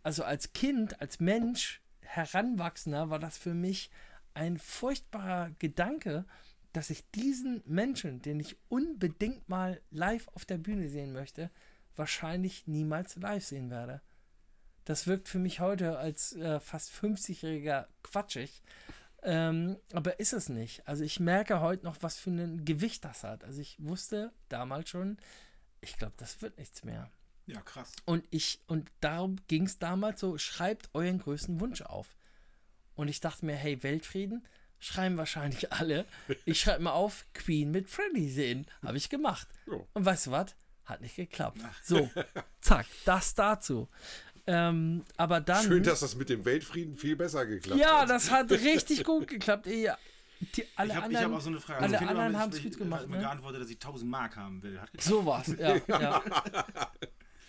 [0.03, 3.89] also als Kind, als Mensch, Heranwachsender, war das für mich
[4.33, 6.25] ein furchtbarer Gedanke,
[6.73, 11.49] dass ich diesen Menschen, den ich unbedingt mal live auf der Bühne sehen möchte,
[11.95, 14.01] wahrscheinlich niemals live sehen werde.
[14.83, 18.61] Das wirkt für mich heute als äh, fast 50-jähriger quatschig.
[19.23, 20.87] Ähm, aber ist es nicht.
[20.87, 23.43] Also ich merke heute noch, was für ein Gewicht das hat.
[23.43, 25.17] Also ich wusste damals schon,
[25.81, 27.09] ich glaube, das wird nichts mehr.
[27.47, 27.91] Ja, krass.
[28.05, 32.15] Und ich, und darum ging es damals so, schreibt euren größten Wunsch auf.
[32.95, 34.47] Und ich dachte mir, hey, Weltfrieden,
[34.79, 36.05] schreiben wahrscheinlich alle.
[36.45, 38.65] Ich schreibe mal auf, Queen mit Freddy sehen.
[38.83, 39.47] Habe ich gemacht.
[39.67, 39.79] Ja.
[39.93, 40.55] Und weißt du was?
[40.85, 41.59] Hat nicht geklappt.
[41.83, 42.09] So,
[42.61, 43.89] zack, das dazu.
[44.47, 45.63] Ähm, aber dann.
[45.65, 48.09] Schön, dass das mit dem Weltfrieden viel besser geklappt ja, hat.
[48.09, 49.65] das hat richtig gut geklappt.
[49.67, 49.97] Ja,
[50.55, 51.79] die, alle Ich habe anderen, hab auch so eine Frage.
[51.81, 53.01] alle Als Kind anderen haben es gut ich- gemacht.
[53.01, 53.21] hat mir Ne?
[53.23, 54.79] geantwortet, dass ich 1000 Mark haben will.
[54.79, 55.09] Hat geklappt.
[55.09, 55.75] Sowas, ja.
[55.87, 56.21] ja.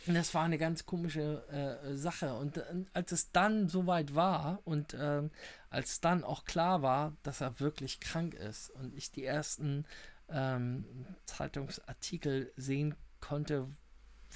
[0.07, 1.43] Und das war eine ganz komische
[1.83, 2.33] äh, Sache.
[2.35, 5.31] Und äh, als es dann soweit war und ähm,
[5.69, 9.85] als dann auch klar war, dass er wirklich krank ist und ich die ersten
[10.31, 10.85] ähm,
[11.27, 13.67] Zeitungsartikel sehen konnte,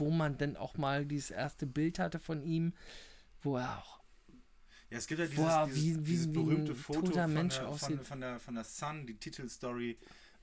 [0.00, 2.72] wo man denn auch mal dieses erste Bild hatte von ihm,
[3.42, 4.00] wo er auch
[4.90, 8.20] Ja, es gibt ja dieses, dieses, wie- wie- dieses berühmte Foto von, der, von, von,
[8.20, 9.96] der, von der Sun, die Titelstory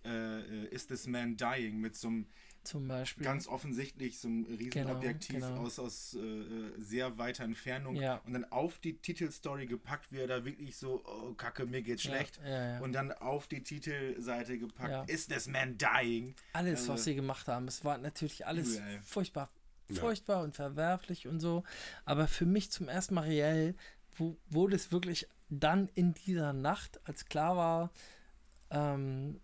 [0.06, 2.28] äh, äh, Is This Man Dying mit so einem
[2.68, 3.24] zum Beispiel.
[3.24, 5.62] ganz offensichtlich so einem Riesenobjektiv Genau, genau.
[5.62, 8.22] aus, aus äh, äh, sehr weiter Entfernung Ja.
[8.26, 12.04] und dann auf die Titelstory gepackt, wie er da wirklich so, oh Kacke, mir geht's
[12.04, 12.40] Ja, schlecht.
[12.44, 12.80] ja, ja.
[12.82, 15.04] Und dann auf die Titelseite gepackt, Ja.
[15.04, 16.36] Is This Man Dying?
[16.54, 17.68] alles, Also- was sie gemacht haben.
[17.68, 19.00] Es war natürlich alles ey.
[19.04, 19.50] furchtbar,
[19.90, 20.00] Ja.
[20.02, 21.64] furchtbar und verwerflich und so.
[22.06, 23.76] Aber für mich zum ersten Mal reell,
[24.18, 27.92] wo, wurde es wirklich dann in dieser Nacht, als klar war,
[28.70, 29.40] ähm,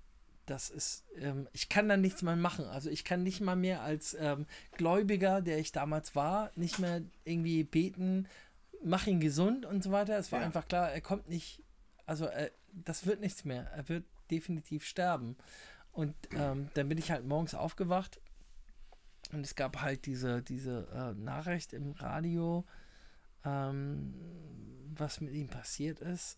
[0.46, 2.66] das ist, ähm, ich kann da nichts mehr machen.
[2.66, 7.02] Also ich kann nicht mal mehr als ähm, Gläubiger, der ich damals war, nicht mehr
[7.24, 8.28] irgendwie beten,
[8.84, 10.18] mach ihn gesund und so weiter.
[10.18, 10.46] Es war Ja.
[10.46, 11.64] einfach klar, er kommt nicht,
[12.06, 13.70] also äh, das wird nichts mehr.
[13.72, 15.38] Er wird definitiv sterben.
[15.92, 18.20] Und ähm, dann bin ich halt morgens aufgewacht
[19.32, 22.66] und es gab halt diese, diese äh, Nachricht im Radio,
[23.46, 24.14] ähm,
[24.96, 26.38] was mit ihm passiert ist.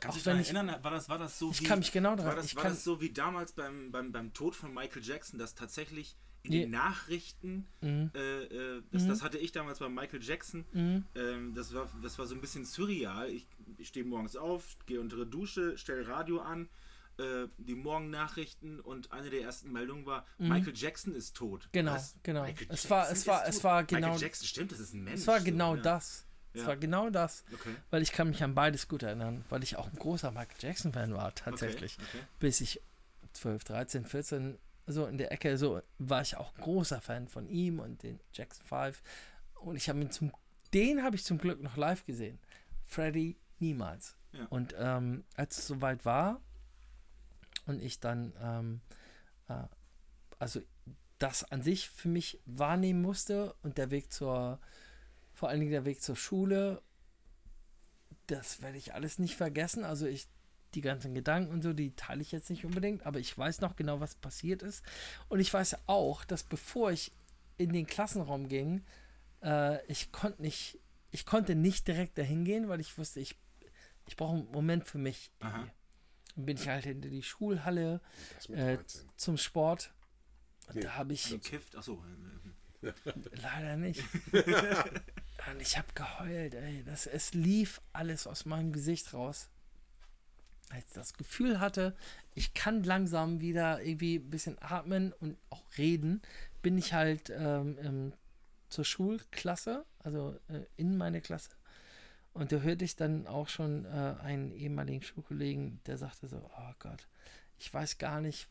[0.00, 1.64] Kannst du dich daran erinnern, war das, war das so ich wie.
[1.64, 2.36] kann mich genau war daran.
[2.36, 5.54] das, Ich war das so wie damals beim, beim, beim Tod von Michael Jackson, dass
[5.54, 8.10] tatsächlich in den Nachrichten, Mhm.
[8.14, 11.04] äh, äh, das, das hatte ich damals bei Michael Jackson, Mhm.
[11.16, 13.28] ähm, das, war, das war so ein bisschen surreal.
[13.28, 13.46] Ich,
[13.76, 16.68] ich stehe morgens auf, gehe unter die Dusche, stelle Radio an,
[17.18, 21.64] äh, die Morgennachrichten und eine der ersten Meldungen war, Michael Jackson ist tot.
[21.64, 21.68] Mhm.
[21.72, 22.14] Genau, Was?
[22.22, 22.42] genau.
[22.44, 25.02] Michael Es war- Jackson es war- es war genau- Michael Jackson, stimmt, das ist ein
[25.02, 25.20] Mensch.
[25.20, 25.82] Es war so, genau ja.
[25.82, 26.24] das.
[26.58, 26.68] Es Ja.
[26.68, 27.44] war genau das.
[27.52, 27.74] Okay.
[27.90, 31.14] Weil ich kann mich an beides gut erinnern, weil ich auch ein großer Michael Jackson-Fan
[31.14, 31.96] war, tatsächlich.
[31.98, 32.18] Okay.
[32.18, 32.26] okay.
[32.38, 32.80] Bis ich
[33.32, 37.48] 12, 13, 14, so in der Ecke, so war ich auch ein großer Fan von
[37.48, 39.02] ihm und den Jackson 5.
[39.60, 40.32] Und ich habe ihn zum,
[40.74, 42.38] den habe ich zum Glück noch live gesehen.
[42.84, 44.16] Freddy niemals.
[44.32, 44.46] Ja.
[44.46, 46.40] Und ähm, als es soweit war
[47.66, 48.80] und ich dann, ähm,
[49.48, 49.62] äh,
[50.38, 50.60] also
[51.18, 54.58] das an sich für mich wahrnehmen musste und der Weg zur,
[55.38, 56.82] vor allen Dingen der Weg zur Schule,
[58.26, 59.84] das werde ich alles nicht vergessen.
[59.84, 60.26] Also ich,
[60.74, 63.76] die ganzen Gedanken und so, die teile ich jetzt nicht unbedingt, aber ich weiß noch
[63.76, 64.82] genau, was passiert ist.
[65.28, 67.12] Und ich weiß auch, dass bevor ich
[67.56, 68.84] in den Klassenraum ging,
[69.44, 70.80] äh, ich konnte nicht,
[71.12, 73.38] ich konnte nicht direkt dahin gehen, weil ich wusste, ich,
[74.06, 75.30] ich brauche einen Moment für mich.
[75.38, 75.68] Aha.
[76.34, 78.00] Dann bin ich halt hinter die Schulhalle
[78.48, 79.08] äh, 13.
[79.16, 79.94] zum Sport.
[80.66, 82.02] Und Nee, da habe ich Gekifft, achso.
[82.82, 82.92] äh,
[83.40, 84.02] leider nicht.
[85.46, 86.82] Und ich habe geheult, ey.
[86.84, 89.48] Das, es lief alles aus meinem Gesicht raus.
[90.70, 91.96] Als ich das Gefühl hatte,
[92.34, 96.20] ich kann langsam wieder irgendwie ein bisschen atmen und auch reden,
[96.60, 98.12] bin ich halt ähm, ähm,
[98.68, 101.50] zur Schulklasse, also äh, in meine Klasse.
[102.34, 106.72] Und da hörte ich dann auch schon äh, einen ehemaligen Schulkollegen, der sagte so, oh
[106.78, 107.08] Gott,
[107.58, 108.48] ich weiß gar nicht,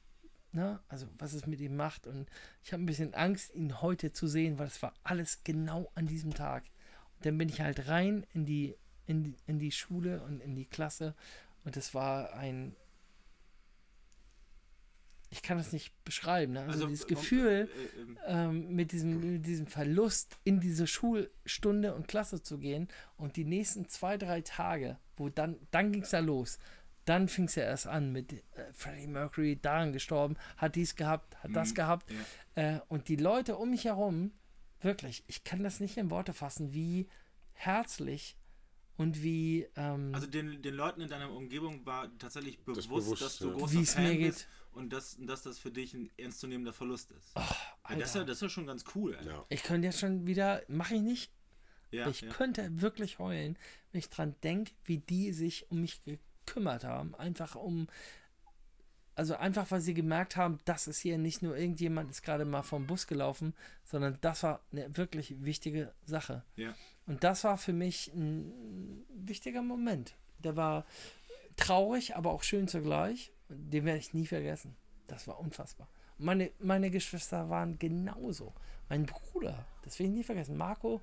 [0.51, 2.07] ne, also was es mit ihm macht.
[2.07, 2.29] Und
[2.63, 6.07] ich habe ein bisschen Angst, ihn heute zu sehen, weil es war alles genau an
[6.07, 6.63] diesem Tag.
[7.21, 10.65] Dann bin ich halt rein in die, in die, in die Schule und in die
[10.65, 11.15] Klasse.
[11.63, 12.75] Und es war ein.
[15.29, 16.53] Ich kann das nicht beschreiben.
[16.53, 16.61] Ne?
[16.61, 18.17] Also, dieses äh, Gefühl, äh, ähm,
[18.67, 22.87] ähm, mit, diesem, mit diesem Verlust in diese Schulstunde und Klasse zu gehen
[23.17, 26.59] und die nächsten zwei, drei Tage, wo dann, dann ging es ja los.
[27.03, 28.41] Dann fing es ja erst an mit äh,
[28.71, 32.11] Freddie Mercury, daran gestorben, hat dies gehabt, hat das Mhm, gehabt.
[32.55, 32.75] ja.
[32.77, 34.31] Äh, und die Leute um mich herum,
[34.81, 37.07] wirklich, ich kann das nicht in Worte fassen, wie
[37.53, 38.37] herzlich
[38.97, 43.37] und wie, ähm, Also den, den Leuten in deiner Umgebung war tatsächlich bewusst, bewusst, dass
[43.39, 43.53] du ja.
[43.57, 44.47] großer Wie es Fan mir bist geht.
[44.71, 47.31] und dass, dass das für dich ein ernstzunehmender Verlust ist.
[47.35, 47.39] oh,
[47.89, 49.15] ja, das, ist ja, Alter, das ist ja schon ganz cool.
[49.15, 49.29] Alter.
[49.31, 49.45] Ja.
[49.49, 51.31] ich könnte jetzt schon wieder, mache ich nicht,
[51.91, 52.29] Ja, ich ja.
[52.31, 53.57] könnte wirklich heulen,
[53.91, 57.13] wenn ich dran denke, wie die sich um mich gekümmert haben.
[57.15, 57.87] Einfach um,
[59.17, 62.61] also einfach, weil sie gemerkt haben, das ist hier nicht nur irgendjemand ist gerade mal
[62.61, 66.43] vom Bus gelaufen, sondern das war eine wirklich wichtige Sache.
[66.55, 66.75] Ja.
[67.07, 70.15] Und das war für mich ein wichtiger Moment.
[70.43, 70.85] Der war
[71.55, 73.31] traurig, aber auch schön zugleich.
[73.49, 74.75] Den werde ich nie vergessen.
[75.07, 75.89] Das war unfassbar.
[76.19, 78.53] Meine, meine Geschwister waren genauso.
[78.87, 80.57] Mein Bruder, das will ich nie vergessen.
[80.57, 81.01] Marco,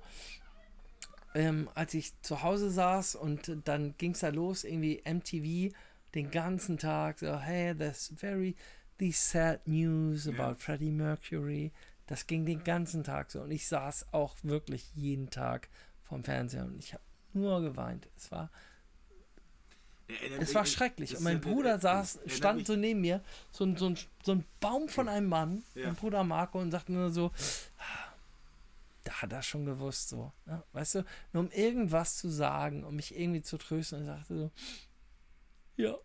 [1.33, 5.75] ähm, als ich zu Hause saß und dann ging es da los, irgendwie MTV
[6.15, 8.55] den ganzen Tag, so, hey, there's very
[8.97, 11.71] these sad news about Freddie Mercury.
[12.07, 13.41] Das ging den ganzen Tag so.
[13.41, 15.67] Und ich saß auch wirklich jeden Tag
[16.03, 17.03] vorm Fernseher und ich habe
[17.33, 18.07] nur geweint.
[18.15, 18.49] Es war,
[20.39, 21.17] es war schrecklich.
[21.17, 24.87] Und mein Bruder saß, stand so neben mir, so ein, so ein, so ein Baum
[24.87, 25.87] von einem Mann, Ja.
[25.87, 27.31] mein Bruder Marco, und sagte nur so,
[27.79, 28.13] "Ah,
[29.03, 30.31] da hat er schon gewusst, so.
[30.45, 30.61] Ne?
[30.73, 34.51] Weißt du, nur um irgendwas zu sagen, um mich irgendwie zu trösten, und sagte so,
[35.77, 35.95] ja.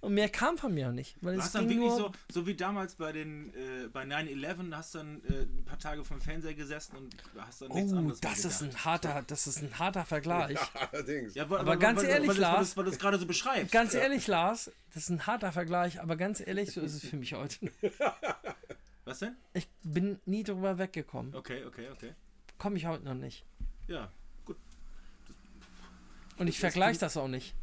[0.00, 1.14] Und mehr kam von mir auch nicht.
[1.20, 4.96] Weil Du es dann wirklich so, so wie damals bei den äh, bei 9-11, hast
[4.96, 8.44] dann äh, ein paar Tage vom Fernseher gesessen und hast dann nichts Oh, anderes das
[8.44, 10.58] ist ein harter, das ist ein harter Vergleich.
[10.92, 11.36] Allerdings.
[11.36, 13.70] Ja, aber, Aber ganz ehrlich, weil, Lars- weil du es gerade so beschreibst.
[13.70, 17.16] Ganz ehrlich, Lars, das ist ein harter Vergleich, aber ganz ehrlich, so ist es für
[17.16, 17.70] mich heute.
[19.04, 19.36] Was denn?
[19.54, 21.32] Ich bin nie drüber weggekommen.
[21.32, 22.12] Okay, okay, okay.
[22.58, 23.44] Komme ich heute noch nicht.
[23.86, 24.10] Ja,
[24.44, 24.56] gut.
[26.38, 27.54] Und ich Das vergleiche das auch nicht.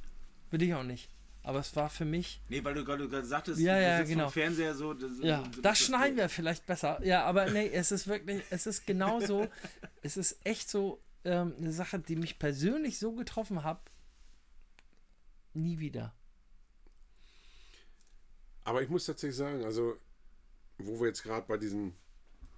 [0.52, 1.10] Will ich auch nicht.
[1.50, 2.40] Aber es war für mich.
[2.48, 4.26] Nee, weil du gerade sagtest, Ja, ja, genau.
[4.26, 4.94] vom Fernseher so.
[4.94, 7.04] Das, Ja, das- das schneiden wir vielleicht besser.
[7.04, 9.48] Ja, aber nee, es ist wirklich, es ist genau so.
[10.04, 11.02] es ist echt so.
[11.26, 13.82] ähm, eine Sache, die mich persönlich so getroffen hat,
[15.56, 16.14] nie wieder.
[18.64, 19.98] Aber ich muss tatsächlich sagen, also,
[20.78, 21.96] wo wir jetzt gerade bei diesen,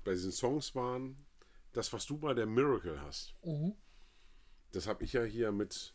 [0.03, 1.15] bei diesen Songs waren,
[1.73, 3.73] das, was du bei der Miracle hast, Mhm.
[4.73, 5.93] das habe ich ja hier mit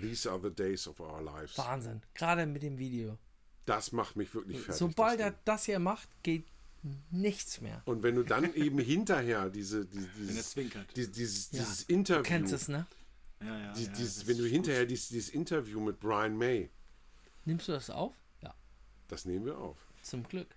[0.00, 1.56] These Are the Days of Our Lives.
[1.58, 2.02] Wahnsinn.
[2.14, 3.18] Gerade mit dem Video.
[3.66, 4.76] Das macht mich wirklich fertig.
[4.78, 6.44] Sobald das er das hier macht, geht
[7.10, 7.82] nichts mehr.
[7.84, 10.96] Und wenn du dann eben hinterher diese, diese Wenn er dieses, zwinkert.
[10.96, 12.86] die- dieses, Ja, dieses Du Interview, kennst es, ne?
[13.40, 16.70] Ja, ja, die, ja, dieses, das wenn du hinterher dieses, dieses Interview mit Brian May,
[17.44, 18.14] Nimmst du das auf?
[18.42, 18.54] Ja,
[19.08, 19.78] das nehmen wir auf.
[20.02, 20.48] zum Glück.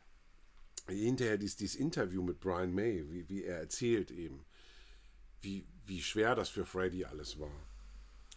[0.87, 4.45] hinterher dieses, dieses Interview mit Brian May, wie, wie er erzählt eben,
[5.41, 7.51] wie, wie schwer das für Freddy alles war.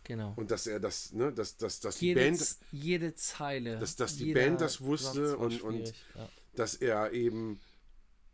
[0.05, 0.33] Genau.
[0.37, 3.79] Und dass er das, ne, dass, dass, dass die jede, Band, Z- jede Zeile.
[3.79, 6.29] dass- dass die Band das wusste und- und- ja.
[6.57, 7.61] dass er eben,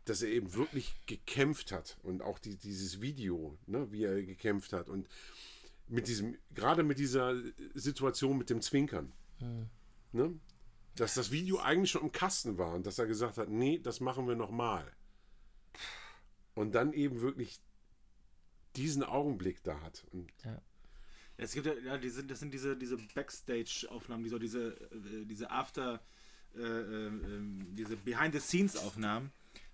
[0.05, 4.73] dass er eben wirklich gekämpft hat und auch die, dieses Video, ne, wie er gekämpft
[4.73, 5.07] hat und
[5.87, 7.35] mit diesem, gerade mit dieser
[7.75, 9.11] Situation mit dem Zwinkern,
[10.11, 10.39] ne,
[10.95, 13.99] dass das Video eigentlich schon im Kasten war und dass er gesagt hat, nee, das
[13.99, 14.91] machen wir nochmal.
[16.55, 17.59] Und dann eben wirklich
[18.75, 20.05] diesen Augenblick da hat.
[20.11, 20.31] Und
[21.39, 25.49] Es gibt ja, ja die sind, das sind diese, diese Backstage-Aufnahmen, diese, diese, äh, diese
[25.51, 26.01] After,
[26.55, 29.31] äh, äh, ähm, diese Behind-the-Scenes-Aufnahmen,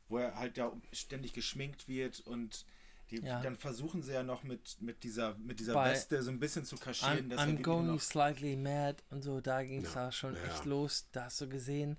[0.08, 2.66] wo er halt ja ständig geschminkt wird und
[3.12, 3.42] die, Ja.
[3.42, 6.66] dann versuchen sie ja noch mit, mit dieser, mit dieser Bei Weste so ein bisschen
[6.66, 7.28] zu kaschieren.
[7.28, 10.36] I'm, dass I'm going noch, slightly mad und so, da ging es Ja, da schon
[10.36, 10.44] ja.
[10.46, 11.08] echt los.
[11.12, 11.98] Da hast du gesehen,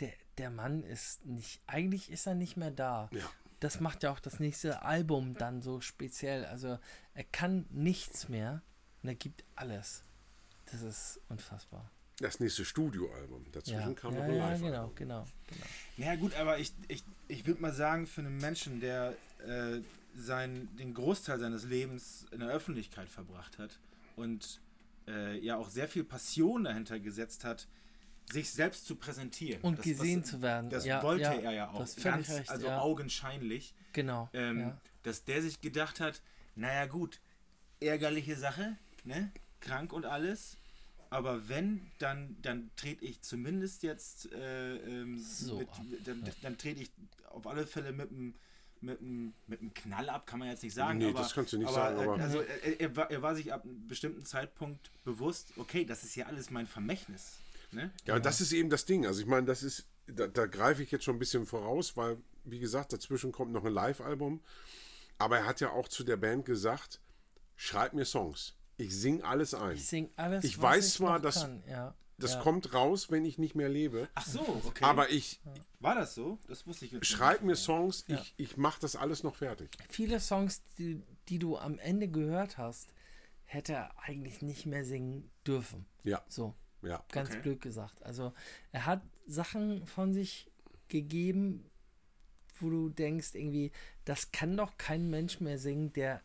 [0.00, 3.10] der, der Mann ist nicht, eigentlich ist er nicht mehr da.
[3.12, 3.30] Ja.
[3.60, 6.44] Das macht ja auch das nächste Album dann so speziell.
[6.46, 6.78] Also
[7.14, 8.62] er kann nichts mehr
[9.02, 10.04] und er gibt alles.
[10.70, 11.90] Das ist unfassbar.
[12.20, 13.50] das nächste Studioalbum.
[13.52, 15.66] Dazwischen Ja, kam ja, noch ein ja live genau, genau, genau.
[15.96, 19.14] Ja gut, aber ich, ich, ich würde mal sagen, für einen Menschen, der
[19.46, 19.80] äh,
[20.16, 23.78] sein, den Großteil seines Lebens in der Öffentlichkeit verbracht hat
[24.16, 24.60] und
[25.06, 27.66] äh, ja auch sehr viel Passion dahinter gesetzt hat,
[28.30, 29.62] sich selbst zu präsentieren.
[29.62, 30.68] Und gesehen zu werden.
[30.68, 31.86] Das Ja, wollte ja, er ja auch.
[31.86, 32.80] völlig Ganz, recht, also ja.
[32.80, 33.74] augenscheinlich.
[33.94, 34.28] Genau.
[34.34, 34.80] Ähm, ja.
[35.04, 36.20] Dass der sich gedacht hat,
[36.56, 37.20] naja gut,
[37.80, 38.76] ärgerliche Sache,
[39.08, 39.32] ne?
[39.60, 40.56] Krank und alles.
[41.10, 45.68] Aber wenn, dann, dann trete ich zumindest jetzt, äh, ähm, So mit,
[46.06, 46.90] dann, dann trete ich
[47.30, 48.34] auf alle Fälle mit einem
[48.80, 50.98] mit einem mit einem Knall ab, kann man jetzt nicht sagen.
[50.98, 53.34] Nee, aber, das kannst du nicht aber, sagen, aber- Also er, er, war, er war
[53.34, 57.38] sich ab einem bestimmten Zeitpunkt bewusst, okay, das ist ja alles mein Vermächtnis.
[57.72, 57.90] Ne?
[58.06, 59.04] Ja, und das ist eben das Ding.
[59.04, 62.18] Also ich meine, das ist, da, da greife ich jetzt schon ein bisschen voraus, weil,
[62.44, 64.40] wie gesagt, dazwischen kommt noch ein Live-Album.
[65.18, 67.00] Aber er hat ja auch zu der Band gesagt,
[67.56, 68.54] schreib mir Songs.
[68.78, 69.76] Ich sing alles ein.
[69.76, 71.62] Ich sing alles, Ich was weiß ich zwar, dass- kann.
[71.68, 71.94] Ja.
[72.20, 72.40] Das ja.
[72.40, 74.08] kommt raus, wenn ich nicht mehr lebe.
[74.16, 74.82] Ach so, okay.
[74.84, 75.40] Aber ich
[75.78, 76.38] war das so?
[76.48, 78.16] Das wusste ich schreib mir Songs, Ja.
[78.20, 79.70] ich, ich mache das alles noch fertig.
[79.88, 82.92] Viele Songs, die, die du am Ende gehört hast,
[83.44, 85.86] hätte er eigentlich nicht mehr singen dürfen.
[86.02, 87.04] Ja, So, ja.
[87.12, 87.40] ganz Okay.
[87.40, 88.02] blöd gesagt.
[88.02, 88.32] Also
[88.72, 90.50] er hat Sachen von sich
[90.88, 91.70] gegeben,
[92.58, 93.70] wo du denkst, irgendwie,
[94.04, 96.20] das kann doch kein Mensch mehr singen, der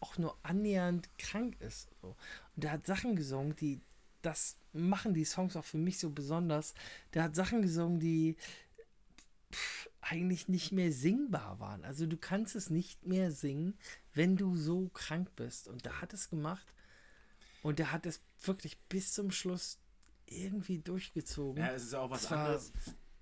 [0.00, 1.88] auch nur annähernd krank ist.
[2.00, 2.16] So.
[2.56, 3.80] Und er hat Sachen gesungen, die,
[4.22, 6.74] das machen die Songs auch für mich so besonders.
[7.14, 8.36] Der hat Sachen gesungen, die
[9.52, 11.84] pff, eigentlich nicht mehr singbar waren.
[11.84, 13.78] Also du kannst es nicht mehr singen,
[14.14, 15.68] wenn du so krank bist.
[15.68, 16.74] Und der hat es gemacht.
[17.62, 19.78] Und der hat es wirklich bis zum Schluss
[20.26, 21.62] irgendwie durchgezogen.
[21.62, 22.72] Ja, es ist auch was Das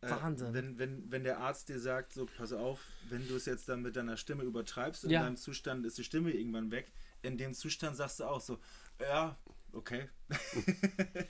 [0.01, 0.55] Äh, Wahnsinn.
[0.55, 3.83] wenn, wenn, wenn der Arzt dir sagt, so pass auf, wenn du es jetzt dann
[3.83, 5.23] mit deiner Stimme übertreibst, in Ja.
[5.25, 6.93] deinem Zustand ist die Stimme irgendwann weg.
[7.23, 8.59] In dem Zustand sagst du auch so,
[9.01, 9.37] ja,
[9.73, 10.09] okay.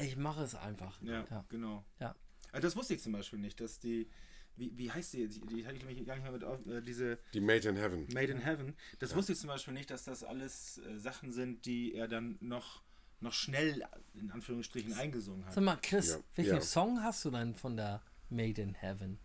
[0.00, 1.00] Ich mache es einfach.
[1.02, 1.44] Ja, Ja.
[1.48, 1.84] genau.
[2.00, 2.16] Ja.
[2.52, 4.08] Also das wusste ich zum Beispiel nicht, dass die,
[4.56, 6.80] wie, wie heißt die, die, die hatte ich nämlich gar nicht mehr mit auf, äh,
[6.80, 8.06] diese Die Made in Heaven.
[8.12, 8.74] Made in Heaven.
[8.98, 12.36] Das wusste ich zum Beispiel nicht, dass das alles äh, Sachen sind, die er dann
[12.40, 12.82] noch,
[13.20, 13.84] noch schnell
[14.14, 15.54] in Anführungsstrichen eingesungen hat.
[15.54, 16.60] Sag mal, Chris, Ja, welchen ja.
[16.60, 19.18] Song hast du denn von der Made in Heaven?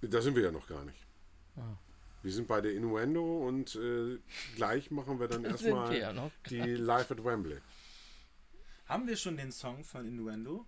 [0.00, 0.98] Da sind wir ja noch gar nicht.
[1.56, 1.76] Ah.
[2.22, 4.18] Wir sind bei der Innuendo und äh,
[4.56, 7.58] gleich machen wir dann erstmal wir ja die Live at Wembley.
[8.86, 10.66] Haben wir schon den Song von Innuendo?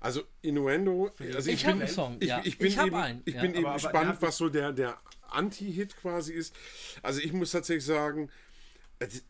[0.00, 2.16] Also Innuendo, ich- also Ich ich, habe bin, einen Song.
[2.20, 2.40] ich, ja.
[2.44, 3.22] ich bin hab eben, einen.
[3.26, 3.42] ich ja.
[3.42, 6.54] bin eben Aber- aber gespannt, was so der, der Anti-Hit quasi ist.
[7.02, 8.30] Also ich muss tatsächlich sagen,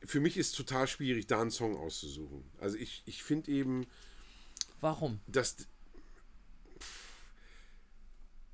[0.04, 2.44] für mich ist total schwierig, da einen Song auszusuchen.
[2.58, 3.86] Also ich, ich finde eben,
[4.80, 5.20] Warum?
[5.26, 5.56] dass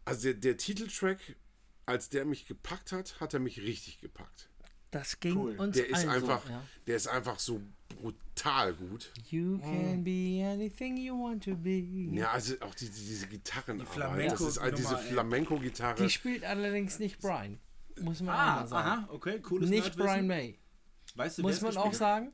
[0.05, 1.19] also der, der Titeltrack,
[1.87, 4.49] als der mich gepackt hat, hat er mich richtig gepackt.
[4.93, 5.57] Das ging Cool.
[5.59, 6.53] uns Der ist allen einfach, so.
[6.53, 6.63] Ja.
[6.87, 9.11] der ist einfach so brutal gut.
[9.31, 11.81] You can be anything you want to be.
[12.13, 13.79] Ja, also auch die, die, diese Gitarren.
[13.79, 14.97] Die Flamenco- das ist all diese.
[14.97, 16.03] Flamenco-Gitarre.
[16.05, 17.59] Die spielt allerdings nicht Brian.
[18.01, 18.89] muss man auch Ah, mal sagen.
[18.89, 19.97] aha, okay, cooles Nicht.
[19.97, 20.57] Brian May.
[21.17, 22.33] Weißt du, Muss man auch sagen.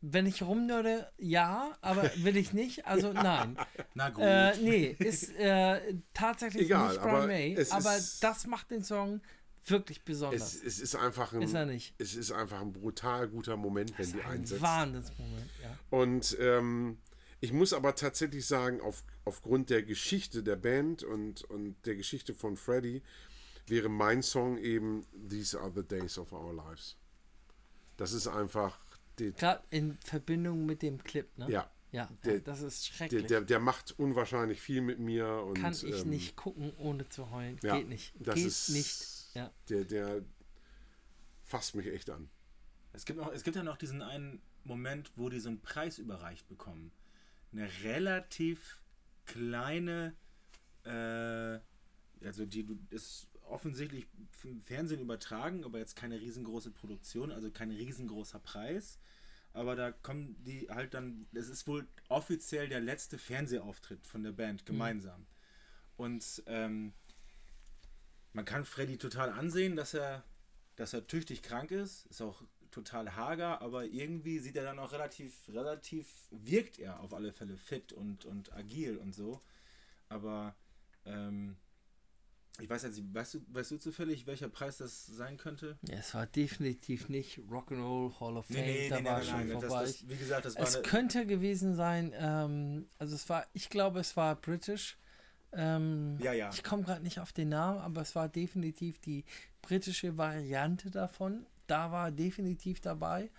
[0.00, 2.86] Wenn ich rumnörde, ja, aber will ich nicht.
[2.86, 3.58] Also nein.
[3.94, 4.22] Na gut.
[4.24, 7.54] Äh, nee, ist äh, tatsächlich Egal, nicht aber Brian May.
[7.54, 9.20] es Aber ist- das macht den Song
[9.64, 10.54] wirklich besonders.
[10.54, 11.94] Es, es ist einfach ein, Ist er nicht.
[11.98, 14.62] es ist einfach ein brutal guter Moment, wenn die ein einsetzt.
[14.62, 15.76] Wahnsinnsmoment, ja.
[15.90, 16.98] Und ähm,
[17.40, 22.34] ich muss aber tatsächlich sagen, auf, aufgrund der Geschichte der Band und, und der Geschichte
[22.34, 23.02] von Freddie
[23.70, 26.96] wäre mein Song eben These Are the Days of Our Lives.
[27.96, 28.78] Das ist einfach,
[29.16, 31.50] Gerade in Verbindung mit dem Clip, ne?
[31.50, 33.26] ja, Ja, Der- das ist der, schrecklich.
[33.26, 35.26] der, der macht unwahrscheinlich viel mit mir.
[35.42, 37.58] Und, Kann ich ähm, nicht gucken, ohne zu heulen.
[37.62, 38.12] ja, Geht nicht.
[38.20, 39.34] das Geht ist- nicht.
[39.34, 39.50] Ja.
[39.70, 40.22] Der, der
[41.42, 42.28] fasst mich echt an.
[42.92, 45.98] Es gibt, auch, es gibt ja noch diesen einen Moment, wo die so einen Preis
[45.98, 46.92] überreicht bekommen.
[47.52, 48.82] Eine relativ
[49.24, 50.14] kleine,
[50.84, 51.58] äh,
[52.26, 54.06] also die du- ist offensichtlich
[54.44, 58.98] im Fernsehen übertragen, aber jetzt keine riesengroße Produktion, also kein riesengroßer Preis.
[59.52, 64.32] Aber da kommen die halt dann, es ist wohl offiziell der letzte Fernsehauftritt von der
[64.32, 65.26] Band gemeinsam.
[65.96, 66.92] Und ähm,
[68.32, 70.24] man kann Freddy total ansehen, dass er,
[70.76, 74.92] dass er tüchtig krank ist, ist auch total hager, aber irgendwie sieht er dann auch
[74.92, 79.40] relativ, relativ, wirkt er auf alle Fälle fit und, und agil und so.
[80.08, 80.54] Aber
[81.04, 81.56] ähm,
[82.60, 85.78] ich weiß jetzt weißt du, weißt du zufällig, welcher Preis das sein könnte?
[85.88, 89.82] Ja, Es war definitiv nicht Rock'n'Roll Hall of Fame, da war schon Das, vorbei.
[89.84, 94.00] das, wie gesagt, das war es könnte gewesen sein, ähm, also es war, ich glaube,
[94.00, 94.96] es war British.
[95.52, 96.50] Ähm, Ja, ja.
[96.52, 99.24] Ich komme gerade nicht auf den Namen, aber es war definitiv die
[99.62, 101.46] britische Variante davon.
[101.66, 103.30] Da war definitiv dabei.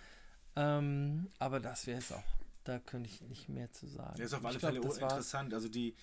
[0.55, 2.23] Ähm, aber das wäre es auch.
[2.63, 4.15] Da könnte ich nicht mehr zu sagen.
[4.17, 5.53] Das ist auf alle glaub, Fälle das war- interessant.
[5.53, 5.95] Also die,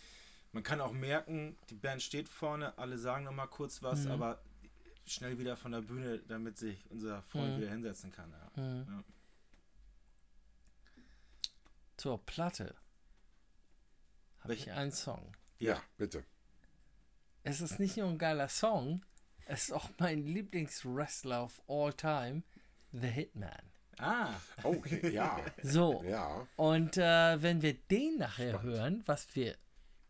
[0.52, 4.10] man kann auch merken, die Band steht vorne, alle sagen noch mal kurz was, Mhm.
[4.12, 4.42] aber
[5.04, 7.60] schnell wieder von der Bühne, damit sich unser Freund Mhm.
[7.60, 8.32] wieder hinsetzen kann.
[8.32, 8.62] Ja.
[8.62, 8.86] Mhm.
[8.88, 9.04] Ja.
[11.96, 12.74] Zur Platte
[14.40, 15.32] habe ich einen Song.
[15.58, 16.24] Ja, bitte.
[17.42, 19.02] Es ist nicht nur ein geiler Song,
[19.46, 22.42] es ist auch mein Lieblingswrestler of all time,
[22.92, 23.52] The Hitman.
[23.98, 25.40] Ah, Okay, ja.
[25.62, 29.56] So, ja, und äh, wenn wir den nachher hören, was wir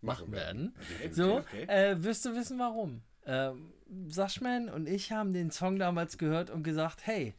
[0.01, 0.75] machen werden,
[1.11, 3.03] so, äh, wirst du wissen, warum.
[3.27, 3.73] Ähm,
[4.09, 7.35] Sashman und ich haben den Song damals gehört und gesagt, hey,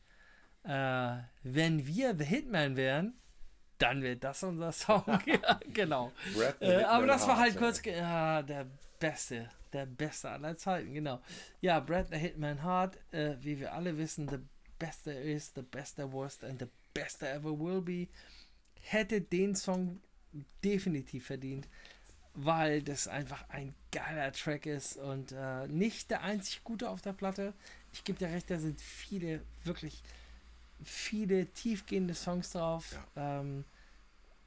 [0.63, 3.13] äh, wenn wir The Hitman wären,
[3.77, 5.03] dann wäre das unser Song.
[5.25, 6.11] ja, genau.
[6.59, 8.41] Äh, aber das war halt kurz, ja.
[8.41, 8.67] der
[8.99, 11.21] Beste, der Beste aller Zeiten, genau.
[11.61, 14.39] Ja, Brad the Hitman Hart, äh, wie wir alle wissen, the
[14.79, 18.07] best there is, the best there was and the best there ever will be,
[18.81, 20.01] hätte den Song
[20.63, 21.67] definitiv verdient,
[22.39, 27.13] weil das einfach ein geiler Track ist und äh, nicht der einzig gute auf der
[27.13, 27.55] Platte.
[27.91, 30.03] Ich gebe dir recht, da sind viele, wirklich
[30.83, 32.99] viele tiefgehende Songs drauf.
[33.15, 33.65] Ähm,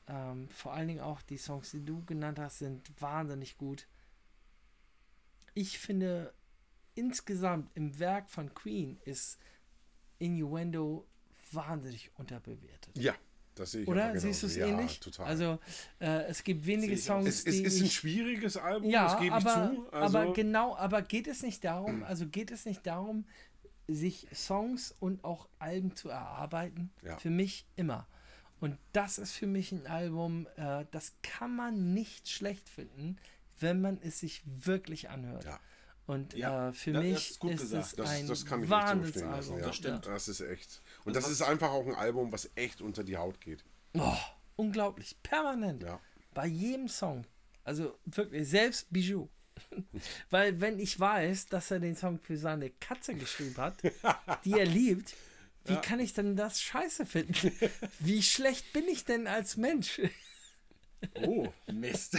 [0.07, 3.89] ähm, vor allen Dingen auch die Songs, die du genannt hast, sind wahnsinnig gut.
[5.55, 6.33] Ich finde,
[6.95, 9.37] insgesamt im Werk von Queen ist
[10.21, 11.09] Innuendo
[11.51, 12.97] wahnsinnig unterbewertet.
[12.97, 13.17] Ja,
[13.61, 14.19] das sehe ich Oder?
[14.19, 14.73] Siehst du es genauso.
[14.73, 15.01] ja, ähnlich?
[15.01, 15.27] total.
[15.27, 15.59] Also,
[16.01, 17.05] äh, es gibt wenige ich.
[17.05, 19.93] Songs, es, es die ist ein ich, schwieriges Album, ja, das gebe ich aber, zu.
[19.93, 23.27] Also, aber genau, aber geht es nicht darum, also geht es nicht darum,
[23.87, 26.91] sich Songs und auch Alben zu erarbeiten?
[27.03, 27.17] Ja.
[27.19, 28.07] Für mich immer.
[28.61, 33.17] Und das ist für mich ein Album, äh, das kann man nicht schlecht finden,
[33.59, 35.45] wenn man es sich wirklich anhört.
[35.45, 35.59] Ja.
[36.07, 37.85] Und Ja, äh, für das mich ist gut ist gesagt.
[37.87, 39.51] es das, ein das kann ich so stehen lassen.
[39.51, 39.59] Wahnsinnsalbum.
[39.59, 39.67] Ja.
[39.67, 40.07] Das stimmt.
[40.07, 40.83] Das ist echt.
[41.05, 43.65] Und Das das ist einfach auch ein Album, was echt unter die Haut geht.
[43.95, 44.17] Oh,
[44.57, 45.83] unglaublich, permanent.
[45.83, 46.01] Ja.
[46.35, 47.25] Bei jedem Song.
[47.65, 49.29] Also wirklich, selbst Bijou.
[50.31, 53.77] Weil wenn ich weiß, dass er den Song für seine Katze geschrieben hat,
[54.45, 55.15] die er liebt,
[55.67, 57.53] wie kann ich denn das scheiße finden?
[57.99, 60.01] Wie schlecht bin ich denn als Mensch?
[61.27, 62.19] oh, Mist.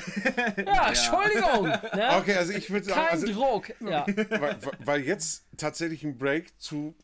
[0.65, 1.67] Ja, Entschuldigung.
[1.67, 2.17] Ne?
[2.17, 3.73] Okay, also ich würde sagen, Kein also, Druck.
[3.81, 4.05] Ja.
[4.07, 6.95] weil, weil jetzt tatsächlich ein Break zu.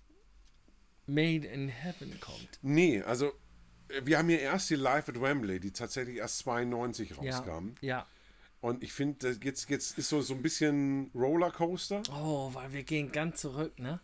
[1.08, 2.60] Made in Heaven kommt.
[2.62, 3.28] Nee, also
[3.90, 7.38] äh, wir haben hier erst die Live at Wembley, die tatsächlich erst 92 Ja.
[7.38, 7.70] rauskam.
[7.82, 8.06] ja.
[8.60, 12.02] Und ich finde, das jetzt, jetzt ist so, so ein bisschen Rollercoaster.
[12.12, 14.00] Oh, weil wir gehen ganz zurück, ne?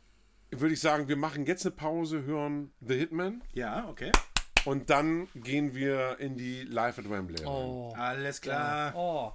[0.52, 4.12] Würde ich sagen, wir machen jetzt eine Pause, hören The Hitman Ja, okay.
[4.66, 7.44] und dann gehen wir in die Live at Wembley.
[7.46, 7.92] Oh.
[7.98, 8.94] Alles klar.
[8.96, 9.34] Oh.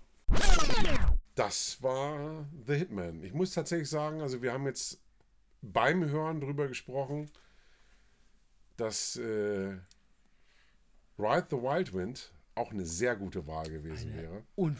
[1.34, 3.22] Das war The Hitman.
[3.24, 5.00] Ich muss tatsächlich sagen, also wir haben jetzt
[5.62, 7.30] beim Hören drüber gesprochen,
[8.78, 9.76] dass äh,
[11.18, 14.44] Ride the Wild Wind auch eine sehr gute Wahl gewesen wäre.
[14.56, 14.78] Und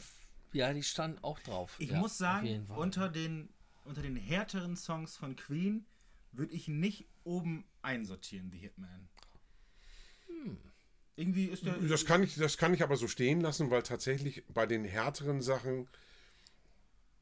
[0.52, 1.76] ja, die standen auch drauf.
[1.78, 3.50] Ich ja, muss sagen, unter den,
[3.84, 5.84] unter den härteren Songs von Queen
[6.32, 9.08] würde ich nicht oben einsortieren, The Hitman.
[11.16, 11.76] Irgendwie ist der.
[11.78, 15.42] Das kann, ich, das kann ich aber so stehen lassen, weil tatsächlich bei den härteren
[15.42, 15.88] Sachen,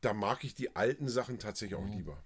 [0.03, 2.23] da mag ich die alten Sachen tatsächlich auch lieber.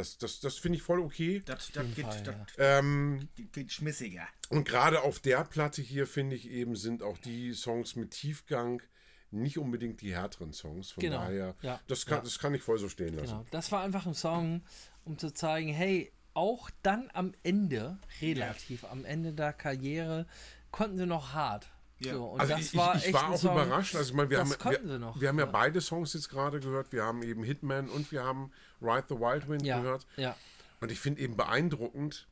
[0.00, 1.42] Das, das, das finde ich voll okay.
[1.44, 4.26] Das, das, geht, Fall, das Ähm, geht schmissiger.
[4.48, 8.82] und gerade auf der Platte hier, finde ich eben, sind auch die Songs mit Tiefgang
[9.30, 10.90] nicht unbedingt die härteren Songs.
[10.92, 12.24] Von Genau, daher, ja, das, kann, ja.
[12.24, 13.26] das kann ich voll so stehen lassen.
[13.28, 13.46] Genau.
[13.50, 14.62] Das war einfach ein Song,
[15.04, 20.26] um zu zeigen, hey, auch dann am Ende, relativ am Ende der Karriere,
[20.72, 21.68] konnten sie noch hart.
[22.00, 22.14] Ja.
[22.14, 23.94] So, und Also das ich, war ich, war auch Song, überrascht.
[23.94, 25.20] Also ich meine, wir das haben, konnten wir, sie noch.
[25.20, 25.50] wir haben ja Ja.
[25.50, 26.92] beide Songs jetzt gerade gehört.
[26.92, 28.50] Wir haben eben Hitman und wir haben
[28.80, 30.06] Ride the Wild Wind Ja, gehört.
[30.16, 30.36] ja,
[30.80, 32.26] Und ich finde eben beeindruckend,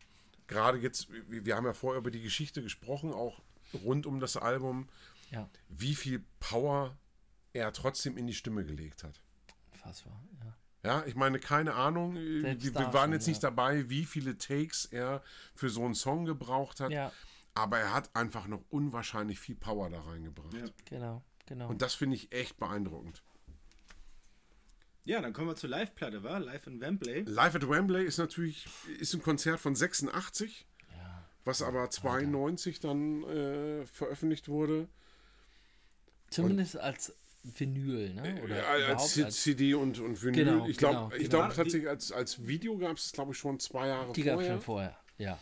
[0.46, 3.42] gerade jetzt, wir haben ja vorher über die Geschichte gesprochen, auch
[3.84, 4.88] rund um das Album,
[5.30, 6.96] ja, wie viel Power
[7.52, 9.20] er trotzdem in die Stimme gelegt hat.
[9.72, 10.54] fassbar, ja.
[10.84, 13.50] Ja, ich meine, keine Ahnung, äh, Selbst wir, da wir waren schon, jetzt nicht ja.
[13.50, 15.22] dabei, wie viele Takes er
[15.54, 17.12] für so einen Song gebraucht hat, Ja,
[17.54, 20.54] aber er hat einfach noch unwahrscheinlich viel Power da reingebracht.
[20.54, 20.64] Ja.
[20.84, 21.68] genau, genau.
[21.68, 23.22] Und das finde ich echt beeindruckend.
[25.08, 26.38] Ja, dann kommen wir zur Live-Platte, war?
[26.38, 27.22] Live in Wembley.
[27.22, 28.66] Live at Wembley ist natürlich
[29.00, 30.66] ist ein Konzert von 86,
[31.44, 34.86] was aber 92 dann äh, veröffentlicht wurde.
[36.28, 38.42] Zumindest als Vinyl, ne?
[38.44, 40.44] Oder Ja, überhaupt als, C- CD und, und Vinyl.
[40.44, 41.38] Genau, ich glaube genau, ich genau.
[41.44, 44.44] glaub tatsächlich, als, als Video gab es, glaube ich, schon zwei Jahre Die gab es
[44.44, 44.52] vorher.
[44.56, 45.38] schon vorher, ja.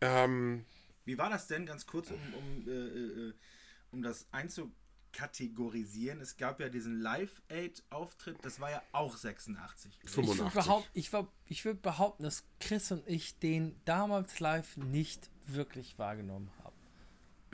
[0.00, 0.64] Ähm,
[1.04, 3.32] Wie war das denn, ganz kurz, um, um, äh, äh,
[3.92, 4.26] um das
[5.18, 6.20] einzukategorisieren?
[6.20, 9.92] Es gab ja diesen Live-Aid-Auftritt, das war ja auch 86.
[10.02, 10.54] Ich würde 85.
[10.54, 15.98] behaupt, ich, war- ich würd behaupten, dass Chris und ich den damals live nicht wirklich
[15.98, 16.76] wahrgenommen haben.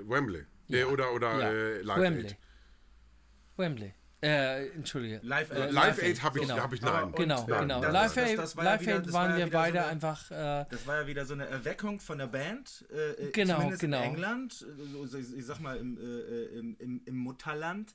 [0.08, 0.44] Wembley.
[0.70, 0.86] Äh, Ja.
[0.86, 1.50] oder oder Ja.
[1.52, 2.26] äh, Live Wembley.
[2.28, 2.36] Aid.
[3.56, 3.94] Wembley.
[4.24, 5.20] Äh, Entschuldige.
[5.22, 5.72] Live äh, Aid.
[5.72, 6.60] Live Aid habe ich, genau.
[6.62, 7.04] hab ich nein.
[7.04, 7.80] und- Genau, Ja, genau.
[7.82, 9.46] das- Live das- Aid, das war ja Live wieder- Aid das war waren ja wir
[9.46, 10.30] wieder beide so eine- einfach.
[10.30, 13.80] Äh, Das war ja wieder so eine Erweckung von der Band, äh, äh, Genau, zumindest
[13.82, 13.98] genau.
[13.98, 14.66] in England,
[15.36, 17.94] ich, sag mal im, äh, äh, im, im, im Mutterland.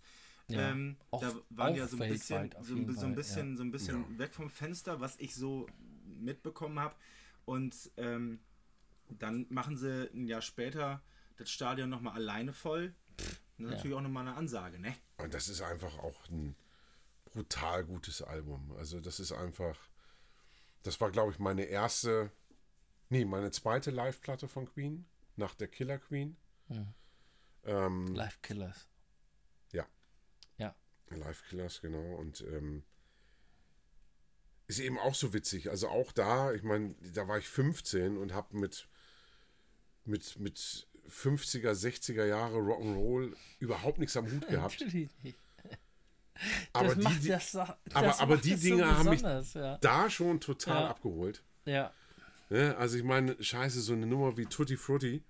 [0.49, 3.63] Ja, ähm, auch- da waren ja so ein bisschen, so, ein- so ein bisschen, so
[3.63, 5.65] ein bisschen weg vom Fenster, was ich so
[6.05, 6.93] mitbekommen habe.
[7.45, 8.39] Und ähm,
[9.09, 11.01] dann machen sie ein Jahr später
[11.37, 12.93] das Stadion nochmal alleine voll.
[13.59, 13.75] Das ist Ja.
[13.77, 14.95] natürlich auch nochmal eine Ansage, ne?
[15.17, 16.55] Und das ist einfach auch ein
[17.25, 18.71] brutal gutes Album.
[18.77, 19.77] Also das ist einfach,
[20.83, 22.31] das war glaube ich meine erste,
[23.09, 25.05] nee, meine zweite Live-Platte von Queen,
[25.35, 26.37] nach der Killer Queen.
[27.65, 28.87] Ähm, Live Killers.
[29.73, 29.85] Ja.
[30.57, 30.73] Ja.
[31.09, 32.15] Live Killers, genau.
[32.15, 32.83] Und ähm,
[34.67, 35.69] ist eben auch so witzig.
[35.69, 38.87] Also auch da, ich meine, da war ich 15 und habe mit,
[40.05, 44.79] mit, mit 50er, 60er Jahre Rock'n'Roll überhaupt nichts am Hut gehabt.
[44.81, 45.37] Natürlich nicht.
[46.71, 49.77] Aber die, macht die, das, das aber- aber die es Dinge so haben mich- ja.
[49.79, 50.89] da schon total Ja.
[50.89, 51.43] abgeholt.
[51.65, 51.91] ja.
[52.51, 52.75] Ne?
[52.77, 55.21] Also ich meine, scheiße, so eine Nummer wie Tutti Frutti.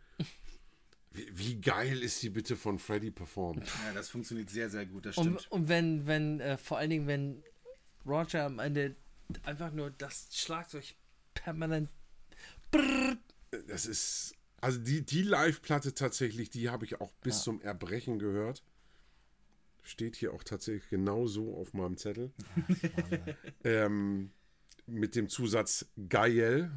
[1.12, 3.66] Wie, wie geil ist die bitte von Freddy performt?
[3.66, 5.52] Ja, das funktioniert sehr, sehr gut, das Und, stimmt.
[5.52, 7.44] und wenn, wenn, äh, vor allen Dingen, wenn
[8.06, 8.96] Roger am Ende
[9.44, 10.86] einfach nur das Schlagzeug
[11.34, 11.90] permanent.
[13.68, 18.64] Das ist, also die, die Live-Platte tatsächlich, die habe ich auch bis zum Erbrechen gehört.
[19.84, 22.32] Steht hier auch tatsächlich genau so auf meinem Zettel.
[23.64, 24.32] ähm,
[24.86, 26.72] mit dem Zusatz geil.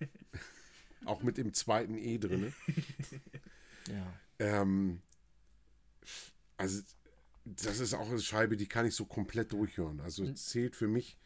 [1.04, 2.52] auch mit dem zweiten E drin.
[3.88, 4.12] Ja.
[4.38, 5.00] Ähm,
[6.56, 6.82] also,
[7.44, 10.00] das ist auch eine Scheibe, die kann ich so komplett durchhören.
[10.00, 11.18] Also zählt für mich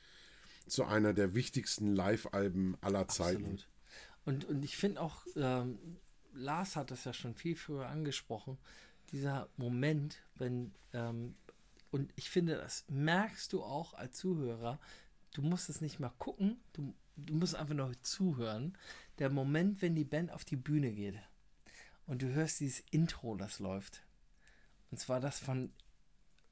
[0.66, 3.42] zu einer der wichtigsten Live-Alben aller Zeiten.
[3.42, 3.68] Absolut.
[4.24, 5.78] Und, und ich finde auch, ähm,
[6.32, 8.58] Lars hat das ja schon viel früher angesprochen,
[9.12, 11.36] dieser Moment, wenn, ähm,
[11.90, 14.80] und ich finde, das merkst du auch als Zuhörer,
[15.32, 18.76] du musst es nicht mal gucken, du, du musst einfach nur zuhören.
[19.18, 21.16] Der Moment, wenn die Band auf die Bühne geht
[22.06, 24.02] und du hörst dieses Intro, das läuft.
[24.90, 25.72] Und zwar das von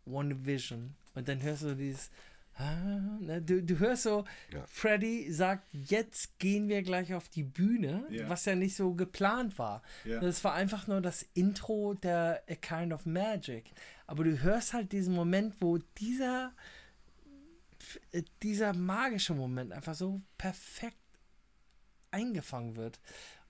[0.05, 0.95] One Vision.
[1.15, 2.11] Und dann hörst du dieses.
[2.55, 4.65] Ah, du, du hörst so, Ja.
[4.67, 8.29] Freddy sagt, jetzt gehen wir gleich auf die Bühne, Ja.
[8.29, 9.83] was ja nicht so geplant war.
[10.05, 10.21] Ja.
[10.21, 13.71] Das war einfach nur das Intro der A Kind of Magic.
[14.07, 16.53] Aber du hörst halt diesen Moment, wo dieser,
[18.43, 20.97] dieser magische Moment einfach so perfekt
[22.11, 23.01] eingefangen wird.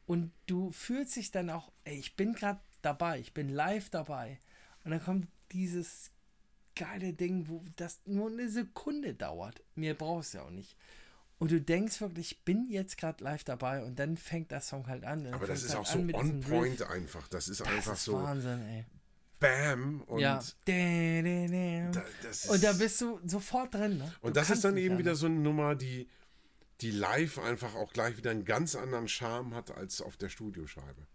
[0.07, 4.39] Und du fühlst dich dann auch, ey, ich bin gerade dabei, ich bin live dabei.
[4.85, 6.11] Und dann kommt dieses
[6.75, 9.63] geile Ding, wo das nur eine Sekunde dauert.
[9.75, 10.77] Mehr brauchst du ja auch nicht.
[11.39, 14.87] Und du denkst wirklich, ich bin jetzt gerade live dabei und dann fängt der Song
[14.87, 15.27] halt an.
[15.35, 16.91] Aber das ist halt auch so on point Riff.
[16.91, 17.27] einfach.
[17.29, 18.15] Das ist Das einfach ist so.
[18.15, 18.85] Wahnsinn, ey.
[19.41, 20.41] Bam und ja.
[21.93, 22.03] Da,
[22.53, 23.99] Und da bist du sofort drin.
[23.99, 24.13] Ne?
[24.21, 26.07] und Du das ist dann eben wieder so eine Nummer, die,
[26.81, 31.09] die live einfach auch gleich wieder einen ganz anderen Charme hat als auf der Studioscheibe.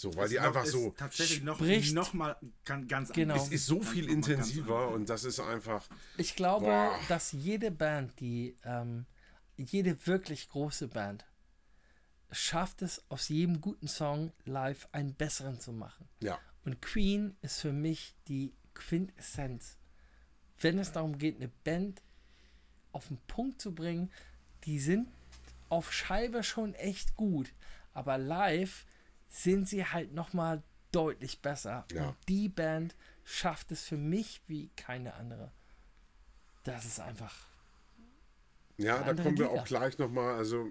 [0.00, 0.90] So, weil Ist die noch- einfach so.
[0.96, 1.92] tatsächlich noch, spricht.
[1.92, 3.34] noch mal kann, ganz Genau.
[3.34, 3.48] anders.
[3.48, 5.88] Es ist so viel intensiver und das ist einfach.
[6.16, 6.96] Ich glaube, Boah.
[7.08, 9.06] dass jede Band, die, ähm,
[9.56, 11.24] jede wirklich große Band,
[12.30, 16.08] schafft es, aus jedem guten Song live einen besseren zu machen.
[16.20, 16.38] Ja.
[16.64, 19.78] Und Queen ist für mich die Quintessenz.
[20.60, 22.02] Wenn es darum geht, eine Band
[22.92, 24.12] auf den Punkt zu bringen,
[24.62, 25.08] die sind
[25.68, 27.52] auf Scheibe schon echt gut,
[27.94, 28.86] aber live
[29.28, 31.86] sind sie halt nochmal deutlich besser.
[31.92, 32.08] Ja.
[32.08, 35.52] Und die Band schafft es für mich wie keine andere.
[36.64, 37.46] Das ist einfach.
[38.78, 39.60] Ja, da kommen wir Liga.
[39.60, 40.34] auch gleich nochmal.
[40.36, 40.68] Also,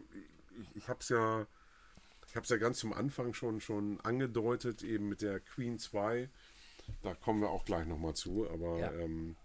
[0.60, 1.46] ich, ich habe es ja,
[2.28, 6.30] ich habe es ja ganz zum Anfang schon, schon angedeutet, eben mit der Queen 2.
[7.04, 8.50] Da kommen wir auch gleich nochmal zu.
[8.50, 8.92] Aber Ja.
[8.94, 9.36] ähm,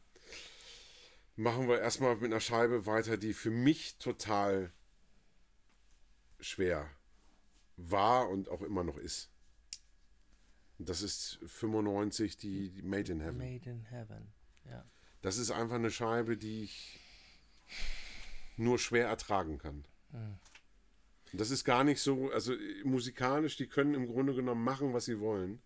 [1.36, 4.72] machen wir erstmal mit einer Scheibe weiter, die für mich total
[6.40, 6.88] schwer
[7.76, 9.30] war und auch immer noch ist.
[10.78, 13.38] Und das ist 95 die, die Made in Heaven.
[13.38, 14.32] Made in Heaven.
[14.68, 14.84] Ja.
[15.20, 17.00] Das ist einfach eine Scheibe, die ich
[18.56, 19.84] nur schwer ertragen kann.
[20.12, 24.92] Und Das ist gar nicht so, also äh, musikalisch, die können im Grunde genommen machen,
[24.92, 25.62] was sie wollen.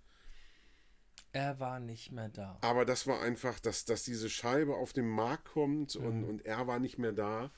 [1.32, 2.58] Er war nicht mehr da.
[2.62, 6.66] Aber das war einfach, dass, dass diese Scheibe auf den Markt kommt und, und er
[6.66, 7.50] war nicht mehr da.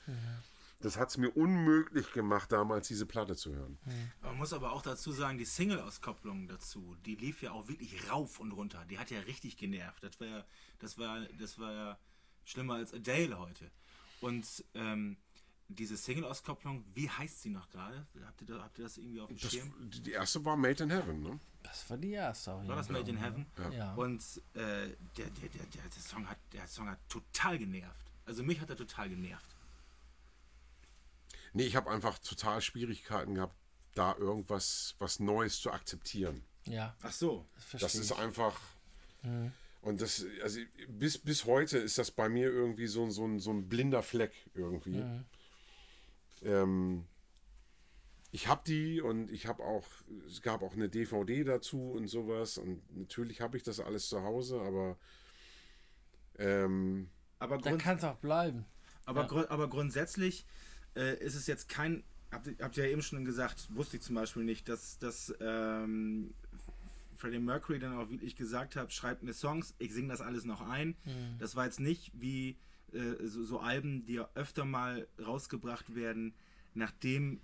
[0.81, 3.77] Das hat es mir unmöglich gemacht, damals diese Platte zu hören.
[4.21, 8.39] Man muss aber auch dazu sagen, die Single-Auskopplung dazu, die lief ja auch wirklich rauf
[8.39, 8.85] und runter.
[8.89, 10.01] Die hat ja richtig genervt.
[10.03, 10.45] Das war,
[10.79, 11.99] das war, das war ja
[12.45, 13.69] schlimmer als Adele heute.
[14.21, 15.17] Und ähm,
[15.67, 18.07] diese Single-Auskopplung, wie heißt sie noch gerade?
[18.25, 19.73] Habt habt ihr das irgendwie auf dem Das, Schirm?
[19.79, 21.39] die erste war Made in Heaven, ne?
[21.61, 22.51] Das war die erste.
[22.51, 23.45] War das Made in Fall, Heaven?
[23.69, 23.77] ne?
[23.77, 23.93] Ja.
[23.95, 24.21] Und
[24.53, 28.11] äh, der, der, der, der, der, Song hat, der Song hat total genervt.
[28.25, 29.55] Also mich hat er total genervt.
[31.53, 33.55] Nee, ich habe einfach total Schwierigkeiten gehabt,
[33.95, 36.43] da irgendwas was Neues zu akzeptieren.
[36.65, 37.45] ja, Ach so.
[37.71, 38.17] das Das ist ich.
[38.19, 38.59] einfach.
[39.81, 43.51] Und das, also bis, bis heute ist das bei mir irgendwie so, so, ein, so
[43.51, 45.03] ein blinder Fleck irgendwie.
[46.43, 47.05] Ähm,
[48.31, 49.85] ich habe die und ich habe auch,
[50.27, 52.57] es gab auch eine DVD dazu und sowas.
[52.57, 54.97] Und natürlich habe ich das alles zu Hause, aber
[56.37, 57.09] ähm,
[57.39, 58.65] Aber, Da Grund, kann es auch bleiben.
[59.05, 60.45] aber, grund, aber grundsätzlich
[60.95, 62.03] äh, ist es jetzt kein.
[62.31, 65.33] Habt ihr, habt ihr ja eben schon gesagt, wusste ich zum Beispiel nicht, dass, dass
[65.41, 66.33] ähm,
[67.15, 70.61] Freddie Mercury dann auch wirklich gesagt hat, schreibt mir Songs, ich singe das alles noch
[70.61, 70.95] ein.
[71.39, 72.57] Das war jetzt nicht wie
[72.93, 76.33] äh, so, so Alben, die ja öfter mal rausgebracht werden,
[76.75, 77.41] nachdem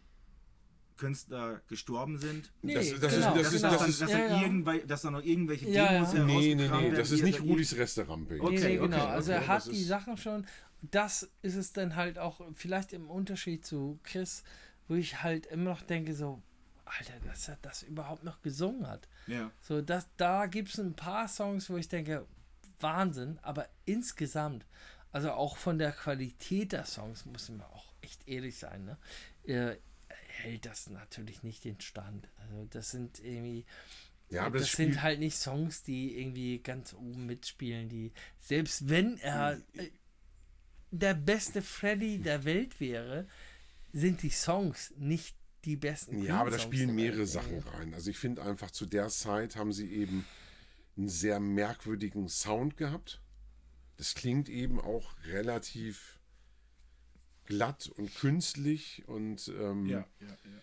[0.98, 2.54] Künstler gestorben sind.
[2.62, 4.42] Nee, Das- das ist- genau, das ist- das dann, ist- dass, ja, dann ja.
[4.48, 6.24] irgendwel- dass dann noch irgendwelche Ja, Demos ja.
[6.24, 8.40] nee, nee, nee, werden, das ist nicht Rudis Resterampe.
[8.40, 9.06] Okay, nee, nee, okay, genau.
[9.08, 10.46] Also okay, er hat die Sachen schon.
[10.92, 14.44] Das ist es dann halt auch, vielleicht im Unterschied zu Chris,
[14.88, 16.42] wo ich halt immer noch denke, so,
[16.86, 19.08] Alter, dass er das überhaupt noch gesungen hat.
[19.28, 19.52] Ja.
[19.62, 22.28] So, das, da gibt es ein paar Songs, wo ich denke,
[22.80, 24.66] Wahnsinn, aber insgesamt,
[25.12, 28.98] also auch von der Qualität der Songs, muss man auch echt ehrlich sein, ne?
[29.46, 29.78] Äh,
[30.28, 32.28] hält das natürlich nicht den Stand.
[32.38, 33.66] Also das sind irgendwie,
[34.30, 39.18] Ja, das das sind halt nicht Songs, die irgendwie ganz oben mitspielen, die, selbst wenn
[39.18, 39.90] er äh,
[41.00, 43.28] der beste Freddy der Welt wäre,
[43.92, 46.22] sind die Songs nicht die besten.
[46.22, 47.30] Ja, aber da spielen mehrere Welt.
[47.30, 47.94] Sachen rein.
[47.94, 50.26] Also ich finde einfach, zu der Zeit haben sie eben
[50.98, 53.22] einen sehr merkwürdigen Sound gehabt.
[53.98, 56.20] Das klingt eben auch relativ
[57.46, 60.62] glatt und künstlich und ähm, Ja, ja, ja.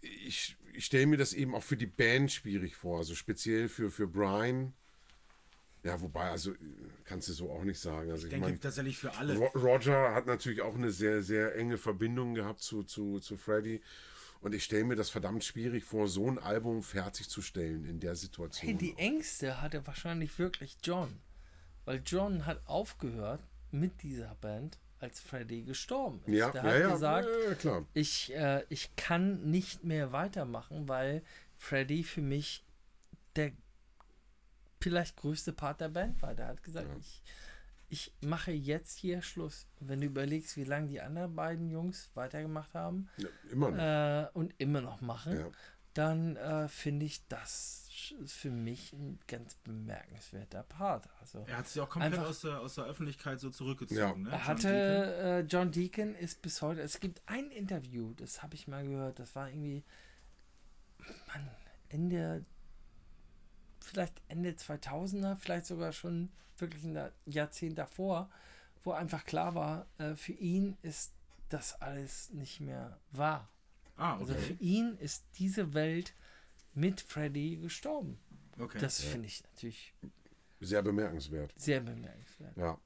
[0.00, 3.90] ich, ich stelle mir das eben auch für die Band schwierig vor, also speziell für,
[3.90, 4.74] für Brian.
[5.86, 6.56] Ja, wobei, also äh,
[7.04, 8.10] kannst du so auch nicht sagen.
[8.10, 9.36] Also Ich ich, denke tatsächlich für alle.
[9.36, 13.80] Ro- Roger hat natürlich auch eine sehr, sehr enge Verbindung gehabt zu, zu, zu Freddy.
[14.40, 18.68] Und ich stelle mir das verdammt schwierig vor, so ein Album fertigzustellen in der Situation.
[18.70, 21.20] Hey, die Ängste hatte wahrscheinlich wirklich John.
[21.84, 23.40] Weil John hat aufgehört
[23.70, 26.34] mit dieser Band, als Freddy gestorben ist.
[26.38, 27.86] ja, Der ja, hat ja, gesagt, ja, ja, klar.
[27.94, 31.22] ich, äh, ich kann nicht mehr weitermachen, weil
[31.56, 32.64] Freddy für mich
[33.36, 33.52] der
[34.80, 36.34] vielleicht größte Part der Band war.
[36.34, 37.22] Der hat gesagt, ich,
[37.88, 39.66] ich mache jetzt hier Schluss.
[39.80, 43.78] Wenn du überlegst, wie lange die anderen beiden Jungs weitergemacht haben Ja, immer noch.
[43.78, 45.48] äh, und immer noch machen, Ja.
[45.94, 47.82] dann äh, finde ich das
[48.26, 51.08] für mich ein ganz bemerkenswerter Part.
[51.20, 53.98] Also Er hat sich auch komplett Einfach- aus der, aus der Öffentlichkeit so zurückgezogen.
[53.98, 54.14] Ja.
[54.14, 54.30] Ne?
[54.30, 55.24] er John hatte, Deacon.
[55.24, 59.18] äh, John Deacon ist bis heute, es gibt ein Interview, das habe ich mal gehört,
[59.18, 59.82] das war irgendwie,
[61.28, 61.48] Mann,
[61.88, 62.44] Ende
[63.86, 68.30] vielleicht Ende 2000er, vielleicht sogar schon wirklich ein Jahrzehnt davor,
[68.84, 71.12] wo einfach klar war, äh, für ihn ist
[71.48, 73.48] das alles nicht mehr wahr.
[73.96, 74.56] Ah, Also für okay.
[74.60, 76.14] ihn ist diese Welt
[76.74, 78.18] mit Freddy gestorben.
[78.58, 78.78] okay.
[78.78, 79.94] Das finde ich natürlich
[80.60, 81.52] Sehr bemerkenswert.
[81.56, 82.56] sehr bemerkenswert.
[82.56, 82.78] Ja.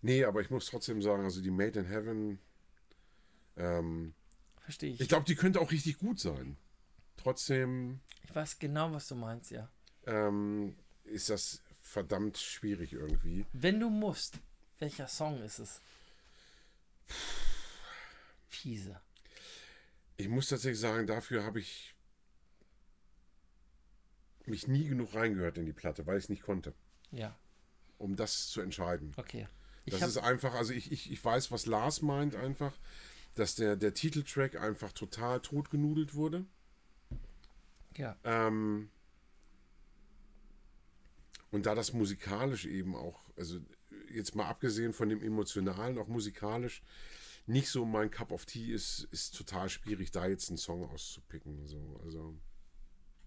[0.00, 2.38] Nee, aber ich muss trotzdem sagen, also die Made in Heaven,
[3.56, 4.14] ähm,
[4.60, 5.00] Verstehe ich.
[5.00, 6.56] ich glaube, die könnte auch richtig gut sein.
[7.16, 9.68] Trotzdem Ich weiß genau, was du meinst, ja.
[10.06, 10.74] Ähm,
[11.04, 13.44] ist das verdammt schwierig irgendwie.
[13.52, 14.38] Wenn du musst,
[14.78, 15.80] welcher Song ist es?
[18.48, 19.00] Fiese.
[20.16, 21.94] Ich muss tatsächlich sagen, dafür habe ich
[24.46, 26.74] mich nie genug reingehört in die Platte, weil ich es nicht konnte,
[27.10, 27.36] Ja,
[27.98, 29.12] um das zu entscheiden.
[29.16, 29.48] okay.
[29.84, 32.72] Ich Das ist einfach, also ich, ich, ich weiß, was Lars meint einfach,
[33.34, 36.44] dass der, der Titeltrack einfach total totgenudelt wurde.
[37.96, 38.90] ja, Ähm,
[41.52, 43.60] und da das musikalisch eben auch, also
[44.10, 46.82] jetzt mal abgesehen von dem emotionalen, auch musikalisch
[47.46, 51.66] nicht so mein Cup of Tea ist, ist total schwierig, da jetzt einen Song auszupicken.
[51.66, 52.36] So, also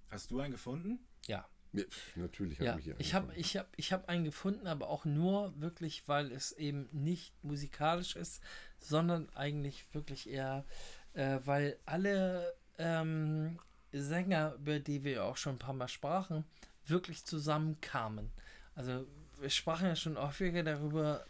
[0.09, 0.99] Hast du einen gefunden?
[1.27, 1.45] ja.
[1.73, 1.83] ja,
[2.15, 5.03] natürlich habe Ja, ich hier ich habe ich hab, ich hab einen gefunden, aber auch
[5.05, 8.41] nur wirklich, weil es eben nicht musikalisch ist,
[8.79, 10.65] sondern eigentlich wirklich eher,
[11.13, 13.59] äh, weil alle ähm,
[13.91, 16.45] Sänger, über die wir auch schon ein paar Mal sprachen,
[16.89, 18.31] wirklich zusammenkamen.
[18.75, 19.07] Also
[19.39, 21.25] wir sprachen ja schon häufiger darüber,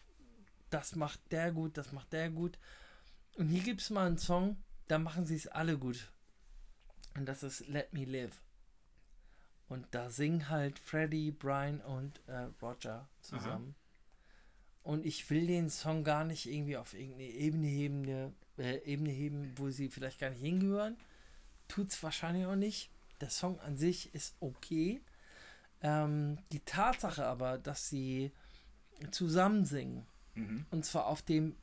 [0.69, 2.57] das macht der gut, das macht der gut.
[3.37, 4.57] Und hier gibt es mal einen Song,
[4.87, 6.11] da machen sie es alle gut.
[7.15, 8.41] Und das ist Let Me Live.
[9.67, 13.75] Und da singen halt Freddie, Brian und äh, Roger zusammen.
[14.83, 19.09] Und ich will den Song gar nicht irgendwie auf irgendeine Ebene heben, ne, äh, Ebene
[19.09, 20.97] heben, wo sie vielleicht gar nicht hingehören.
[21.67, 22.91] Tut's wahrscheinlich auch nicht.
[23.21, 25.01] Der Song an sich ist okay.
[25.87, 28.31] Ähm, die Tatsache aber, dass sie
[29.11, 30.65] zusammen singen, Mhm.
[30.71, 31.55] und zwar auf dem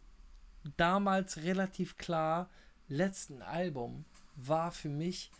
[0.77, 2.49] damals relativ klar
[2.89, 4.05] letzten Album,
[4.37, 5.31] war für mich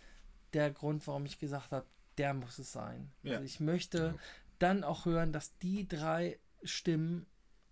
[0.53, 1.87] der Grund, warum ich gesagt habe,
[2.19, 3.11] der muss es sein.
[3.23, 3.35] Ja.
[3.35, 4.19] Also ich möchte
[4.59, 7.27] dann auch hören, dass die drei Stimmen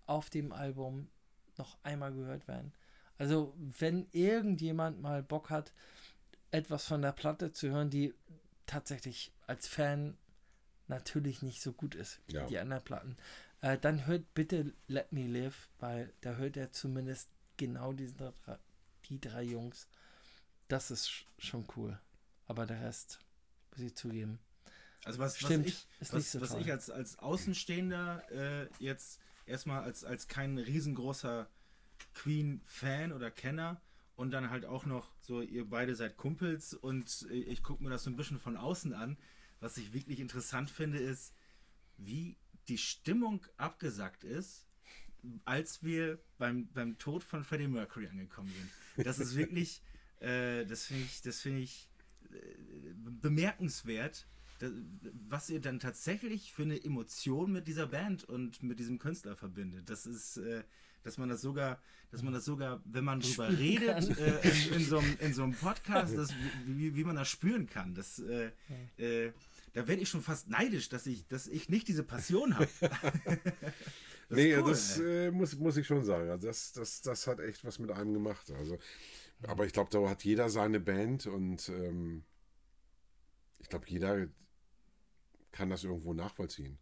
[0.07, 1.09] auf dem Album
[1.57, 2.73] noch einmal gehört werden.
[3.17, 5.73] Also wenn irgendjemand mal Bock hat,
[6.51, 8.13] etwas von der Platte zu hören, die
[8.65, 10.17] tatsächlich als Fan
[10.87, 12.45] natürlich nicht so gut ist wie Ja.
[12.47, 13.17] die anderen Platten,
[13.61, 18.57] äh, dann hört bitte Let Me Live, weil da hört er zumindest genau diese drei,
[19.09, 19.87] die drei Jungs.
[20.67, 21.99] Das ist sch- schon cool.
[22.47, 23.19] Aber der Rest,
[23.71, 24.39] muss ich zugeben.
[25.03, 28.67] Also was, Stimmt, was ich, ist was, nicht so was ich als, als Außenstehender äh,
[28.79, 31.47] jetzt erstmal als, als kein riesengroßer
[32.13, 33.81] Queen-Fan oder Kenner
[34.15, 37.89] und dann halt auch noch so, ihr beide seid Kumpels und äh, ich gucke mir
[37.89, 39.17] das so ein bisschen von außen an.
[39.61, 41.33] Was ich wirklich interessant finde, ist,
[41.97, 44.67] wie die Stimmung abgesackt ist,
[45.45, 48.51] als wir beim, beim Tod von Freddie Mercury angekommen
[48.95, 49.05] sind.
[49.05, 49.81] Das ist wirklich,
[50.19, 51.89] äh, das finde ich, das finde ich
[52.31, 52.37] äh,
[52.95, 54.27] bemerkenswert,
[54.59, 54.69] da,
[55.27, 59.89] was ihr dann tatsächlich für eine Emotion mit dieser Band und mit diesem Künstler verbindet.
[59.89, 60.63] Das ist, äh,
[61.03, 61.79] dass man das sogar,
[62.11, 65.33] dass man das sogar, wenn man drüber Spüren redet, äh, in, in, so einem, in
[65.33, 66.33] so einem Podcast, das,
[66.65, 67.95] wie, wie man das spüren kann.
[67.95, 68.51] Das, äh,
[68.97, 69.31] äh,
[69.73, 72.67] da werde ich schon fast neidisch, dass ich, dass ich nicht diese Passion habe.
[74.31, 75.27] Das nee, cool, das ey.
[75.27, 76.29] äh, muss, muss ich schon sagen.
[76.29, 78.49] Also das, das, das hat echt was mit einem gemacht.
[78.51, 78.79] Also,
[79.43, 82.23] aber ich glaube, da hat jeder seine Band und ähm,
[83.59, 84.27] ich glaube, jeder
[85.51, 86.79] kann das irgendwo nachvollziehen.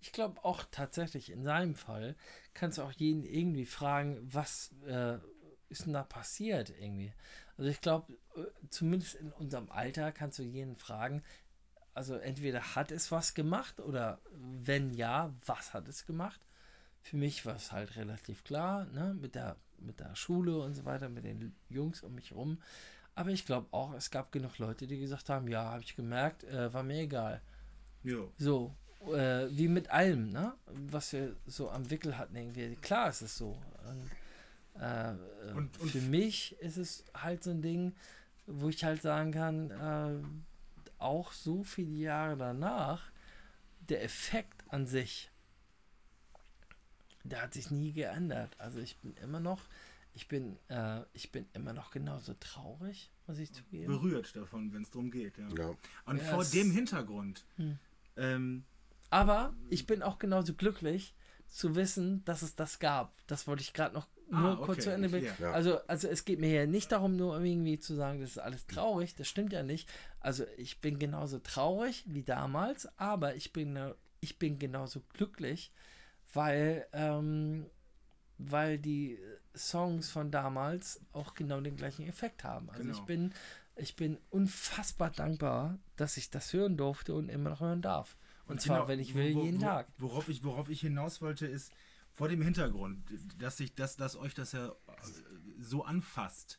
[0.00, 2.16] Ich glaube auch tatsächlich, in seinem Fall
[2.54, 5.18] kannst du auch jeden irgendwie fragen, was äh,
[5.68, 7.12] ist denn da passiert irgendwie.
[7.58, 11.22] Also ich glaube, äh, zumindest in unserem Alter kannst du jeden fragen,
[11.96, 16.40] also entweder hat es was gemacht oder wenn ja, was hat es gemacht?
[17.02, 20.84] Für mich war es halt relativ klar, ne, mit der, mit der Schule und so
[20.84, 22.60] weiter, mit den Jungs um mich rum.
[23.14, 26.44] Aber ich glaube auch, es gab genug Leute, die gesagt haben, ja, habe ich gemerkt,
[26.44, 27.40] äh, war mir egal.
[28.02, 28.30] Jo.
[28.36, 28.74] So,
[29.06, 30.54] äh, wie mit allem, ne?
[30.66, 32.76] Was wir so am Wickel hatten, irgendwie.
[32.76, 33.56] Klar ist es so.
[33.88, 34.10] Und,
[34.82, 37.94] äh, äh, Und- und- für mich ist es halt so ein Ding,
[38.46, 40.22] wo ich halt sagen kann, äh,
[40.98, 43.10] auch so viele Jahre danach,
[43.80, 45.30] der Effekt an sich,
[47.24, 48.54] der hat sich nie geändert.
[48.58, 49.62] Also ich bin immer noch,
[50.14, 53.86] ich bin, äh, ich bin immer noch genauso traurig, muss ich zugeben.
[53.92, 55.36] berührt davon, wenn es darum geht.
[55.38, 55.48] Ja.
[55.56, 55.74] Ja.
[56.04, 57.78] Und Ja, vor dem Hintergrund, Hm.
[58.16, 58.64] ähm,
[59.10, 61.14] Aber ich bin auch genauso glücklich
[61.48, 63.14] zu wissen, dass es das gab.
[63.28, 65.26] Das wollte ich gerade noch nur Ah, kurz okay, zu Ende bringen.
[65.26, 65.34] ja.
[65.46, 65.52] Ja.
[65.52, 68.66] Also, also es geht mir hier nicht darum, nur irgendwie zu sagen, das ist alles
[68.66, 69.14] traurig.
[69.14, 69.88] Das stimmt ja nicht.
[70.20, 75.72] Also ich bin genauso traurig wie damals, aber ich bin, äh, ich bin genauso glücklich,
[76.32, 77.66] weil, ähm,
[78.38, 79.18] weil die
[79.56, 82.68] Songs von damals auch genau den gleichen Effekt haben.
[82.70, 82.94] Also Genau.
[82.98, 83.32] ich bin,
[83.76, 88.16] ich bin unfassbar dankbar, dass ich das hören durfte und immer noch hören darf.
[88.46, 89.88] Und, zwar, genau, wenn ich will, wo- wo- jeden Tag.
[89.98, 91.72] Worauf ich, worauf ich hinaus wollte, ist
[92.16, 93.04] vor dem Hintergrund,
[93.38, 94.72] dass, ich, dass, dass euch das ja äh,
[95.60, 96.58] so anfasst.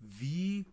[0.00, 0.66] Wie,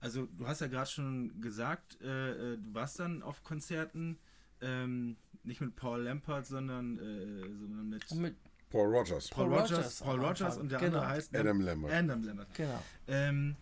[0.00, 4.18] also du hast ja gerade schon gesagt, äh, äh, du warst dann auf Konzerten,
[4.60, 8.36] ähm, nicht mit Paul Lampert, sondern, äh, sondern mit, mit,
[8.70, 9.28] Paul Rogers.
[9.30, 10.98] Paul, Paul Rogers, Rogers Paul Rogers und der Genau.
[10.98, 11.92] andere heißt Adam Lambert.
[11.92, 12.54] Adam Lambert.
[12.54, 12.82] genau.
[13.06, 13.56] Ähm,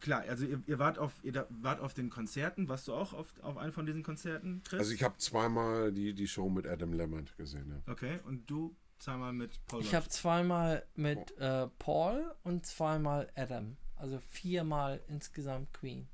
[0.00, 2.68] klar, also ihr, ihr, wart auf, ihr wart auf den Konzerten.
[2.68, 4.78] Warst du auch auf, auf einem von diesen Konzerten, Chris?
[4.80, 7.70] Also ich habe zweimal die, die Show mit Adam Lambert gesehen.
[7.86, 7.92] Ja.
[7.92, 13.76] Okay, und du zweimal mit Paul Ich habe zweimal mit äh, Paul und zweimal Adam.
[13.96, 16.08] Also viermal insgesamt Queen.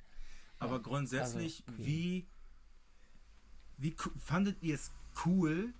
[0.58, 1.86] Aber grundsätzlich, also Queen.
[1.86, 2.26] wie,
[3.76, 4.92] wie co- fandet ihr es
[5.26, 5.74] cool,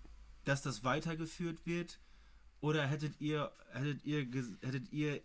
[0.44, 2.00] dass das weitergeführt wird?
[2.60, 5.22] Oder hättet ihr, hättet ihr, ges- hättet ihr,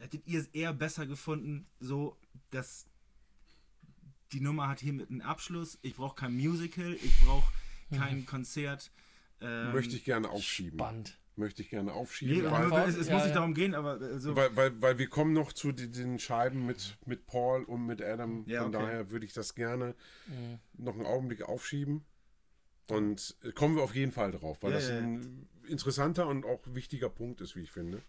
[0.00, 2.16] hättet ihr es eher besser gefunden, so,
[2.50, 2.86] dass
[4.32, 7.52] die Nummer hat hiermit einen Abschluss, ich brauche kein Musical, ich brauche
[7.96, 8.90] kein Konzert.
[9.40, 10.78] Ähm, Möchte ich gerne aufschieben.
[10.78, 11.18] Spannend.
[11.36, 12.46] Möchte ich gerne Nee, aufschieben.
[12.46, 13.26] aber weil, es, es Ja, muss ja.
[13.26, 14.34] nicht darum gehen, aber äh, so.
[14.34, 18.00] weil, weil, weil wir kommen noch zu den, den Scheiben mit, mit Paul und mit
[18.00, 18.44] Adam.
[18.48, 18.84] Ja, Von okay.
[18.84, 19.94] daher würde ich das gerne
[20.72, 22.04] noch einen Augenblick aufschieben.
[22.88, 26.60] Und äh, kommen wir auf jeden Fall drauf, weil Ja, das ein interessanter und auch
[26.68, 28.00] wichtiger Punkt ist, wie ich finde.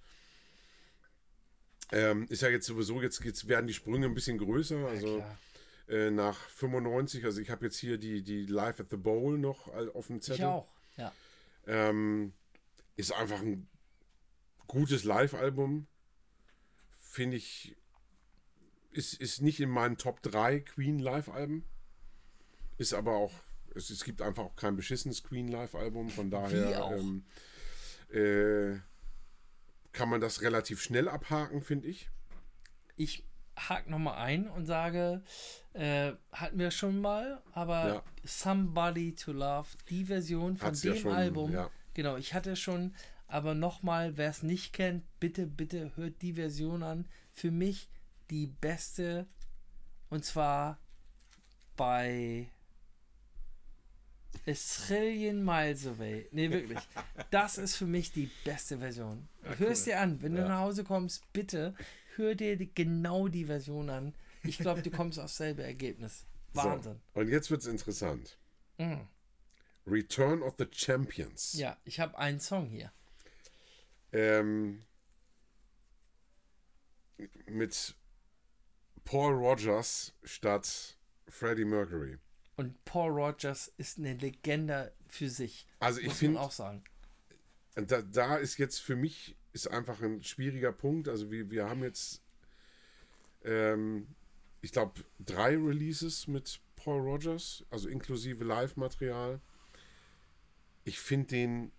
[1.91, 4.87] Ähm, ist ja jetzt sowieso, jetzt, jetzt werden die Sprünge ein bisschen größer.
[4.87, 5.37] Also klar.
[5.87, 9.67] äh, nach 95, also ich habe jetzt hier die, die Live at the Bowl noch
[9.93, 10.39] auf dem Zettel.
[10.39, 10.67] Ich auch.
[10.97, 11.13] Ja.
[11.65, 12.33] Ähm,
[12.95, 13.67] ist einfach ein
[14.67, 15.87] gutes Live-Album.
[16.99, 17.75] Finde ich,
[18.91, 21.63] ist, ist nicht in meinen Top 3 Queen Live-Alben.
[22.77, 23.33] Ist aber auch,
[23.75, 26.09] es, es gibt einfach auch kein beschissenes Queen Live-Album.
[26.09, 27.25] Von daher ähm,
[28.09, 28.79] äh,
[29.97, 32.09] kann man das relativ schnell abhaken, finde ich.
[32.95, 33.23] Ich
[33.57, 35.23] hake nochmal ein und sage,
[35.73, 38.03] äh, hatten wir schon mal, aber Ja.
[38.23, 41.69] Somebody to Love, die Version von Hat's ja dem schon, Album, ja.
[41.95, 42.93] genau, ich hatte schon,
[43.27, 47.07] aber nochmal, wer es nicht kennt, bitte, bitte hört die Version an.
[47.33, 47.89] Für mich
[48.29, 49.25] die beste
[50.09, 50.79] und zwar
[51.75, 52.49] bei
[54.45, 56.27] A Trillion Miles Away.
[56.31, 56.79] Nee, wirklich.
[57.31, 59.27] Das ist für mich die beste Version.
[59.57, 60.21] hör es dir an.
[60.21, 61.73] Wenn du nach Hause kommst, bitte
[62.15, 64.13] hör dir genau die Version an.
[64.43, 66.25] Ich glaube, du kommst aufs selbe Ergebnis.
[66.53, 66.99] Wahnsinn.
[67.13, 68.37] So, und jetzt wird es interessant.
[68.77, 69.07] Mhm.
[69.85, 71.53] Return of the Champions.
[71.53, 72.91] Ja, ich habe einen Song hier.
[74.11, 74.83] Ähm,
[77.47, 77.95] mit
[79.05, 80.97] Paul Rogers statt
[81.27, 82.17] Freddie Mercury.
[82.57, 85.65] Und Paul Rogers ist eine Legende für sich.
[85.79, 86.83] Also ich finde, auch sagen.
[87.75, 91.07] da, da ist jetzt für mich ist einfach ein schwieriger Punkt.
[91.07, 92.23] Also wir, wir haben jetzt,
[93.43, 94.07] ähm,
[94.61, 99.39] ich glaube, drei Releases mit Paul Rogers, also inklusive Live-Material.
[100.83, 101.71] Ich finde den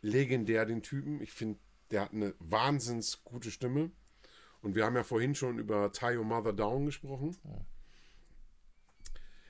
[0.00, 1.20] legendär, den Typen.
[1.20, 1.58] Ich finde,
[1.90, 3.90] der hat eine wahnsinns gute Stimme.
[4.60, 7.36] Und wir haben ja vorhin schon über Tie Your Mother Down gesprochen.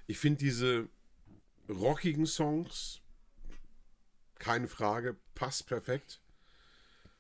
[0.09, 0.89] Ich finde diese
[1.69, 3.03] rockigen Songs,
[4.39, 6.23] keine Frage, passt perfekt.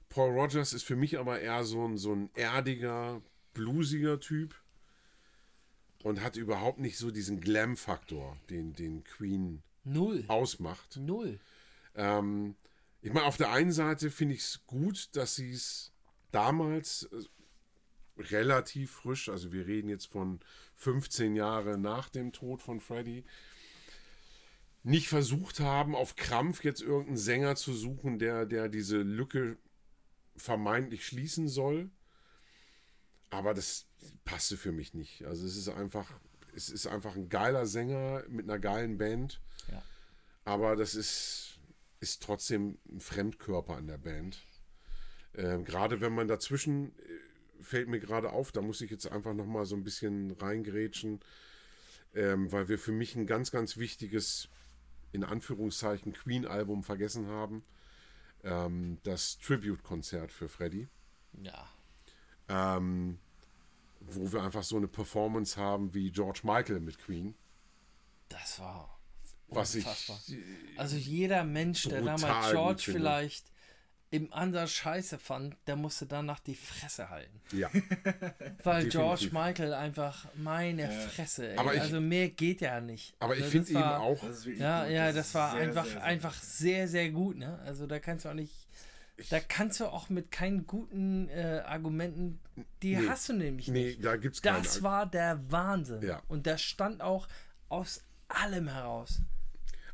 [0.08, 3.20] Paul Rogers ist für mich aber eher so ein, so ein erdiger,
[3.52, 4.54] bluesiger Typ
[6.02, 10.24] und hat überhaupt nicht so diesen Glam-Faktor, den, den Queen Null.
[10.28, 10.96] ausmacht.
[10.96, 11.40] Null.
[11.94, 12.56] Ähm,
[13.02, 15.92] ich meine, auf der einen Seite finde ich es gut, dass sie es
[16.30, 17.22] damals äh,
[18.18, 20.40] relativ frisch, also wir reden jetzt von
[20.74, 23.24] 15 Jahre nach dem Tod von Freddie,
[24.82, 29.56] nicht versucht haben, auf Krampf jetzt irgendeinen Sänger zu suchen, der, der diese Lücke
[30.36, 31.90] vermeintlich schließen soll.
[33.30, 33.86] Aber das
[34.24, 35.24] passte für mich nicht.
[35.24, 36.10] Also es ist einfach,
[36.54, 39.40] es ist einfach ein geiler Sänger mit einer geilen Band.
[39.70, 39.82] Ja.
[40.44, 41.58] Aber das ist,
[42.00, 44.46] ist trotzdem ein Fremdkörper an der Band.
[45.34, 47.02] Ähm, gerade wenn man dazwischen, äh,
[47.60, 51.20] fällt mir gerade auf, da muss ich jetzt einfach nochmal so ein bisschen reingrätschen,
[52.14, 54.48] ähm, weil wir für mich ein ganz, ganz wichtiges,
[55.12, 57.64] in Anführungszeichen, Queen-Album vergessen haben.
[58.44, 60.88] Ähm, das Tribute-Konzert für Freddie
[61.42, 61.68] Ja.
[62.48, 63.18] ähm,
[64.00, 67.34] wo wir einfach so eine Performance haben wie George Michael mit Queen.
[68.28, 68.96] Das war
[69.48, 70.20] Was ich unfassbar.
[70.76, 73.50] Also jeder Mensch, der damals George vielleicht
[74.10, 77.40] im Ansatz scheiße fand, der musste danach die Fresse halten.
[77.52, 77.68] Ja.
[78.64, 79.32] Weil George Definitiv.
[79.32, 81.56] Michael einfach, meine Fresse, ey.
[81.58, 83.14] Aber ich- also mehr geht ja nicht.
[83.20, 84.92] Aber ich Also finde das eben auch, Das Ja, gut.
[84.92, 87.58] ja, das war sehr, einfach, sehr, sehr einfach sehr, sehr gut, ne?
[87.66, 88.54] Also da kannst du auch nicht,
[89.30, 92.40] da kannst du auch mit keinen guten äh, Argumenten,
[92.82, 93.08] die Nee.
[93.08, 94.04] hast du nämlich nee, nicht.
[94.04, 94.62] da gibt es keine.
[94.62, 96.00] Das war der Wahnsinn.
[96.02, 96.22] Ja.
[96.28, 97.28] Und der stand auch
[97.68, 99.20] aus allem heraus.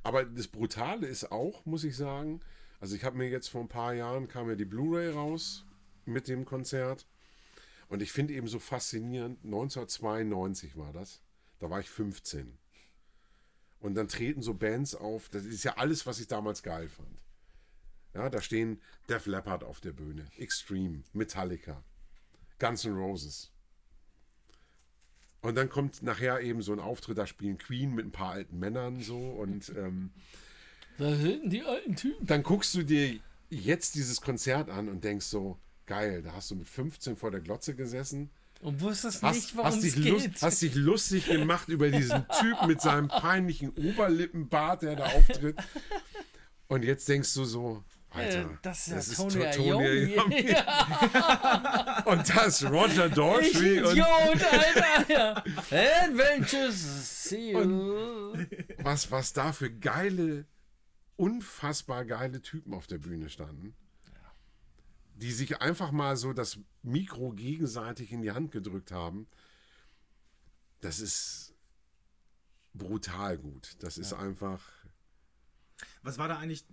[0.04, 2.40] Aber das Brutale ist auch, muss ich sagen,
[2.84, 5.64] also ich habe mir jetzt vor ein paar Jahren kam ja die Blu-ray raus
[6.04, 7.06] mit dem Konzert
[7.88, 11.22] und ich finde eben so faszinierend, 1992 war das,
[11.60, 12.58] da war ich 15.
[13.80, 17.22] Und dann treten so Bands auf, das ist ja alles, was ich damals geil fand.
[18.12, 21.82] Ja, da stehen Def Leppard auf der Bühne, Extreme, Metallica,
[22.58, 23.50] Guns N' Roses.
[25.40, 28.58] Und dann kommt nachher eben so ein Auftritt, da spielen Queen mit ein paar alten
[28.58, 30.12] Männern so und ähm,
[30.98, 32.26] Da sind die alten Typen.
[32.26, 33.18] dann guckst du dir
[33.50, 37.40] jetzt dieses Konzert an und denkst so, geil, da hast du mit 15 vor der
[37.40, 38.30] Glotze gesessen,
[38.60, 42.66] Und wusstest hast, nicht, worum hast, dich, lust, hast dich lustig gemacht über diesen Typ
[42.66, 45.56] mit seinem peinlichen Oberlippenbart, der da auftritt.
[46.68, 50.14] Und jetzt denkst du so, Alter, Äh, das ist ja To- Tony Tony Iommi.
[50.14, 50.54] Iommi.
[52.04, 55.04] Und das ist Roger Daltrey und Idiot, Alter.
[55.12, 55.44] Ja.
[56.04, 57.24] Adventures.
[57.24, 58.34] See you.
[58.82, 60.44] was, was da für geile,
[61.16, 63.74] unfassbar geile Typen auf der Bühne standen.
[65.16, 69.28] Die sich einfach mal so das Mikro gegenseitig in die Hand gedrückt haben.
[70.80, 71.54] Das ist
[72.74, 73.76] brutal gut.
[73.78, 74.60] Das ist einfach.
[76.02, 76.64] Was war da eigentlich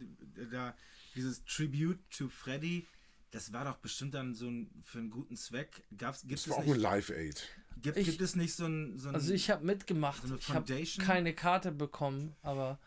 [0.51, 0.75] da
[1.15, 2.87] dieses Tribute to Freddy?
[3.29, 5.83] Das war doch bestimmt dann so ein für einen guten Zweck.
[5.95, 7.47] Gab's gibt Das es war auch ein Live-Aid.
[7.81, 10.23] gibt, gibt es nicht so ein, so ein Also ich habe mitgemacht.
[10.27, 12.79] So ich habe keine Karte bekommen, aber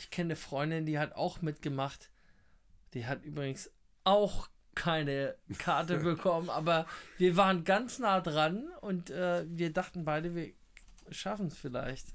[0.00, 2.08] ich kenne eine Freundin, die hat auch mitgemacht.
[2.94, 3.70] Die hat übrigens
[4.02, 6.86] auch keine Karte bekommen, aber
[7.18, 10.52] wir waren ganz nah dran und äh, wir dachten beide, wir
[11.10, 12.06] schaffen es vielleicht.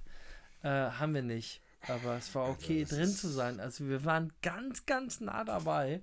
[0.63, 1.61] Äh, haben wir nicht.
[1.87, 3.59] Aber es war okay, das drin zu sein.
[3.59, 6.01] Also wir waren ganz, ganz nah dabei.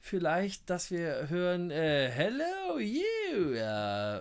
[0.00, 4.20] Vielleicht, dass wir hören, äh, hello you, uh,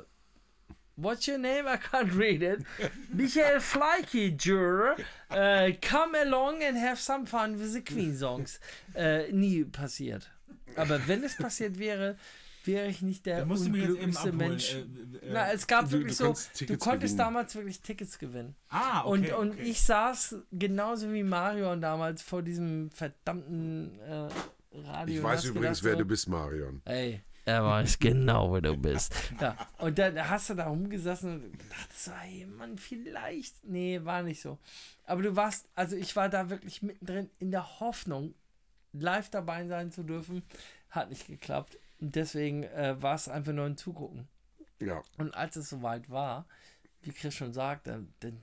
[0.98, 1.68] What's your name?
[1.68, 2.62] I can't read it.
[3.14, 4.96] Michael Fleike, juror.
[5.30, 8.60] Uh, come along and have some fun with the Queen songs.
[8.96, 10.30] Äh, nie passiert.
[10.76, 12.18] Aber wenn es passiert wäre,
[12.66, 14.32] wäre ich nicht der unglücklichste.
[14.32, 14.76] Mensch.
[14.76, 17.18] Äh, äh, Na, es gab Du- wirklich du so, du konntest gewinnen.
[17.18, 18.56] damals wirklich Tickets gewinnen.
[18.70, 19.64] ah, Und, okay, und okay.
[19.64, 24.28] ich saß genauso wie Marion damals vor diesem verdammten äh,
[24.88, 25.14] Radio.
[25.16, 26.82] Ich und weiß übrigens, wer so, du bist, Marion.
[26.86, 29.14] Ey, er weiß genau, wer du bist.
[29.40, 33.64] Ja, und dann hast du da rumgesessen und dachtest so, ey, Mann, vielleicht.
[33.64, 34.58] Nee, war nicht so.
[35.06, 38.34] Aber du warst, also ich war da wirklich mittendrin in der Hoffnung,
[38.94, 40.44] live dabei sein zu dürfen.
[40.90, 41.78] Hat nicht geklappt.
[42.00, 44.28] Und deswegen äh, war es einfach nur ein Zugucken.
[44.80, 46.46] Ja, Und als es soweit war,
[47.02, 48.42] wie Chris schon sagt, dann, dann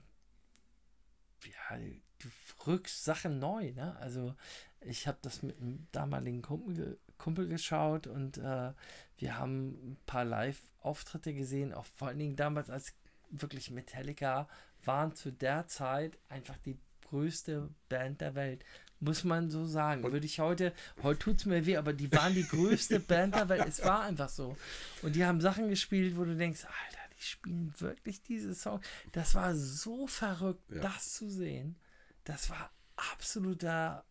[1.45, 1.77] ja,
[2.19, 2.29] du
[2.67, 3.73] rückst Sachen neu.
[3.73, 3.97] Ne?
[4.01, 4.35] Also
[4.81, 8.73] ich habe das mit einem damaligen Kumpel, ge- Kumpel geschaut und äh,
[9.19, 12.95] wir haben ein paar Live-Auftritte gesehen, auch vor allen Dingen damals, als
[13.31, 14.49] wirklich Metallica
[14.85, 16.79] waren zu der Zeit einfach die
[17.11, 18.65] größte Band der Welt.
[19.01, 20.03] Muss man so sagen.
[20.03, 20.73] Würde ich heute,
[21.03, 23.65] heute tut es mir weh, aber die waren die größte Band der Welt.
[23.69, 24.57] Es war einfach so.
[25.03, 28.81] Und die haben Sachen gespielt, wo du denkst, Alter, die spielen wirklich diese Song.
[29.13, 30.81] Das war so verrückt, Ja.
[30.81, 31.77] das zu sehen.
[32.25, 34.05] Das war absoluter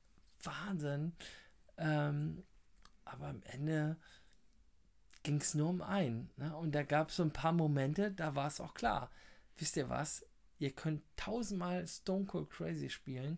[0.43, 1.13] Wahnsinn.
[1.77, 2.43] Ähm,
[3.11, 3.97] aber am Ende
[5.23, 6.29] ging es nur um einen.
[6.37, 6.55] Ne?
[6.55, 9.11] Und da gab es so ein paar Momente, da war es auch klar.
[9.57, 10.25] Wisst ihr was?
[10.59, 13.37] Ihr könnt tausendmal Stone Cold Crazy spielen.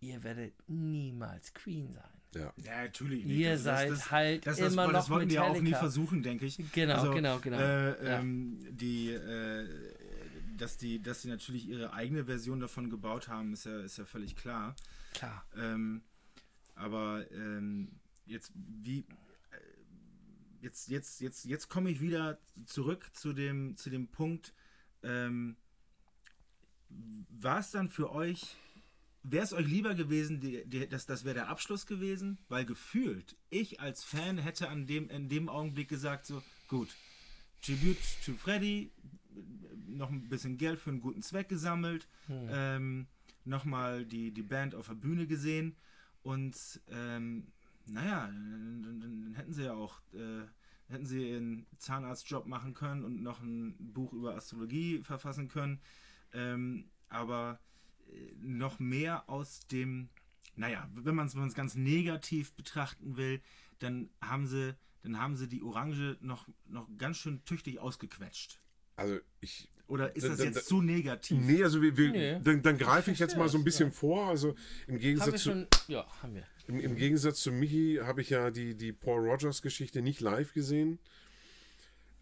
[0.00, 2.20] Ihr werdet niemals Queen sein.
[2.34, 2.52] ja.
[2.62, 3.36] Ja, natürlich nicht.
[3.38, 5.78] Ihr Also seid halt das, immer das, das noch wollten die auch nie Metallica.
[5.78, 6.58] versuchen, denke ich.
[6.72, 7.56] Genau, genau, genau.
[7.58, 8.18] Äh, Ja.
[8.20, 9.66] ähm, die, äh,
[10.58, 14.04] dass die, dass die natürlich ihre eigene Version davon gebaut haben, ist ja, ist ja
[14.04, 14.74] völlig klar.
[15.14, 15.44] Klar.
[15.56, 16.02] Ähm,
[16.74, 19.04] aber ähm, jetzt wie äh,
[20.60, 24.52] jetzt jetzt jetzt jetzt komme ich wieder zurück zu dem zu dem Punkt.
[25.02, 25.56] Ähm,
[26.88, 28.56] war es dann für euch
[29.28, 32.38] Wäre es euch lieber gewesen, die, die, das, das wäre der Abschluss gewesen?
[32.48, 36.94] Weil gefühlt, ich als Fan hätte an dem, in dem Augenblick gesagt, so, gut,
[37.60, 38.92] Tribute to Freddy,
[39.88, 43.08] noch ein bisschen Geld für einen guten Zweck gesammelt, ähm,
[43.44, 45.74] nochmal die, die Band auf der Bühne gesehen
[46.22, 46.56] und
[46.88, 47.48] ähm,
[47.86, 50.44] naja, dann, dann, dann hätten sie ja auch, äh,
[50.88, 55.80] hätten sie ihren Zahnarztjob machen können und noch ein Buch über Astrologie verfassen können.
[56.32, 57.60] Ähm, aber
[58.08, 60.08] äh, noch mehr aus dem
[60.56, 63.40] naja, wenn man es ganz negativ betrachten will,
[63.78, 68.58] dann haben sie, dann haben sie die Orange noch, noch ganz schön tüchtig ausgequetscht.
[68.96, 69.68] Also ich.
[69.88, 71.40] Oder ist Dann- das dann- jetzt zu negativ?
[71.44, 72.40] Nee, also wir, wir, Nee.
[72.42, 73.94] dann, dann greife ich jetzt mal so ein bisschen ja.
[73.94, 74.26] vor.
[74.26, 75.66] Also im Haben wir Gegensatz, zu, schon.
[75.86, 76.44] Ja, haben wir.
[76.66, 80.52] Im, im Gegensatz zu Michi habe ich ja die, die Paul Rogers Geschichte nicht live
[80.52, 80.98] gesehen.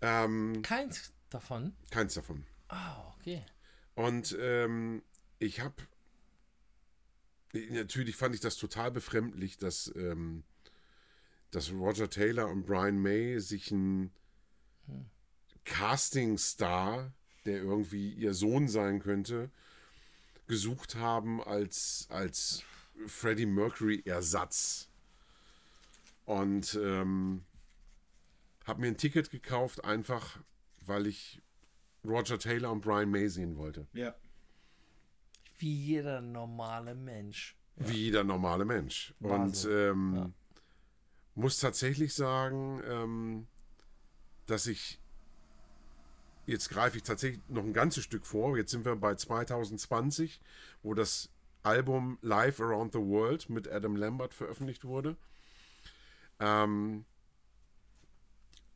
[0.01, 1.75] Ähm, Keins davon.
[1.91, 2.45] keins davon.
[2.69, 3.45] Ah, okay.
[3.95, 5.03] Und ähm,
[5.39, 5.75] ich habe
[7.71, 10.43] natürlich fand ich das total befremdlich, dass, ähm,
[11.51, 14.11] dass Roger Taylor und Brian May sich einen
[15.65, 17.13] Casting-Star,
[17.47, 19.51] der irgendwie ihr Sohn sein könnte,
[20.47, 22.65] gesucht haben als, als
[23.07, 24.89] Freddie Mercury-Ersatz.
[26.27, 27.45] Und ähm,
[28.67, 30.39] habe mir ein Ticket gekauft, einfach
[30.81, 31.41] weil ich
[32.05, 33.87] Roger Taylor und Brian May sehen wollte.
[33.93, 34.15] Ja.
[35.59, 37.57] Wie jeder normale Mensch.
[37.77, 39.15] Wie jeder normale Mensch.
[39.21, 39.71] Und Wahnsinn.
[39.73, 40.31] ähm, Ja.
[41.35, 43.47] muss tatsächlich sagen, ähm,
[44.47, 44.99] dass ich.
[46.47, 48.59] Jetzt greife ich tatsächlich noch ein ganzes Stück vor.
[48.59, 50.41] Jetzt sind wir bei 2020,
[50.83, 51.31] wo das
[51.65, 55.17] Album Live Around the World mit Adam Lambert veröffentlicht wurde.
[56.41, 57.05] Ähm,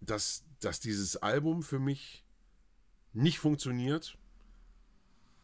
[0.01, 2.25] dass, dass dieses Album für mich
[3.13, 4.17] nicht funktioniert,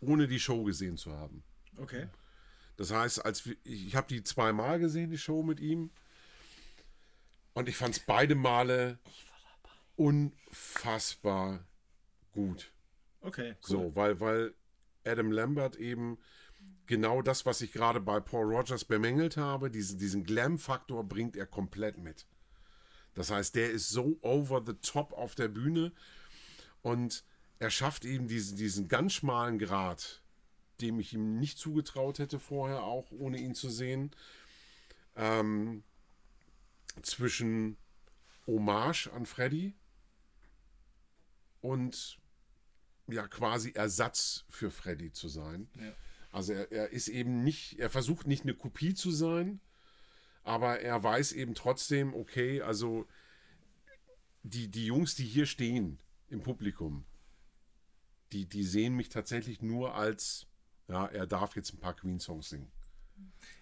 [0.00, 1.42] ohne die Show gesehen zu haben.
[1.76, 2.08] Okay.
[2.76, 5.90] Das heißt, als wir, ich, habe die zweimal gesehen, die Show mit ihm.
[7.52, 8.98] Und ich fand es beide Male
[9.96, 11.64] unfassbar
[12.32, 12.72] gut.
[13.20, 13.54] Okay.
[13.62, 13.68] Cool.
[13.68, 14.54] So, weil, weil
[15.04, 16.18] Adam Lambert eben
[16.86, 21.46] genau das, was ich gerade bei Paul Rogers bemängelt habe, diesen, diesen Glam-Faktor bringt er
[21.46, 22.26] komplett mit.
[23.14, 25.92] Das heißt, der ist so over the top auf der Bühne
[26.82, 27.24] und
[27.58, 30.22] er schafft eben diesen, diesen ganz schmalen Grat,
[30.80, 34.10] dem ich ihm nicht zugetraut hätte vorher, auch ohne ihn zu sehen,
[35.16, 35.84] ähm,
[37.02, 37.76] zwischen
[38.46, 39.74] Hommage an Freddy
[41.60, 42.18] und
[43.06, 45.68] ja quasi Ersatz für Freddy zu sein.
[45.78, 45.92] Ja.
[46.34, 49.60] Also er, er ist eben nicht, er versucht nicht eine Kopie zu sein,
[50.42, 53.06] aber er weiß eben trotzdem, okay, also
[54.42, 57.04] die, die Jungs, die hier stehen im Publikum,
[58.32, 60.48] die, die sehen mich tatsächlich nur als,
[60.88, 62.72] ja, er darf jetzt ein paar Queen-Songs singen.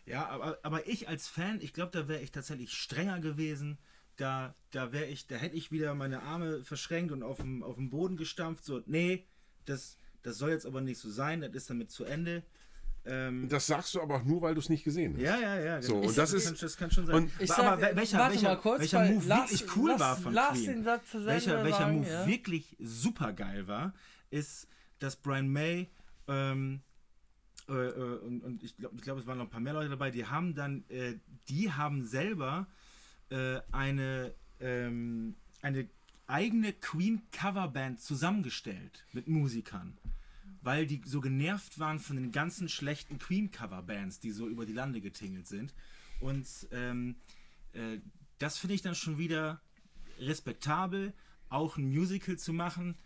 [0.06, 3.76] Ja, aber, aber ich als Fan, ich glaube, da wäre ich tatsächlich strenger gewesen.
[4.16, 8.16] Da, da wäre ich, da hätte ich wieder meine Arme verschränkt und auf dem, Boden
[8.16, 8.64] gestampft.
[8.64, 9.26] So, nee,
[9.66, 12.42] das, das soll jetzt aber nicht so sein, das ist damit zu Ende.
[13.04, 15.22] Ähm, Das sagst du aber auch nur, weil du es nicht gesehen hast.
[15.22, 15.82] ja, ja, ja.
[15.82, 16.08] So, genau.
[16.08, 17.14] und das kann, ist- das kann schon sein.
[17.16, 19.76] und- Ich aber sag, wel- welcher, warte welcher, mal kurz, welcher weil Move lass- wirklich
[19.76, 22.26] cool lass- war von lass Queen, den Satz zu welcher, welcher sagen, Move ja.
[22.26, 23.92] wirklich super geil war,
[24.30, 24.68] ist,
[25.00, 25.88] dass Brian May
[26.28, 26.80] ähm,
[27.68, 29.90] äh, äh, und, und ich glaube, ich glaub, es waren noch ein paar mehr Leute
[29.90, 31.14] dabei, die haben dann, äh,
[31.48, 32.66] die haben selber
[33.30, 35.88] äh, eine, ähm, eine
[36.28, 39.96] eigene Queen-Coverband zusammengestellt mit Musikern.
[40.62, 45.00] Weil die so genervt waren von den ganzen schlechten Queen-Cover-Bands, die so über die Lande
[45.00, 45.74] getingelt sind.
[46.20, 47.16] Und ähm,
[47.72, 47.98] äh,
[48.38, 49.60] das finde ich dann schon wieder
[50.18, 51.12] respektabel,
[51.48, 52.96] auch ein Musical zu machen.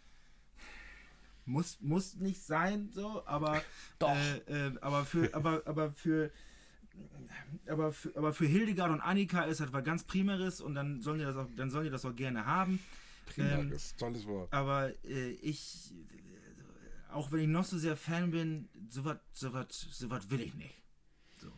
[1.45, 3.63] Muss, muss nicht sein, so, aber,
[3.99, 4.17] Doch.
[4.49, 6.31] Äh, äh, aber für, aber, aber für,
[7.67, 11.19] aber für, aber für Hildegard und Annika ist das was ganz Primeres und dann sollen
[11.21, 12.81] die das auch, dann sollen die das auch gerne haben.
[13.39, 14.53] Ähm, ist ein tolles Wort.
[14.53, 15.93] aber äh, ich,
[17.11, 20.75] auch wenn ich noch so sehr Fan bin, sowas so was, so will ich nicht.
[21.41, 21.51] So.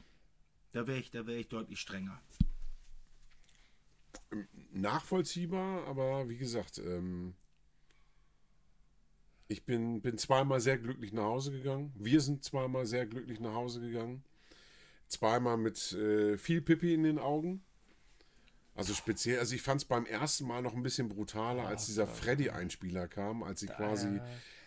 [0.73, 2.21] Da wäre ich, da wäre ich deutlich strenger.
[4.73, 7.35] nachvollziehbar, aber wie gesagt, ähm,
[9.49, 11.93] ich bin, bin zweimal sehr glücklich nach Hause gegangen.
[11.97, 14.23] Wir sind zweimal sehr glücklich nach Hause gegangen.
[15.09, 17.65] Zweimal mit äh, viel Pipi in den Augen.
[18.79, 22.07] Also speziell, also ich fand es beim ersten Mal noch ein bisschen brutaler, als dieser
[22.07, 24.21] Freddy-Einspieler kam, als sie quasi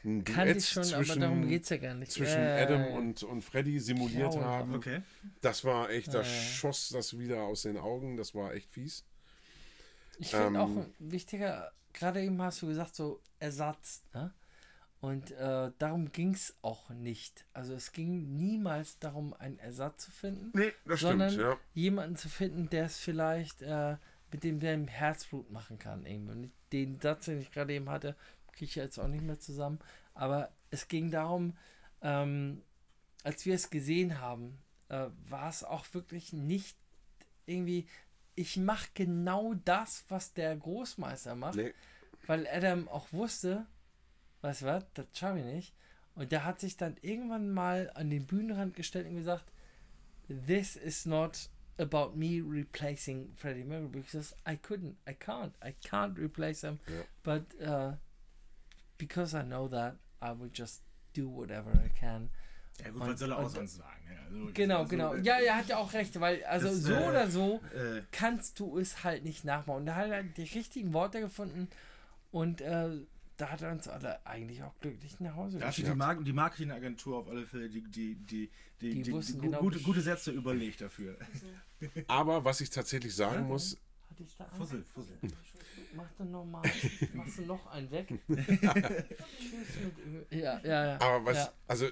[0.04, 2.12] ein Kann Duett ich schon, aber zwischen, darum geht es ja gar nicht.
[2.12, 4.44] zwischen Äh, Adam und, und Freddy simuliert grauenhaft.
[4.44, 4.76] haben.
[4.76, 5.02] Okay.
[5.40, 9.06] Das war echt, da schoss das wieder aus den Augen, das war echt fies.
[10.20, 14.34] Ich finde Ähm, auch ein wichtiger, gerade eben hast du gesagt, so Ersatz, ne?
[15.02, 17.46] Und äh, darum ging es auch nicht.
[17.54, 21.58] Also es ging niemals darum, einen Ersatz zu finden, Nee, das sondern stimmt, ja.
[21.74, 23.98] jemanden zu finden, der es vielleicht äh,
[24.32, 26.06] mit dem der im Herzblut machen kann.
[26.06, 26.32] Irgendwie.
[26.32, 28.16] Und den Satz, den ich gerade eben hatte,
[28.52, 29.80] kriege ich jetzt auch nicht mehr zusammen.
[30.14, 31.58] Aber es ging darum,
[32.04, 32.62] ähm,
[33.24, 34.60] als wir es gesehen haben,
[34.90, 36.78] äh, war es auch wirklich nicht
[37.48, 37.88] irgendwie,
[38.36, 41.74] ich mache genau das, was der Großmeister macht, Nee.
[42.28, 43.66] weil Adam auch wusste,
[44.42, 45.74] weißt du was, das schaffe ich nicht.
[46.16, 49.46] Und der hat sich dann irgendwann mal an den Bühnenrand gestellt und gesagt,
[50.48, 56.18] this is not about me replacing Freddie Mercury because I couldn't, I can't, I can't
[56.18, 56.80] replace him.
[56.88, 57.04] Ja.
[57.24, 57.94] But uh,
[58.98, 60.82] because I know that, I will just
[61.14, 62.30] do whatever I can.
[62.84, 64.02] Ja gut, Und- was soll er auch sonst sagen?
[64.10, 65.14] Ja, also, Genau, also, genau.
[65.14, 68.02] äh, Ja, er hat ja auch recht, weil also Das, so äh, oder so Äh,
[68.12, 69.80] kannst du es halt nicht nachmachen.
[69.82, 71.68] Und da hat er die richtigen Worte gefunden
[72.32, 72.90] und äh,
[73.42, 75.98] da hat er uns alle eigentlich auch glücklich nach Hause da hat die, geschickt.
[75.98, 80.02] Mar die Marketingagentur auf alle Fälle die, die, die, die, Die die, genau gute, gute
[80.02, 81.18] Sätze überlegt dafür.
[82.08, 83.78] Aber was ich tatsächlich sagen muss,
[84.12, 84.58] Hatte ich da einen?
[84.58, 85.18] Fussel, Fussel.
[85.96, 86.62] Mach du noch mal,
[87.16, 88.14] machst du noch einen weg?
[90.30, 91.02] Ja, ja, ja.
[91.02, 91.54] aber was, Ja.
[91.68, 91.88] also,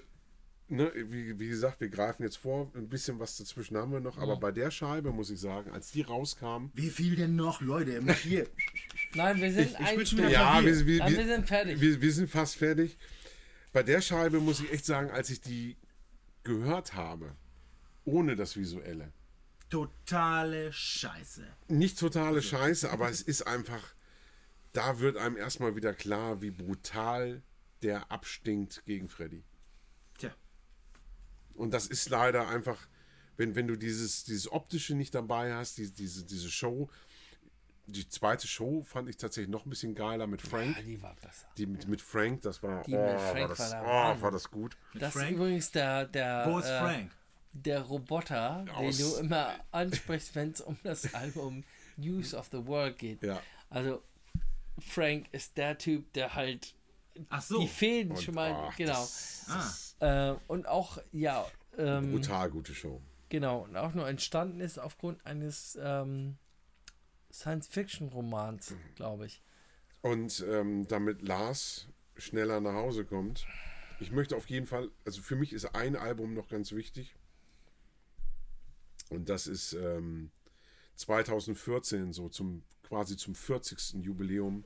[0.70, 4.18] ne, wie, wie gesagt, wir greifen jetzt vor, ein bisschen was dazwischen haben wir noch,
[4.18, 8.02] aber bei der Scheibe muss ich sagen, als die rauskam, Wie viel denn noch, Leute?
[8.24, 8.48] Hier.
[9.16, 11.82] Nein, wir sind Ich- ich wieder ja, wir, wir, Nein, wir wir, sind fertig.
[11.82, 12.98] wir, wir sind fast fertig.
[13.74, 15.76] Bei der Scheibe muss ich echt sagen, als ich die
[16.44, 17.36] gehört habe,
[18.06, 19.12] ohne das Visuelle,
[19.70, 21.46] Totale Scheiße.
[21.68, 23.94] nicht totale Scheiße, aber es ist einfach,
[24.74, 27.44] da wird einem erstmal wieder klar, wie brutal
[27.84, 29.44] der abstinkt gegen Freddy.
[31.60, 32.78] Und das ist leider einfach,
[33.38, 36.90] wenn, wenn du dieses, dieses Optische nicht dabei hast, die, diese, diese Show,
[37.86, 40.78] die zweite Show fand ich tatsächlich noch ein bisschen geiler mit Frank.
[40.78, 41.48] Ja, die war besser.
[41.58, 44.32] Die mit, mit Frank, das war, Die oh, mit Frank war, das, war oh, war
[44.32, 44.78] das gut.
[44.94, 45.36] Das ist Frank?
[45.36, 47.12] übrigens der, der, Wo ist äh, Frank?
[47.52, 51.64] der Roboter, Aus- den du immer ansprichst, wenn es um das Album
[51.98, 53.24] News of the World geht.
[53.24, 53.42] Ja.
[53.70, 54.02] Also
[54.80, 56.74] Frank ist der Typ, der halt
[57.30, 57.60] Ach so.
[57.60, 58.94] die Fäden Und, schon mal, oh, genau.
[58.94, 59.89] Das, das Ah.
[60.00, 61.46] Äh, und auch, ja,
[61.78, 63.02] ähm, brutal gute Show.
[63.30, 66.38] genau, und auch nur entstanden ist aufgrund eines ähm,
[67.32, 69.42] Science-Fiction-Romans, glaube ich.
[70.02, 73.46] Und ähm, damit Lars schneller nach Hause kommt,
[74.00, 77.16] ich möchte auf jeden Fall, also für mich ist ein Album noch ganz wichtig.
[79.10, 80.32] Und das ist ähm,
[80.96, 84.04] 2014, so zum quasi zum 40.
[84.04, 84.64] Jubiläum,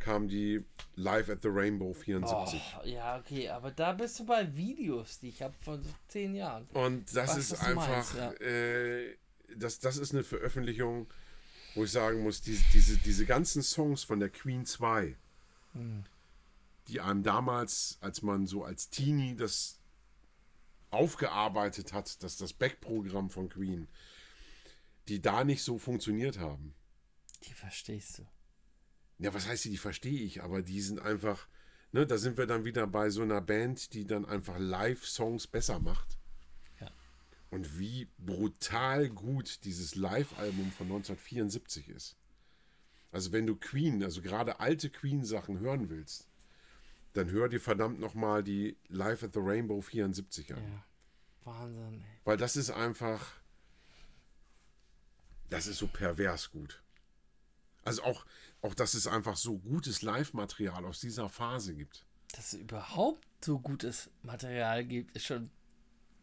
[0.00, 0.64] kam die
[0.96, 2.60] Live at the Rainbow 74.
[2.80, 6.66] Oh, ja, okay, aber da bist du bei Videos, die ich habe von zehn Jahren.
[6.72, 8.32] Und das ist was du einfach, meinst, ja.
[8.32, 9.16] äh,
[9.56, 11.06] das, das ist eine Veröffentlichung,
[11.74, 15.16] wo ich sagen muss, diese, diese, diese ganzen Songs von der Queen 2,
[15.72, 16.04] Hm.
[16.88, 19.78] die einem damals, als man so als Teenie das
[20.90, 23.86] aufgearbeitet hat, dass das Backprogramm von Queen,
[25.08, 26.74] die da nicht so funktioniert haben.
[27.44, 28.26] Die verstehst du.
[29.20, 31.46] Ja, was heißt die, die verstehe ich, aber die sind einfach,
[31.92, 35.78] ne, da sind wir dann wieder bei so einer Band, die dann einfach Live-Songs besser
[35.78, 36.18] macht.
[36.80, 36.90] Ja.
[37.50, 42.16] Und wie brutal gut dieses Live-Album von 1974 ist.
[43.12, 46.26] Also wenn du Queen, also gerade alte Queen-Sachen hören willst,
[47.12, 50.62] dann hör dir verdammt nochmal die Live at the Rainbow 74 an.
[50.62, 50.84] Ja.
[51.44, 52.20] Wahnsinn, ey.
[52.24, 53.34] Weil das ist einfach,
[55.50, 56.82] das ist so pervers gut.
[57.84, 58.24] Also auch,
[58.62, 62.04] auch, dass es einfach so gutes Live-Material aus dieser Phase gibt.
[62.34, 65.50] Dass es überhaupt so gutes Material gibt, ist schon.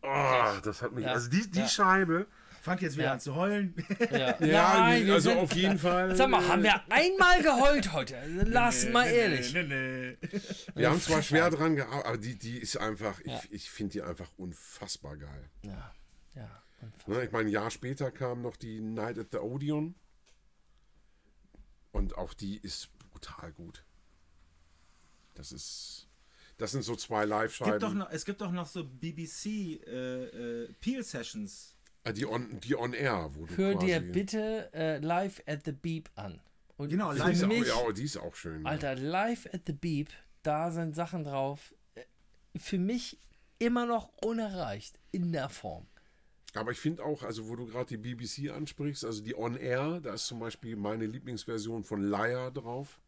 [0.04, 1.14] Oh, das hat mich, Ja.
[1.14, 1.68] also die, die Ja.
[1.68, 2.28] Scheibe.
[2.62, 3.14] Fangt jetzt wieder Ja.
[3.14, 3.74] an zu heulen.
[4.12, 6.16] Ja, Ja, Nein, wir also sind- auf jeden Fall.
[6.16, 8.16] Sag mal, haben wir einmal geheult heute?
[8.46, 9.54] Lass mal ehrlich.
[9.54, 10.40] Nee, nee, nee.
[10.76, 13.40] Wir haben zwar schwer dran gearbeitet, aber die, die ist einfach, Ja.
[13.44, 15.50] ich, ich finde die einfach unfassbar geil.
[15.64, 15.94] Ja,
[16.36, 16.64] ja.
[16.82, 17.16] unfassbar.
[17.16, 19.96] Ne, ich meine, ein Jahr später kam noch die Night at the Odeon.
[21.98, 23.84] Und auch die ist brutal gut.
[25.36, 26.08] Das ist.
[26.58, 27.98] Das sind so zwei Es Live-Scheiben.
[28.00, 29.46] noch, es gibt doch noch so BBC
[29.86, 31.76] äh, äh, Peel Sessions.
[32.04, 35.66] äh, Die on, die on Air, wo du Hör quasi, dir bitte äh, Live at
[35.66, 36.42] the Beep an.
[36.78, 38.64] Und Genau, Die für ist, live- auch, mich, ja, die ist auch schön.
[38.64, 38.70] ja.
[38.70, 40.10] Alter, Live at the Beep,
[40.42, 41.76] da sind Sachen drauf.
[41.94, 42.04] äh,
[42.58, 43.20] Für mich
[43.60, 45.86] immer noch unerreicht in der Form.
[46.54, 50.00] Aber ich finde auch, also wo du gerade die BBC ansprichst, also die On Air,
[50.02, 53.00] da ist zum Beispiel meine Lieblingsversion von Liar drauf,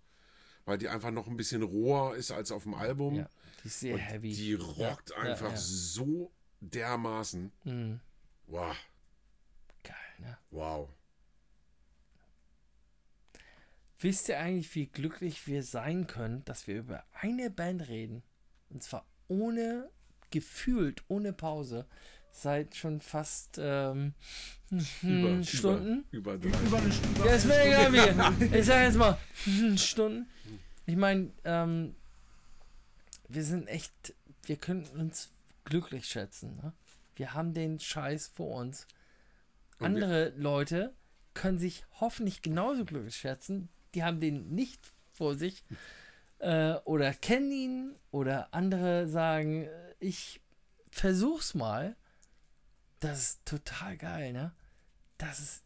[0.66, 3.16] weil die einfach noch ein bisschen roher ist als auf dem Album.
[3.16, 3.30] Ja,
[3.64, 4.34] die ist sehr Und heavy.
[4.34, 5.58] die rockt ja, einfach ja.
[5.58, 7.52] so dermaßen.
[7.64, 8.00] Mhm.
[8.48, 8.76] Wow,
[9.84, 10.38] Geil, ne?
[10.52, 10.90] wow.
[14.02, 18.24] Wisst ihr eigentlich, wie glücklich wir sein können, dass wir über eine Band reden?
[18.70, 19.90] Und zwar ohne,
[20.32, 21.86] gefühlt, ohne Pause,
[22.32, 24.14] seit schon fast ähm,
[24.70, 26.06] hm, Stunden.
[26.12, 26.48] Über, über.
[26.48, 27.26] Über eine Stunde.
[27.26, 28.58] Ja, ist mir egal wie.
[28.58, 30.28] Ich sag jetzt mal hm, Stunden.
[30.86, 31.96] Ich meine, ähm,
[33.28, 35.30] wir sind echt, wir können uns
[35.66, 36.56] glücklich schätzen.
[36.56, 36.74] Ne?
[37.16, 38.88] Wir haben den Scheiß vor uns.
[39.80, 40.94] Andere Leute
[41.34, 43.70] können sich hoffentlich genauso glücklich schätzen.
[43.94, 45.64] Die haben den nicht vor sich.
[46.40, 47.96] Äh, oder kennen ihn.
[48.12, 50.42] Oder andere sagen, äh, ich
[50.90, 51.96] versuch's mal.
[53.00, 54.52] Das ist total geil, ne?
[55.18, 55.64] Das ist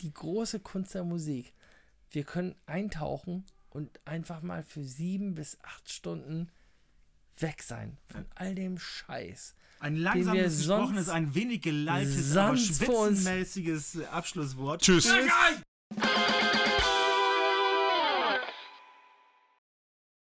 [0.00, 1.54] die große Kunst der Musik.
[2.10, 6.50] Wir können eintauchen und einfach mal für sieben bis acht Stunden
[7.38, 9.54] weg sein von all dem Scheiß.
[9.80, 14.82] Ein sonst- gesprochenes, ein wenig gelalltes, aber spitzenmäßiges Abschlusswort.
[14.82, 15.04] Tschüss.
[15.04, 16.61] Tschüss.